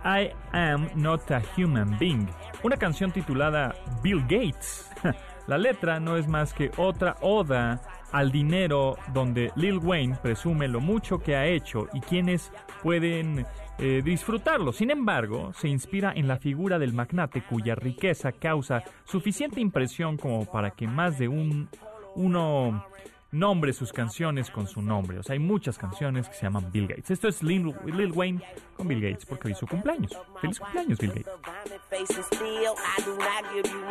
I 0.04 0.32
Am 0.52 0.90
Not 0.96 1.30
a 1.32 1.42
Human 1.58 1.98
Being, 2.00 2.28
una 2.64 2.78
canción 2.78 3.12
titulada 3.12 3.76
Bill 4.02 4.22
Gates. 4.22 4.90
La 5.48 5.58
letra 5.58 6.00
no 6.00 6.18
es 6.18 6.28
más 6.28 6.54
que 6.54 6.72
otra 6.76 7.16
oda 7.22 7.82
al 8.12 8.32
dinero 8.32 8.98
donde 9.14 9.52
Lil 9.56 9.80
Wayne 9.80 10.18
presume 10.22 10.68
lo 10.68 10.82
mucho 10.82 11.20
que 11.20 11.36
ha 11.36 11.46
hecho 11.46 11.88
y 11.94 12.02
quienes 12.02 12.52
pueden 12.84 13.46
eh, 13.80 14.02
disfrutarlo. 14.04 14.74
Sin 14.74 14.92
embargo, 14.92 15.54
se 15.54 15.70
inspira 15.70 16.12
en 16.16 16.28
la 16.28 16.38
figura 16.38 16.80
del 16.80 16.94
magnate 16.94 17.44
cuya 17.44 17.76
riqueza 17.76 18.32
causa 18.34 18.84
suficiente 19.06 19.62
impresión 19.62 20.18
como 20.18 20.46
para 20.46 20.72
que 20.72 20.88
más 20.88 21.18
de 21.18 21.28
un 21.28 21.70
uno 22.16 22.84
nombre 23.32 23.74
sus 23.74 23.92
canciones 23.92 24.50
con 24.50 24.68
su 24.68 24.82
nombre. 24.82 25.20
O 25.20 25.24
sea, 25.24 25.34
hay 25.34 25.40
muchas 25.40 25.78
canciones 25.78 26.28
que 26.30 26.36
se 26.36 26.44
llaman 26.44 26.72
Bill 26.72 26.88
Gates. 26.88 27.12
Esto 27.12 27.28
es 27.28 27.44
Lil, 27.44 27.68
Wayne 28.14 28.42
con 28.76 28.88
Bill 28.88 29.02
Gates 29.02 29.26
porque 29.26 29.50
hoy 29.50 29.56
su 29.56 29.68
cumpleaños. 29.68 30.18
Feliz 30.42 30.60
cumpleaños, 30.60 31.00
Bill 31.00 31.12
Gates. 31.12 31.28
I 31.92 33.02
you. 33.04 33.88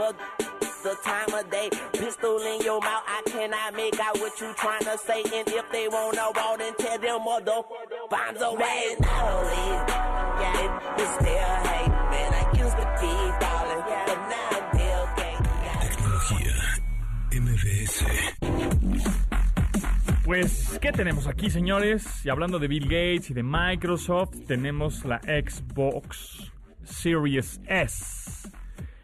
Tecnología. 15.80 16.54
MBS. 17.32 18.35
¿Qué 20.86 20.92
tenemos 20.92 21.26
aquí, 21.26 21.50
señores? 21.50 22.24
Y 22.24 22.28
hablando 22.28 22.60
de 22.60 22.68
Bill 22.68 22.84
Gates 22.84 23.30
y 23.30 23.34
de 23.34 23.42
Microsoft, 23.42 24.36
tenemos 24.46 25.04
la 25.04 25.18
Xbox 25.18 26.52
Series 26.84 27.60
S. 27.66 28.48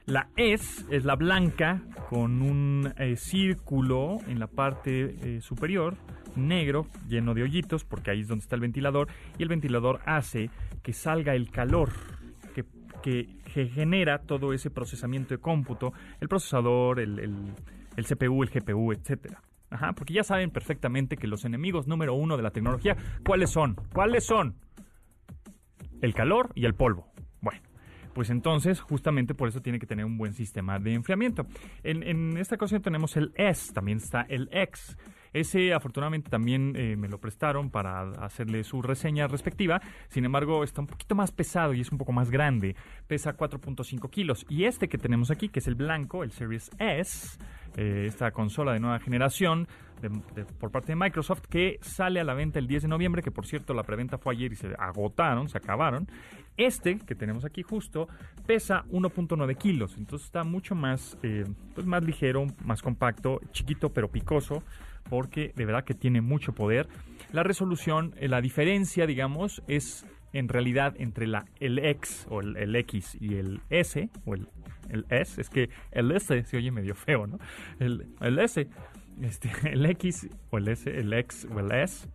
La 0.07 0.29
S 0.37 0.85
es 0.91 1.05
la 1.05 1.17
blanca 1.17 1.83
con 2.09 2.41
un 2.41 2.95
eh, 2.99 3.17
círculo 3.17 4.19
en 4.29 4.39
la 4.39 4.47
parte 4.47 5.17
eh, 5.23 5.41
superior, 5.41 5.97
negro, 6.37 6.87
lleno 7.09 7.35
de 7.35 7.43
hoyitos, 7.43 7.83
porque 7.83 8.13
ahí 8.13 8.21
es 8.21 8.29
donde 8.29 8.45
está 8.45 8.55
el 8.55 8.61
ventilador, 8.61 9.09
y 9.37 9.43
el 9.43 9.49
ventilador 9.49 10.03
hace 10.07 10.51
que 10.85 10.93
salga 10.93 11.35
el 11.35 11.51
calor 11.51 11.91
que, 13.03 13.27
genera 13.75 14.19
todo 14.21 14.53
ese 14.53 14.71
procesamiento 14.71 15.35
de 15.35 15.39
cómputo, 15.41 15.93
el 16.21 16.29
procesador, 16.29 17.01
el, 17.01 17.19
el- 17.19 17.53
el 17.97 18.07
CPU, 18.07 18.45
el 18.45 18.51
GPU, 18.51 18.93
etcétera. 18.93 19.43
Ajá, 19.73 19.95
porque 19.95 20.13
ya 20.13 20.23
saben 20.23 20.51
perfectamente 20.51 21.17
que 21.17 21.27
los 21.27 21.45
enemigos 21.47 21.87
número 21.87 22.15
uno 22.15 22.37
de 22.37 22.43
la 22.43 22.51
tecnología, 22.51 22.97
¿cuáles 23.25 23.51
son? 23.51 23.77
¿Cuáles 23.93 24.25
son? 24.25 24.57
El 26.03 26.13
calor 26.15 26.51
y 26.55 26.67
el 26.67 26.75
polvo. 26.75 27.11
Bueno, 27.41 27.63
pues 28.13 28.29
entonces 28.29 28.81
justamente 28.81 29.35
por 29.35 29.49
eso 29.49 29.63
tiene 29.63 29.79
que 29.79 29.87
tener 29.87 30.05
un 30.05 30.19
buen 30.19 30.35
sistema 30.35 30.79
de 30.79 30.93
enfriamiento. 30.93 31.47
En, 31.83 32.37
esta 32.37 32.57
ocasión 32.57 32.83
tenemos 32.83 33.17
el 33.17 33.33
S, 33.35 33.73
también 33.73 33.99
está 33.99 34.23
el 34.29 34.51
X. 34.53 34.99
Ese 35.33 35.73
afortunadamente 35.73 36.29
también 36.29 36.75
eh, 36.77 36.95
me 36.97 37.09
lo 37.09 37.19
prestaron 37.19 37.71
para 37.71 38.03
hacerle 38.23 38.65
su 38.65 38.83
reseña 38.83 39.27
respectiva. 39.29 39.81
Sin 40.09 40.27
embargo, 40.27 40.63
está 40.63 40.83
un 40.83 40.87
poquito 40.87 41.15
más 41.15 41.33
pesado 41.33 41.73
y 41.73 41.81
es 41.81 41.91
un 41.91 41.97
poco 41.97 42.13
más 42.13 42.31
grande. 42.31 42.77
Pesa 43.07 43.35
4.5 43.35 44.11
kilos. 44.11 44.45
Y 44.51 44.65
este 44.65 44.89
que 44.91 44.99
tenemos 44.99 45.31
aquí, 45.31 45.49
que 45.49 45.61
es 45.61 45.67
el 45.67 45.75
blanco, 45.75 46.23
el 46.23 46.33
Series 46.33 46.71
S, 46.79 47.39
eh, 47.77 48.05
esta 48.07 48.31
consola 48.31 48.73
de 48.73 48.81
nueva 48.81 48.99
generación 48.99 49.67
por 50.59 50.71
parte 50.71 50.93
de 50.93 50.97
Microsoft, 50.97 51.43
que 51.49 51.79
sale 51.81 52.21
a 52.21 52.25
la 52.25 52.35
venta 52.35 52.59
el 52.59 52.67
10 52.67 52.83
de 52.83 52.89
noviembre, 52.89 53.23
que 53.23 53.31
por 53.31 53.47
cierto 53.47 53.75
la 53.75 53.85
preventa 53.85 54.19
fue 54.19 54.35
ayer 54.35 54.53
y 54.53 54.57
se 54.57 54.75
agotaron, 54.79 55.49
se 55.49 55.59
acabaron. 55.59 56.09
Este 56.57 56.99
que 56.99 57.15
tenemos 57.15 57.45
aquí 57.45 57.63
justo 57.63 58.09
pesa 58.47 58.85
1.9 58.91 59.57
kilos, 59.57 59.97
entonces 59.97 60.27
está 60.27 60.45
mucho 60.45 60.75
más, 60.75 61.17
eh, 61.23 61.45
pues 61.75 61.87
más 61.87 62.05
ligero, 62.05 62.47
más 62.65 62.83
compacto, 62.83 63.41
chiquito 63.53 63.91
pero 63.91 64.09
picoso, 64.09 64.63
porque 65.09 65.53
de 65.57 65.65
verdad 65.65 65.85
que 65.85 65.95
tiene 65.95 66.21
mucho 66.21 66.53
poder. 66.53 66.89
La 67.33 67.43
resolución, 67.43 68.15
eh, 68.19 68.29
la 68.29 68.41
diferencia, 68.41 69.07
digamos, 69.07 69.63
es 69.67 70.05
en 70.33 70.49
realidad 70.49 70.95
entre 70.99 71.27
la, 71.27 71.47
el 71.61 71.79
X 71.79 72.27
o 72.29 72.41
el, 72.41 72.57
el 72.57 72.75
X 72.77 73.17
y 73.21 73.37
el 73.37 73.61
S, 73.71 74.09
o 74.25 74.35
el, 74.35 74.49
el 74.93 75.05
S, 75.11 75.41
es 75.41 75.49
que 75.51 75.71
el 75.91 76.11
S 76.13 76.45
se 76.45 76.57
oye 76.57 76.71
medio 76.71 76.95
feo, 76.95 77.27
¿no? 77.27 77.39
El, 77.81 78.07
el 78.21 78.39
S, 78.39 78.69
este, 79.21 79.51
el 79.73 79.85
X 79.87 80.29
o 80.51 80.59
el 80.59 80.69
S, 80.69 80.89
el 80.91 81.13
X 81.13 81.49
o 81.53 81.59
el 81.61 81.73
S, 81.73 82.09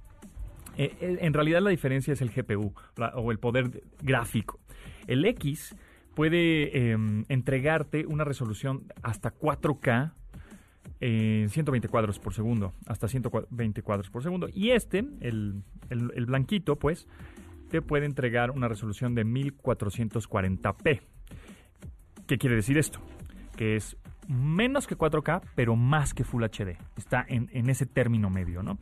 eh, 0.78 0.96
eh, 1.02 1.18
en 1.22 1.34
realidad 1.34 1.62
la 1.62 1.72
diferencia 1.72 2.14
es 2.14 2.22
el 2.22 2.30
GPU 2.30 2.74
o 3.16 3.32
el 3.32 3.40
poder 3.40 3.70
de- 3.72 3.84
gráfico. 4.02 4.60
El 5.08 5.26
X 5.26 5.76
puede 6.16 6.92
em, 6.92 7.26
entregarte 7.30 8.06
una 8.06 8.24
resolución 8.24 8.84
hasta 9.04 9.34
4K 9.34 10.14
en 11.00 11.50
120 11.50 11.88
cuadros 11.90 12.18
por 12.20 12.34
segundo, 12.34 12.74
hasta 12.88 13.08
120 13.08 13.82
cuadros 13.84 14.10
por 14.10 14.24
segundo. 14.24 14.48
Y 14.54 14.72
este, 14.72 15.00
el, 15.22 15.62
el- 15.90 16.12
el 16.16 16.26
blanquito, 16.26 16.78
pues, 16.78 17.08
te 17.70 17.82
puede 17.82 18.06
entregar 18.06 18.52
una 18.52 18.68
resolución 18.68 19.14
de 19.14 19.26
1440p. 19.26 21.02
¿Qué 22.28 22.38
quiere 22.38 22.58
decir 22.58 22.78
esto? 22.78 23.00
Que 23.56 23.78
es 23.78 23.98
menos 24.28 24.86
que 24.86 24.98
4K, 24.98 25.42
pero 25.56 25.76
más 25.76 26.14
que 26.14 26.24
Full 26.24 26.44
HD. 26.44 26.78
Está 26.98 27.26
en, 27.28 27.70
ese 27.70 27.86
término 27.86 28.30
medio, 28.30 28.62
¿no? 28.64 28.78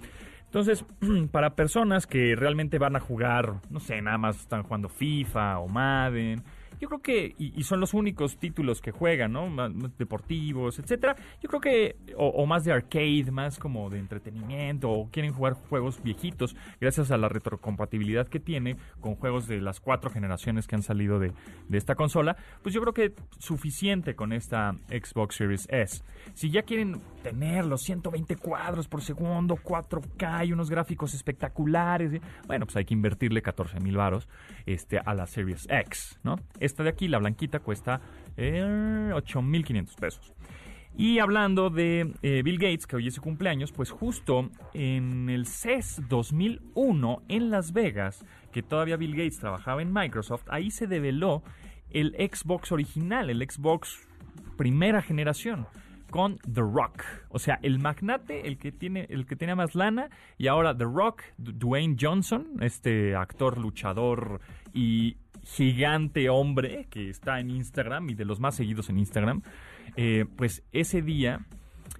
Entonces, 0.45 0.83
para 1.31 1.55
personas 1.55 2.07
que 2.07 2.35
realmente 2.35 2.79
van 2.79 2.95
a 2.95 2.99
jugar, 2.99 3.61
no 3.69 3.79
sé, 3.79 4.01
nada 4.01 4.17
más 4.17 4.39
están 4.39 4.63
jugando 4.63 4.89
FIFA 4.89 5.59
o 5.59 5.67
Madden, 5.67 6.43
yo 6.79 6.87
creo 6.87 7.01
que, 7.01 7.35
y, 7.37 7.59
y 7.59 7.63
son 7.63 7.79
los 7.79 7.93
únicos 7.93 8.37
títulos 8.37 8.81
que 8.81 8.91
juegan, 8.91 9.33
¿no? 9.33 9.49
Deportivos, 9.97 10.79
etcétera. 10.79 11.15
Yo 11.41 11.49
creo 11.49 11.61
que, 11.61 11.95
o, 12.17 12.27
o 12.27 12.45
más 12.45 12.63
de 12.63 12.71
arcade, 12.71 13.31
más 13.31 13.59
como 13.59 13.89
de 13.89 13.99
entretenimiento, 13.99 14.89
o 14.89 15.09
quieren 15.09 15.33
jugar 15.33 15.53
juegos 15.53 16.01
viejitos, 16.03 16.55
gracias 16.79 17.11
a 17.11 17.17
la 17.17 17.29
retrocompatibilidad 17.29 18.27
que 18.27 18.39
tiene 18.39 18.77
con 18.99 19.15
juegos 19.15 19.47
de 19.47 19.61
las 19.61 19.79
cuatro 19.79 20.09
generaciones 20.09 20.67
que 20.67 20.75
han 20.75 20.83
salido 20.83 21.19
de, 21.19 21.33
de 21.67 21.77
esta 21.77 21.95
consola, 21.95 22.35
pues 22.61 22.73
yo 22.73 22.81
creo 22.81 22.93
que 22.93 23.13
suficiente 23.39 24.15
con 24.15 24.33
esta 24.33 24.75
Xbox 24.89 25.35
Series 25.35 25.67
S. 25.69 26.03
Si 26.33 26.49
ya 26.49 26.63
quieren 26.63 27.01
tener 27.23 27.65
los 27.65 27.81
120 27.81 28.35
cuadros 28.37 28.87
por 28.87 29.01
segundo, 29.01 29.55
4K 29.55 30.47
y 30.47 30.53
unos 30.53 30.69
gráficos 30.69 31.13
espectaculares, 31.13 32.21
bueno, 32.47 32.65
pues 32.65 32.75
hay 32.77 32.85
que 32.85 32.93
invertirle 32.93 33.41
14 33.41 33.79
mil 33.79 33.97
varos 33.97 34.27
este, 34.65 34.99
a 34.99 35.13
la 35.13 35.27
Series 35.27 35.67
X, 35.69 36.19
¿no? 36.23 36.39
Esta 36.65 36.83
de 36.83 36.89
aquí, 36.89 37.07
la 37.07 37.19
blanquita, 37.19 37.59
cuesta 37.59 38.01
eh, 38.37 39.11
8.500 39.13 39.95
pesos. 39.95 40.33
Y 40.97 41.19
hablando 41.19 41.69
de 41.69 42.13
eh, 42.23 42.41
Bill 42.43 42.57
Gates, 42.57 42.87
que 42.87 42.95
hoy 42.95 43.07
es 43.07 43.13
su 43.13 43.21
cumpleaños, 43.21 43.71
pues 43.71 43.91
justo 43.91 44.49
en 44.73 45.29
el 45.29 45.45
CES 45.45 46.01
2001 46.09 47.21
en 47.27 47.51
Las 47.51 47.73
Vegas, 47.73 48.25
que 48.51 48.63
todavía 48.63 48.95
Bill 48.95 49.11
Gates 49.11 49.39
trabajaba 49.39 49.81
en 49.81 49.93
Microsoft, 49.93 50.45
ahí 50.47 50.71
se 50.71 50.87
develó 50.87 51.43
el 51.91 52.15
Xbox 52.15 52.71
original, 52.71 53.29
el 53.29 53.47
Xbox 53.47 54.07
primera 54.57 55.01
generación 55.01 55.67
con 56.09 56.37
The 56.51 56.61
Rock, 56.61 57.03
o 57.29 57.39
sea, 57.39 57.59
el 57.61 57.77
magnate, 57.79 58.47
el 58.47 58.57
que 58.57 58.71
tiene 58.71 59.05
el 59.09 59.25
que 59.25 59.35
tenía 59.35 59.55
más 59.55 59.75
lana 59.75 60.09
y 60.37 60.47
ahora 60.47 60.75
The 60.75 60.85
Rock, 60.85 61.23
Dwayne 61.37 61.97
Johnson, 61.99 62.47
este 62.61 63.15
actor 63.15 63.57
luchador 63.57 64.39
y 64.73 65.17
gigante 65.45 66.29
hombre 66.29 66.87
que 66.89 67.09
está 67.09 67.39
en 67.39 67.51
Instagram 67.51 68.09
y 68.09 68.15
de 68.15 68.25
los 68.25 68.39
más 68.39 68.55
seguidos 68.55 68.89
en 68.89 68.99
Instagram, 68.99 69.41
eh, 69.95 70.25
pues 70.35 70.63
ese 70.71 71.01
día 71.01 71.45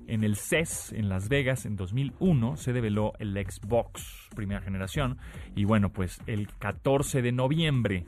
en 0.08 0.24
el 0.24 0.36
CES 0.36 0.94
en 0.94 1.10
Las 1.10 1.30
Vegas 1.30 1.66
en 1.66 1.76
2001 1.76 2.58
se 2.58 2.74
develó 2.74 3.14
el 3.20 3.34
Xbox 3.34 4.30
primera 4.36 4.62
generación 4.62 5.18
y 5.56 5.64
bueno, 5.64 5.92
pues 5.92 6.20
el 6.28 6.48
14 6.60 7.22
de 7.22 7.32
noviembre 7.32 8.06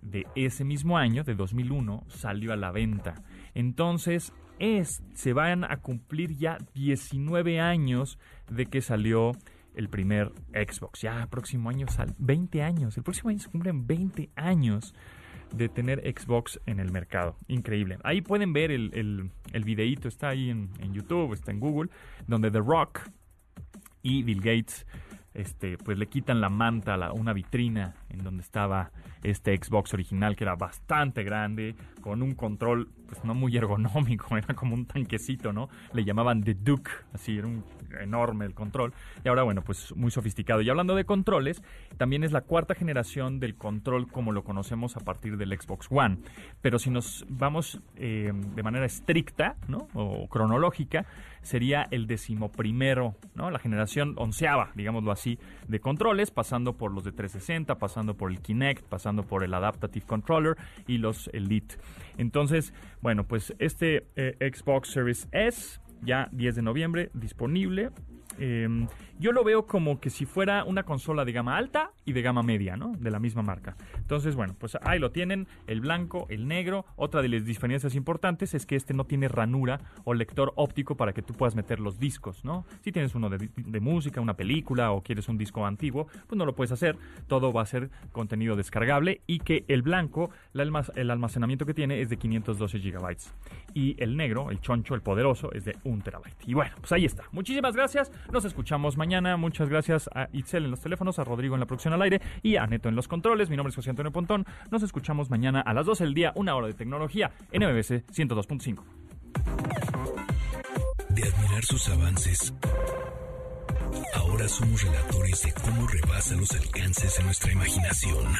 de 0.00 0.26
ese 0.34 0.64
mismo 0.64 0.98
año, 0.98 1.24
de 1.24 1.34
2001, 1.34 2.04
salió 2.08 2.52
a 2.52 2.56
la 2.56 2.70
venta. 2.70 3.14
Entonces, 3.54 4.32
es, 4.58 5.02
se 5.14 5.32
van 5.32 5.64
a 5.64 5.78
cumplir 5.78 6.36
ya 6.36 6.58
19 6.74 7.60
años 7.60 8.18
de 8.48 8.66
que 8.66 8.80
salió 8.80 9.32
el 9.76 9.88
primer 9.88 10.32
Xbox. 10.52 11.02
Ya 11.02 11.26
próximo 11.28 11.70
año 11.70 11.86
sale 11.88 12.12
20 12.18 12.62
años. 12.62 12.96
El 12.96 13.04
próximo 13.04 13.30
año 13.30 13.38
se 13.38 13.48
cumplen 13.48 13.86
20 13.86 14.30
años 14.34 14.94
de 15.52 15.68
tener 15.68 16.00
Xbox 16.00 16.60
en 16.66 16.80
el 16.80 16.90
mercado. 16.90 17.36
Increíble. 17.46 17.98
Ahí 18.02 18.20
pueden 18.20 18.52
ver 18.52 18.70
el, 18.70 18.90
el, 18.94 19.30
el 19.52 20.06
está 20.06 20.30
ahí 20.30 20.50
en, 20.50 20.70
YouTube, 20.92 21.32
está 21.34 21.52
en 21.52 21.60
Google, 21.60 21.90
donde 22.26 22.50
The 22.50 22.58
Rock 22.60 23.00
y 24.02 24.22
Bill 24.22 24.40
Gates 24.40 24.86
este, 25.34 25.76
pues 25.78 25.98
le 25.98 26.06
quitan 26.06 26.40
la 26.40 26.48
manta 26.48 26.94
a 26.94 27.12
una 27.12 27.32
vitrina 27.32 27.94
donde 28.22 28.42
estaba 28.42 28.90
este 29.22 29.56
Xbox 29.56 29.94
original 29.94 30.36
que 30.36 30.44
era 30.44 30.54
bastante 30.54 31.24
grande, 31.24 31.74
con 32.00 32.22
un 32.22 32.34
control 32.34 32.88
pues 33.06 33.24
no 33.24 33.34
muy 33.34 33.56
ergonómico, 33.56 34.36
era 34.36 34.54
como 34.54 34.74
un 34.74 34.86
tanquecito, 34.86 35.52
¿no? 35.52 35.68
Le 35.92 36.04
llamaban 36.04 36.42
The 36.42 36.54
Duke, 36.54 36.90
así 37.12 37.38
era 37.38 37.46
un 37.46 37.64
enorme 38.00 38.44
el 38.44 38.54
control. 38.54 38.92
Y 39.24 39.28
ahora, 39.28 39.42
bueno, 39.42 39.62
pues 39.62 39.94
muy 39.96 40.10
sofisticado. 40.10 40.60
Y 40.60 40.70
hablando 40.70 40.94
de 40.94 41.04
controles, 41.04 41.62
también 41.96 42.24
es 42.24 42.32
la 42.32 42.42
cuarta 42.42 42.74
generación 42.74 43.40
del 43.40 43.56
control 43.56 44.10
como 44.10 44.32
lo 44.32 44.44
conocemos 44.44 44.96
a 44.96 45.00
partir 45.00 45.36
del 45.36 45.58
Xbox 45.58 45.88
One. 45.90 46.18
Pero 46.60 46.78
si 46.78 46.90
nos 46.90 47.24
vamos 47.28 47.80
eh, 47.96 48.32
de 48.34 48.62
manera 48.62 48.86
estricta, 48.86 49.56
¿no? 49.68 49.88
O 49.94 50.28
cronológica, 50.28 51.06
sería 51.42 51.86
el 51.90 52.06
decimoprimero, 52.06 53.14
¿no? 53.34 53.50
La 53.50 53.58
generación 53.58 54.14
onceava, 54.16 54.72
digámoslo 54.74 55.12
así, 55.12 55.38
de 55.68 55.80
controles, 55.80 56.30
pasando 56.30 56.76
por 56.76 56.92
los 56.92 57.04
de 57.04 57.12
360, 57.12 57.76
pasando 57.78 58.05
por 58.14 58.30
el 58.30 58.40
Kinect, 58.40 58.84
pasando 58.86 59.22
por 59.22 59.42
el 59.44 59.54
Adaptative 59.54 60.04
Controller 60.06 60.56
y 60.86 60.98
los 60.98 61.28
Elite. 61.32 61.76
Entonces, 62.18 62.72
bueno, 63.00 63.24
pues 63.24 63.54
este 63.58 64.06
eh, 64.16 64.36
Xbox 64.40 64.90
Series 64.90 65.28
S, 65.32 65.80
ya 66.02 66.28
10 66.32 66.56
de 66.56 66.62
noviembre, 66.62 67.10
disponible 67.14 67.90
eh, 68.38 68.86
yo 69.18 69.32
lo 69.32 69.44
veo 69.44 69.66
como 69.66 69.98
que 70.00 70.10
si 70.10 70.26
fuera 70.26 70.64
una 70.64 70.82
consola 70.82 71.24
de 71.24 71.32
gama 71.32 71.56
alta 71.56 71.90
y 72.04 72.12
de 72.12 72.20
gama 72.22 72.42
media, 72.42 72.76
¿no? 72.76 72.92
De 72.98 73.10
la 73.10 73.18
misma 73.18 73.42
marca. 73.42 73.74
Entonces, 73.96 74.34
bueno, 74.36 74.54
pues 74.58 74.76
ahí 74.82 74.98
lo 74.98 75.10
tienen, 75.10 75.46
el 75.66 75.80
blanco, 75.80 76.26
el 76.28 76.46
negro. 76.46 76.84
Otra 76.96 77.22
de 77.22 77.28
las 77.30 77.44
diferencias 77.46 77.94
importantes 77.94 78.52
es 78.54 78.66
que 78.66 78.76
este 78.76 78.92
no 78.92 79.04
tiene 79.04 79.28
ranura 79.28 79.80
o 80.04 80.12
lector 80.12 80.52
óptico 80.56 80.96
para 80.96 81.12
que 81.14 81.22
tú 81.22 81.32
puedas 81.32 81.54
meter 81.56 81.80
los 81.80 81.98
discos, 81.98 82.44
¿no? 82.44 82.66
Si 82.82 82.92
tienes 82.92 83.14
uno 83.14 83.30
de, 83.30 83.48
de 83.56 83.80
música, 83.80 84.20
una 84.20 84.34
película 84.34 84.92
o 84.92 85.02
quieres 85.02 85.28
un 85.28 85.38
disco 85.38 85.64
antiguo, 85.64 86.06
pues 86.26 86.36
no 86.36 86.44
lo 86.44 86.54
puedes 86.54 86.72
hacer. 86.72 86.98
Todo 87.26 87.52
va 87.54 87.62
a 87.62 87.66
ser 87.66 87.90
contenido 88.12 88.54
descargable 88.54 89.22
y 89.26 89.38
que 89.38 89.64
el 89.68 89.80
blanco, 89.82 90.30
el, 90.52 90.60
almac- 90.60 90.92
el 90.94 91.10
almacenamiento 91.10 91.64
que 91.64 91.72
tiene 91.74 92.02
es 92.02 92.10
de 92.10 92.18
512 92.18 92.78
gigabytes. 92.80 93.32
Y 93.72 93.96
el 94.02 94.16
negro, 94.16 94.50
el 94.50 94.60
choncho, 94.60 94.94
el 94.94 95.00
poderoso, 95.00 95.50
es 95.52 95.64
de 95.64 95.76
1 95.84 96.02
terabyte. 96.02 96.36
Y 96.46 96.52
bueno, 96.54 96.74
pues 96.80 96.92
ahí 96.92 97.04
está. 97.06 97.24
Muchísimas 97.32 97.74
gracias. 97.74 98.12
Nos 98.32 98.44
escuchamos 98.44 98.96
mañana. 98.96 99.36
Muchas 99.36 99.68
gracias 99.68 100.10
a 100.14 100.28
Itzel 100.32 100.64
en 100.64 100.70
los 100.70 100.80
teléfonos, 100.80 101.18
a 101.18 101.24
Rodrigo 101.24 101.54
en 101.54 101.60
la 101.60 101.66
producción 101.66 101.94
al 101.94 102.02
aire 102.02 102.20
y 102.42 102.56
a 102.56 102.66
Neto 102.66 102.88
en 102.88 102.96
los 102.96 103.08
controles. 103.08 103.50
Mi 103.50 103.56
nombre 103.56 103.70
es 103.70 103.76
José 103.76 103.90
Antonio 103.90 104.12
Pontón. 104.12 104.44
Nos 104.70 104.82
escuchamos 104.82 105.30
mañana 105.30 105.60
a 105.60 105.74
las 105.74 105.86
12 105.86 106.04
del 106.04 106.14
día, 106.14 106.32
una 106.34 106.54
hora 106.54 106.66
de 106.66 106.74
tecnología 106.74 107.30
en 107.52 107.62
MBC 107.62 108.06
102.5. 108.12 108.82
De 111.10 111.22
admirar 111.22 111.64
sus 111.64 111.88
avances, 111.88 112.54
ahora 114.14 114.48
somos 114.48 114.82
relatores 114.82 115.42
de 115.42 115.52
cómo 115.52 115.86
rebasa 115.86 116.34
los 116.34 116.52
alcances 116.52 117.16
de 117.16 117.24
nuestra 117.24 117.52
imaginación. 117.52 118.34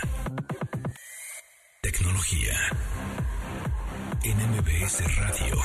Tecnología 1.81 2.53
en 4.25 4.37
MBS 4.37 5.17
Radio. 5.17 5.57